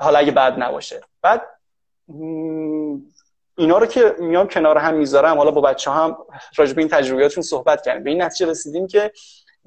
حالا 0.00 0.18
اگه 0.18 0.32
بد 0.32 0.54
نباشه. 0.58 1.00
بعد 1.22 1.42
اینا 3.56 3.78
رو 3.78 3.86
که 3.86 4.14
میام 4.18 4.48
کنار 4.48 4.78
هم 4.78 4.94
می‌ذارم 4.94 5.38
حالا 5.38 5.50
با 5.50 5.60
بچه 5.60 5.90
هم 5.90 6.16
راجع 6.56 6.74
به 6.74 6.80
این 6.80 6.88
تجربیاتشون 6.88 7.42
صحبت 7.42 7.82
کردیم. 7.82 8.04
به 8.04 8.10
این 8.10 8.22
نتیجه 8.22 8.50
رسیدیم 8.50 8.86
که 8.86 9.12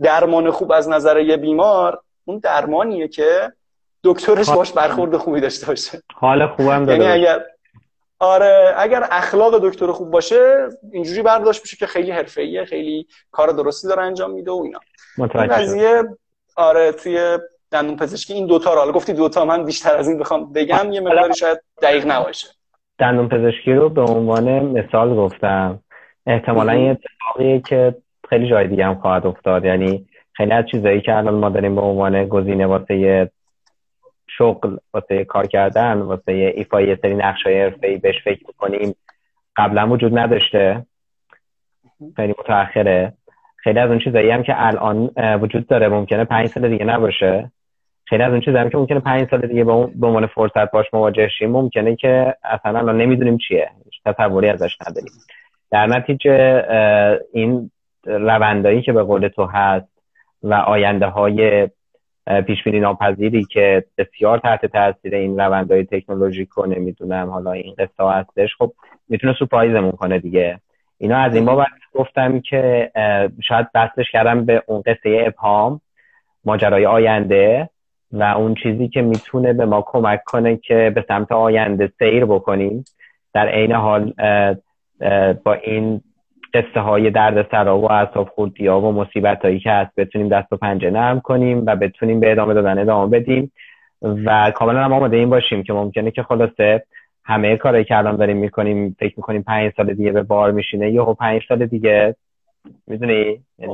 درمان 0.01 0.51
خوب 0.51 0.71
از 0.71 0.89
نظر 0.89 1.19
یه 1.19 1.37
بیمار 1.37 2.01
اون 2.25 2.39
درمانیه 2.39 3.07
که 3.07 3.53
دکترش 4.03 4.49
باش 4.49 4.71
برخورد 4.71 5.17
خوبی 5.17 5.41
داشته 5.41 5.65
باشه. 5.67 6.01
حال 6.15 6.47
خوبم 6.47 6.85
داره 6.85 6.99
یعنی 6.99 7.11
اگر 7.11 7.45
آره 8.19 8.73
اگر 8.77 9.07
اخلاق 9.11 9.67
دکتر 9.67 9.91
خوب 9.91 10.11
باشه 10.11 10.69
اینجوری 10.91 11.21
برداشت 11.21 11.61
میشه 11.61 11.77
که 11.77 11.87
خیلی 11.87 12.11
حرفه‌ایه 12.11 12.65
خیلی 12.65 13.07
کار 13.31 13.49
درستی 13.49 13.87
داره 13.87 14.01
انجام 14.01 14.31
میده 14.31 14.51
و 14.51 14.61
اینا. 14.63 14.79
این 15.17 15.47
قضیه 15.47 16.03
آره 16.55 16.91
توی 16.91 17.39
دندون 17.73 17.95
پزشکی 17.95 18.33
این 18.33 18.47
دوتا 18.47 18.73
رو. 18.73 18.79
حالا 18.79 18.91
گفتی 18.91 19.13
دوتا 19.13 19.45
من 19.45 19.65
بیشتر 19.65 19.95
از 19.95 20.07
این 20.07 20.19
بخوام 20.19 20.53
بگم 20.53 20.91
یه 20.91 21.01
مقداری 21.01 21.33
شاید 21.33 21.57
دقیق 21.81 22.11
نباشه. 22.11 22.47
دندون 22.99 23.29
پزشکی 23.29 23.73
رو 23.73 23.89
به 23.89 24.01
عنوان 24.01 24.59
مثال 24.59 25.15
گفتم. 25.15 25.79
احتمالا 26.27 26.75
یه 26.75 26.91
اتفاقیه 26.91 27.59
که 27.59 27.95
خیلی 28.29 28.49
جای 28.49 28.67
دیگه 28.67 28.85
هم 28.85 28.95
خواهد 28.95 29.27
افتاد. 29.27 29.65
یعنی 29.65 30.05
خیلی 30.33 30.51
از 30.51 30.65
چیزایی 30.71 31.01
که 31.01 31.17
الان 31.17 31.33
ما 31.33 31.49
داریم 31.49 31.75
به 31.75 31.81
عنوان 31.81 32.25
گزینه 32.25 32.65
واسه 32.65 33.29
شغل 34.27 34.77
واسه 34.93 35.25
کار 35.25 35.47
کردن 35.47 35.97
واسه 35.97 36.31
ایفای 36.31 36.87
یه 36.87 36.99
سری 37.01 37.15
نقش 37.15 37.43
های 37.43 37.61
حرفه‌ای 37.61 37.97
بهش 37.97 38.15
فکر 38.23 38.43
می‌کنیم 38.47 38.95
قبلا 39.55 39.87
وجود 39.87 40.17
نداشته. 40.17 40.85
خیلی 42.15 42.35
متأخره. 42.39 43.13
خیلی 43.57 43.79
از 43.79 43.89
اون 43.89 43.99
چیزایی 43.99 44.29
هم 44.29 44.43
که 44.43 44.53
الان 44.57 45.11
وجود 45.41 45.67
داره 45.67 45.87
ممکنه 45.87 46.25
پنج 46.25 46.47
سال 46.47 46.69
دیگه 46.69 46.85
نباشه. 46.85 47.51
خیلی 48.13 48.23
از 48.23 48.31
اون 48.31 48.41
چیزایی 48.41 48.69
که 48.69 48.77
ممکنه 48.77 48.99
پنج 48.99 49.29
سال 49.29 49.47
دیگه 49.47 49.63
به 49.63 49.71
عنوان 50.07 50.27
فرصت 50.27 50.71
باش 50.71 50.85
مواجه 50.93 51.27
شیم 51.27 51.51
ممکنه 51.51 51.95
که 51.95 52.35
اصلا 52.43 52.79
الان 52.79 53.01
نمی‌دونیم 53.01 53.37
چیه. 53.37 53.69
تصوری 54.05 54.49
ازش 54.49 54.77
نداریم. 54.87 55.11
در 55.71 55.87
نتیجه 55.87 56.65
این 57.33 57.71
روندایی 58.05 58.81
که 58.81 58.93
به 58.93 59.03
قول 59.03 59.27
تو 59.27 59.45
هست 59.45 59.87
و 60.43 60.53
آینده 60.53 61.05
های 61.05 61.69
پیش 62.47 62.63
بینی 62.63 62.79
ناپذیری 62.79 63.45
که 63.45 63.83
بسیار 63.97 64.39
تحت 64.39 64.65
تاثیر 64.65 65.15
این 65.15 65.39
روندهای 65.39 65.83
تکنولوژیک 65.83 66.57
و 66.57 66.65
نمی‌دونم 66.65 67.29
حالا 67.29 67.51
این 67.51 67.75
قصه 67.77 68.09
هستش 68.09 68.49
خب 68.57 68.73
می‌تونه 69.09 69.33
سورپرایزمون 69.39 69.91
کنه 69.91 70.19
دیگه. 70.19 70.59
اینا 70.97 71.17
از 71.17 71.35
این 71.35 71.45
بابت 71.45 71.67
گفتم 71.93 72.39
که 72.39 72.91
شاید 73.47 73.67
بستش 73.75 74.11
کردم 74.11 74.45
به 74.45 74.63
اون 74.67 74.81
قصه 74.81 75.23
ابهام 75.27 75.81
ماجرای 76.45 76.85
آینده. 76.85 77.69
و 78.13 78.23
اون 78.23 78.55
چیزی 78.63 78.87
که 78.87 79.01
می‌تونه 79.01 79.53
به 79.53 79.65
ما 79.65 79.83
کمک 79.87 80.23
کنه 80.23 80.57
که 80.57 80.91
به 80.95 81.05
سمت 81.07 81.31
آینده 81.31 81.91
سیر 81.99 82.25
بکنیم 82.25 82.83
در 83.33 83.47
عین 83.47 83.71
حال 83.71 84.13
با 85.43 85.53
این 85.53 86.01
قصه 86.53 86.79
های 86.79 87.09
درد 87.09 87.47
سرا 87.51 87.79
و 87.79 87.91
اصاب 87.91 88.29
خوردی 88.29 88.67
ها 88.67 88.81
و 88.81 88.91
مصیبت 88.91 89.45
هایی 89.45 89.59
که 89.59 89.71
هست 89.71 89.91
بتونیم 89.97 90.29
دست 90.29 90.53
و 90.53 90.57
پنجه 90.57 90.89
نرم 90.89 91.19
کنیم 91.19 91.63
و 91.65 91.75
بتونیم 91.75 92.19
به 92.19 92.31
ادامه 92.31 92.53
دادن 92.53 92.77
ادامه 92.77 93.19
بدیم. 93.19 93.51
و 94.01 94.51
کاملا 94.55 94.83
هم 94.83 94.93
آماده 94.93 95.17
این 95.17 95.29
باشیم 95.29 95.63
که 95.63 95.73
ممکنه 95.73 96.11
که 96.11 96.23
خلاصه 96.23 96.83
همه 97.25 97.57
کارهایی 97.57 97.85
که 97.85 97.97
الان 97.97 98.15
داریم 98.15 98.37
می‌کنیم 98.37 98.95
فکر 98.99 99.13
می‌کنیم 99.17 99.43
پنج 99.43 99.73
سال 99.77 99.93
دیگه 99.93 100.11
به 100.11 100.23
بار 100.23 100.51
میشینه 100.51 100.91
یا 100.91 101.05
پنج 101.05 101.41
سال 101.49 101.65
دیگه. 101.65 102.15
می‌دونی؟ 102.87 103.39
یعنی 103.59 103.73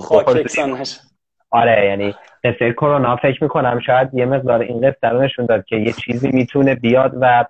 آره 1.52 1.86
یعنی 1.86 2.16
قصه 2.44 2.74
کرونا 2.74 3.16
فکر 3.16 3.44
می‌کنم 3.44 3.80
شاید 3.86 4.10
یه 4.14 4.26
مقدار 4.26 4.62
این 4.62 4.82
قصه 4.82 5.08
رو 5.08 5.22
نشون 5.22 5.46
داد 5.46 5.66
که 5.66 5.76
یه 5.76 5.94
چیزی 5.94 6.32
می‌تونه 6.32 6.76
بیاد 6.76 7.14
و 7.22 7.46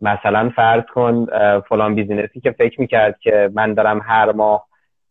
مثلا 0.00 0.52
فرض 0.56 0.84
کن 0.94 1.26
فلان 1.68 1.94
business 1.94 2.35
ی 2.35 2.40
که 2.40 2.50
فکر 2.50 2.80
می‌کرد 2.80 3.18
که 3.20 3.50
من 3.54 3.74
دارم 3.74 4.00
هر 4.04 4.32
ماه 4.32 4.66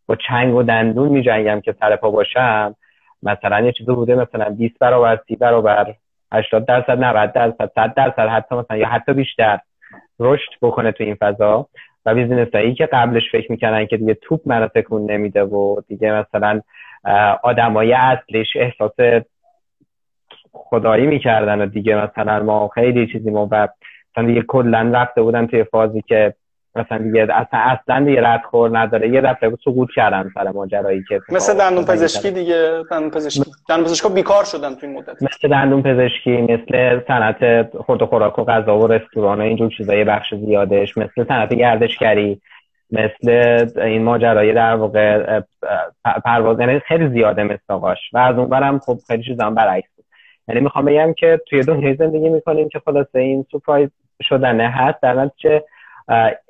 با 0.05 0.15
چنگ 0.15 0.55
و 0.55 0.63
دندون 0.63 1.09
میجنگم 1.09 1.61
که 1.61 1.75
سر 1.79 1.95
پا 1.95 2.11
باشم 2.11 2.75
مثلا 3.23 3.61
یه 3.61 3.71
چیزی 3.71 3.91
بوده 3.91 4.15
مثلا 4.15 4.49
20 4.49 4.79
برابر 4.79 5.19
30 5.27 5.35
برابر 5.35 5.93
80 6.33 6.65
درصد 6.65 7.03
90 7.03 7.31
درصد 7.33 7.71
100 7.75 7.93
درصد 7.93 8.27
حتی 8.27 8.55
مثلا 8.55 8.77
یا 8.77 8.87
حتی 8.87 9.13
بیشتر 9.13 9.59
رشد 10.19 10.49
بکنه 10.61 10.91
تو 10.91 11.03
این 11.03 11.15
فضا. 11.15 11.67
و 12.05 12.15
business 12.15 12.47
هایی 12.55 12.73
که 12.73 12.85
قبلش 12.85 13.23
فکر 13.31 13.51
می‌کردن 13.51 13.85
که 13.85 13.97
دیگه 13.97 14.13
توپ 14.13 14.41
منو 14.45 14.67
تکون 14.67 15.11
نمیده 15.11 15.43
و 15.43 15.81
دیگه 15.87 16.11
مثلا 16.11 16.61
آدمای 17.43 17.93
اصلش 17.93 18.47
احساس 18.55 19.23
خدایی 20.51 21.07
می‌کردن 21.07 21.61
و 21.61 21.65
دیگه 21.65 21.95
مثلا 21.95 22.43
ما 22.43 22.67
خیلی 22.67 23.07
چیزی 23.07 23.29
ما 23.29 23.47
و 23.51 23.67
مثلا 24.11 24.27
دیگه 24.27 24.41
کلا 24.41 24.91
رفته 24.93 25.21
بودن 25.21 25.47
توی 25.47 25.63
فازی 25.63 26.01
که 26.01 26.33
مثلا 26.75 26.97
دیگه 26.97 27.21
اصلا 27.21 27.59
اصلا 27.59 28.05
دیگه 28.05 28.21
ردخور 28.27 28.79
نداره. 28.79 29.09
یه 29.09 29.21
دفعه 29.21 29.51
سقوط 29.65 29.89
کردن 29.95 30.29
سر 30.33 30.51
ماجرایی 30.51 31.03
که 31.09 31.21
مثل 31.29 31.57
دندون 31.57 31.85
پزشکی 31.85 32.31
دیگه. 32.31 32.83
دندون 32.91 33.09
پزشکی 33.09 33.51
دندون 33.69 33.85
پزشکا 33.85 34.09
بیکار 34.09 34.43
شدن 34.43 34.75
توی 34.75 34.89
مدت. 34.89 35.23
مثل 35.23 35.47
دندون 35.49 35.81
پزشکی 35.83 36.41
مثل 36.41 36.99
صنعت 37.07 37.71
خورد 37.77 38.01
و 38.01 38.05
خوراک 38.05 38.39
و 38.39 38.43
غذا 38.43 38.77
و 38.77 38.87
رستوران 38.87 39.39
و 39.39 39.41
اینجور 39.41 39.71
چیزای 39.77 40.03
بخش 40.03 40.33
زیادش 40.35 40.97
مثل 40.97 41.25
صنعت 41.27 41.53
گردشگری 41.53 42.41
مثل 42.91 43.29
این 43.81 44.03
ماجرای 44.03 44.53
در 44.53 44.75
واقع 44.75 45.39
پرواز 46.25 46.59
یعنی 46.59 46.79
خیلی 46.79 47.09
زیاده 47.09 47.43
مثل 47.43 47.73
و 48.13 48.17
از 48.17 48.37
اونورم 48.37 48.79
خب 48.79 48.97
خیلی 49.07 49.23
چیزا 49.23 49.49
برعکس 49.49 49.89
یعنی 50.47 50.61
می‌خوام 50.61 50.85
بگم 50.85 51.13
که 51.13 51.41
توی 51.47 51.63
دنیای 51.63 51.95
زندگی 51.95 52.29
می‌کنیم 52.29 52.69
که 52.69 52.81
خلاصه 52.85 53.19
این 53.19 53.45
سورپرایز 53.51 53.89
شدنه. 54.23 54.69
هست 54.69 55.01
در 55.01 55.13
نتیجه 55.13 55.63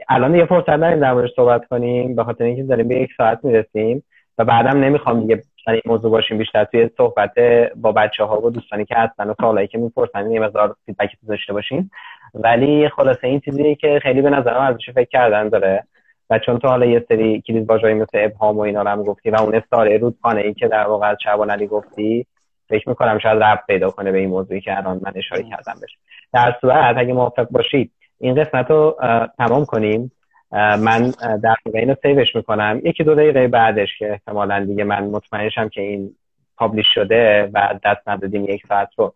الان 0.10 0.36
یه 0.36 0.46
فرصت 0.46 0.76
داریم 0.76 1.00
در 1.00 1.14
موردش 1.14 1.30
صحبت 1.36 1.66
کنیم 1.66 2.16
به 2.16 2.24
خاطر 2.24 2.44
اینکه 2.44 2.64
داریم 2.64 2.88
به 2.88 2.96
یک 2.96 3.10
ساعت 3.18 3.40
می‌رسیم 3.44 4.04
و 4.38 4.46
بعدم 4.46 4.80
نمی‌خوام 4.80 5.20
دیگه 5.22 5.42
این 5.68 5.82
موضوع 5.86 6.12
باشیم 6.12 6.38
بیشتر 6.38 6.64
توی 6.64 6.90
صحبت 6.98 7.34
با 7.76 7.92
بچه 7.92 8.24
ها 8.24 8.42
و 8.42 8.50
دوستانی 8.50 8.86
که 8.86 8.96
هستن 8.96 9.30
و 9.30 9.34
سوالایی 9.40 9.68
که 9.68 9.78
می‌پرسن 9.78 10.32
یه 10.32 10.40
مقدار 10.40 10.76
فیدبک 10.86 11.10
داشته 11.28 11.54
باشیم 11.54 11.92
ولی 12.34 12.90
خلاصه 12.90 13.28
این 13.28 13.40
چیزی 13.40 13.76
که 13.76 14.00
خیلی 14.04 14.22
به 14.22 14.30
نظرم 14.30 14.62
ازش 14.62 14.90
فکر 14.90 15.10
کردن 15.10 15.50
داره 15.50 15.84
و 16.30 16.40
چون 16.40 16.60
تو 16.60 16.68
حالا 16.68 16.86
یه 16.86 17.06
سری 17.10 17.42
کلید 17.42 17.70
واژه‌ای 17.70 17.94
مثل 17.94 18.10
ابهام 18.14 18.58
و 18.58 18.62
اینا 18.62 18.82
رو 18.82 18.88
هم 18.88 19.04
گفتی 19.04 19.30
و 19.30 19.42
اون 19.42 19.56
استاره 19.56 19.98
رودخانه 19.98 20.42
ای 20.42 20.54
که 20.54 20.68
در 20.68 20.88
واقع 20.88 21.10
از 21.10 21.18
شعبان 21.24 21.50
علی 21.50 21.68
گفتی 21.68 22.26
فکر 22.70 22.90
می‌کنم 22.90 23.20
شاید 23.20 23.44
رب 23.44 23.60
پیدا 23.68 23.90
کنه 23.90 24.12
به 24.12 24.18
این 24.18 24.30
موضوعی 24.30 24.62
که 24.62 24.78
الان 24.78 25.00
من 25.04 25.12
اشاره 25.16 25.44
کردم 25.44 25.74
بشه 25.84 25.98
در 26.34 26.56
صورت 26.62 26.98
اگه 26.98 27.14
موافق 27.14 27.48
باشید 27.50 27.92
این 28.22 28.44
قسمت 28.44 28.72
رو 28.72 28.98
تمام 29.38 29.66
کنیم. 29.66 30.12
من 30.52 31.14
در 31.44 31.56
واقع 31.66 31.80
اینو 31.80 31.96
سیوش 32.02 32.36
می‌کنم. 32.36 32.82
یکی 32.84 33.04
دو 33.04 33.16
دقیقه 33.16 33.48
بعدش 33.48 33.90
که 34.00 34.12
احتمالا 34.12 34.66
دیگه 34.66 34.84
من 34.84 35.04
مطمئنشم 35.04 35.70
که 35.70 35.82
این 35.82 36.16
پابلیش 36.58 36.86
شده 36.96 37.50
و 37.54 37.80
دست 37.84 38.08
ندادیم 38.08 38.46
یک 38.46 38.64
ساعت 38.68 38.90
رو. 38.98 39.14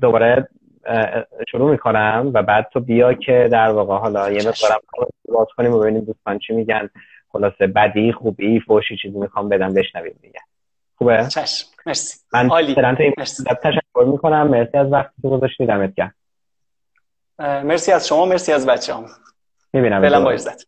دوباره 0.00 0.48
شروع 1.50 1.70
می‌کنم 1.70 2.30
و 2.34 2.42
بعد 2.42 2.68
تو 2.72 2.80
بیا 2.80 3.12
که 3.12 3.48
در 3.52 3.68
واقع 3.68 3.96
حالا 3.96 4.30
یه 4.30 4.38
مقدارم 4.38 4.80
باز 5.28 5.46
کنیم 5.56 5.72
و 5.72 5.78
ببینیم 5.78 6.04
دوستان 6.04 6.38
چی 6.38 6.52
میگن. 6.54 6.90
خلاصه 7.28 7.66
بدی 7.66 8.12
خوبی 8.12 8.60
فوشی 8.60 8.96
چیزی 8.96 9.18
می‌خوام 9.18 9.48
بدم 9.48 9.74
بشنویم 9.74 10.18
دیگه. 10.22 10.40
خوبه؟ 10.96 11.26
چشم. 11.28 11.66
مرسی. 11.86 12.18
من 12.32 12.46
مرسی. 13.18 13.44
تشکر 13.62 14.04
می‌کنم. 14.06 14.48
مرسی 14.48 14.78
از 14.78 14.92
وقتی 14.92 15.22
که 15.22 15.28
گذاشتی. 15.28 15.66
دمت 15.66 15.94
گرم. 15.94 16.14
مرسی 17.38 17.92
از 17.92 18.06
شما 18.06 18.24
مرسی 18.24 18.52
از 18.52 18.66
بچه 18.66 18.94
هم 18.94 19.06
می‌بینم 19.72 20.24
با 20.24 20.30
عزت. 20.30 20.66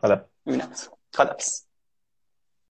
خدا 0.00 0.24
می‌بینم. 0.44 0.68
خدا 1.14 1.36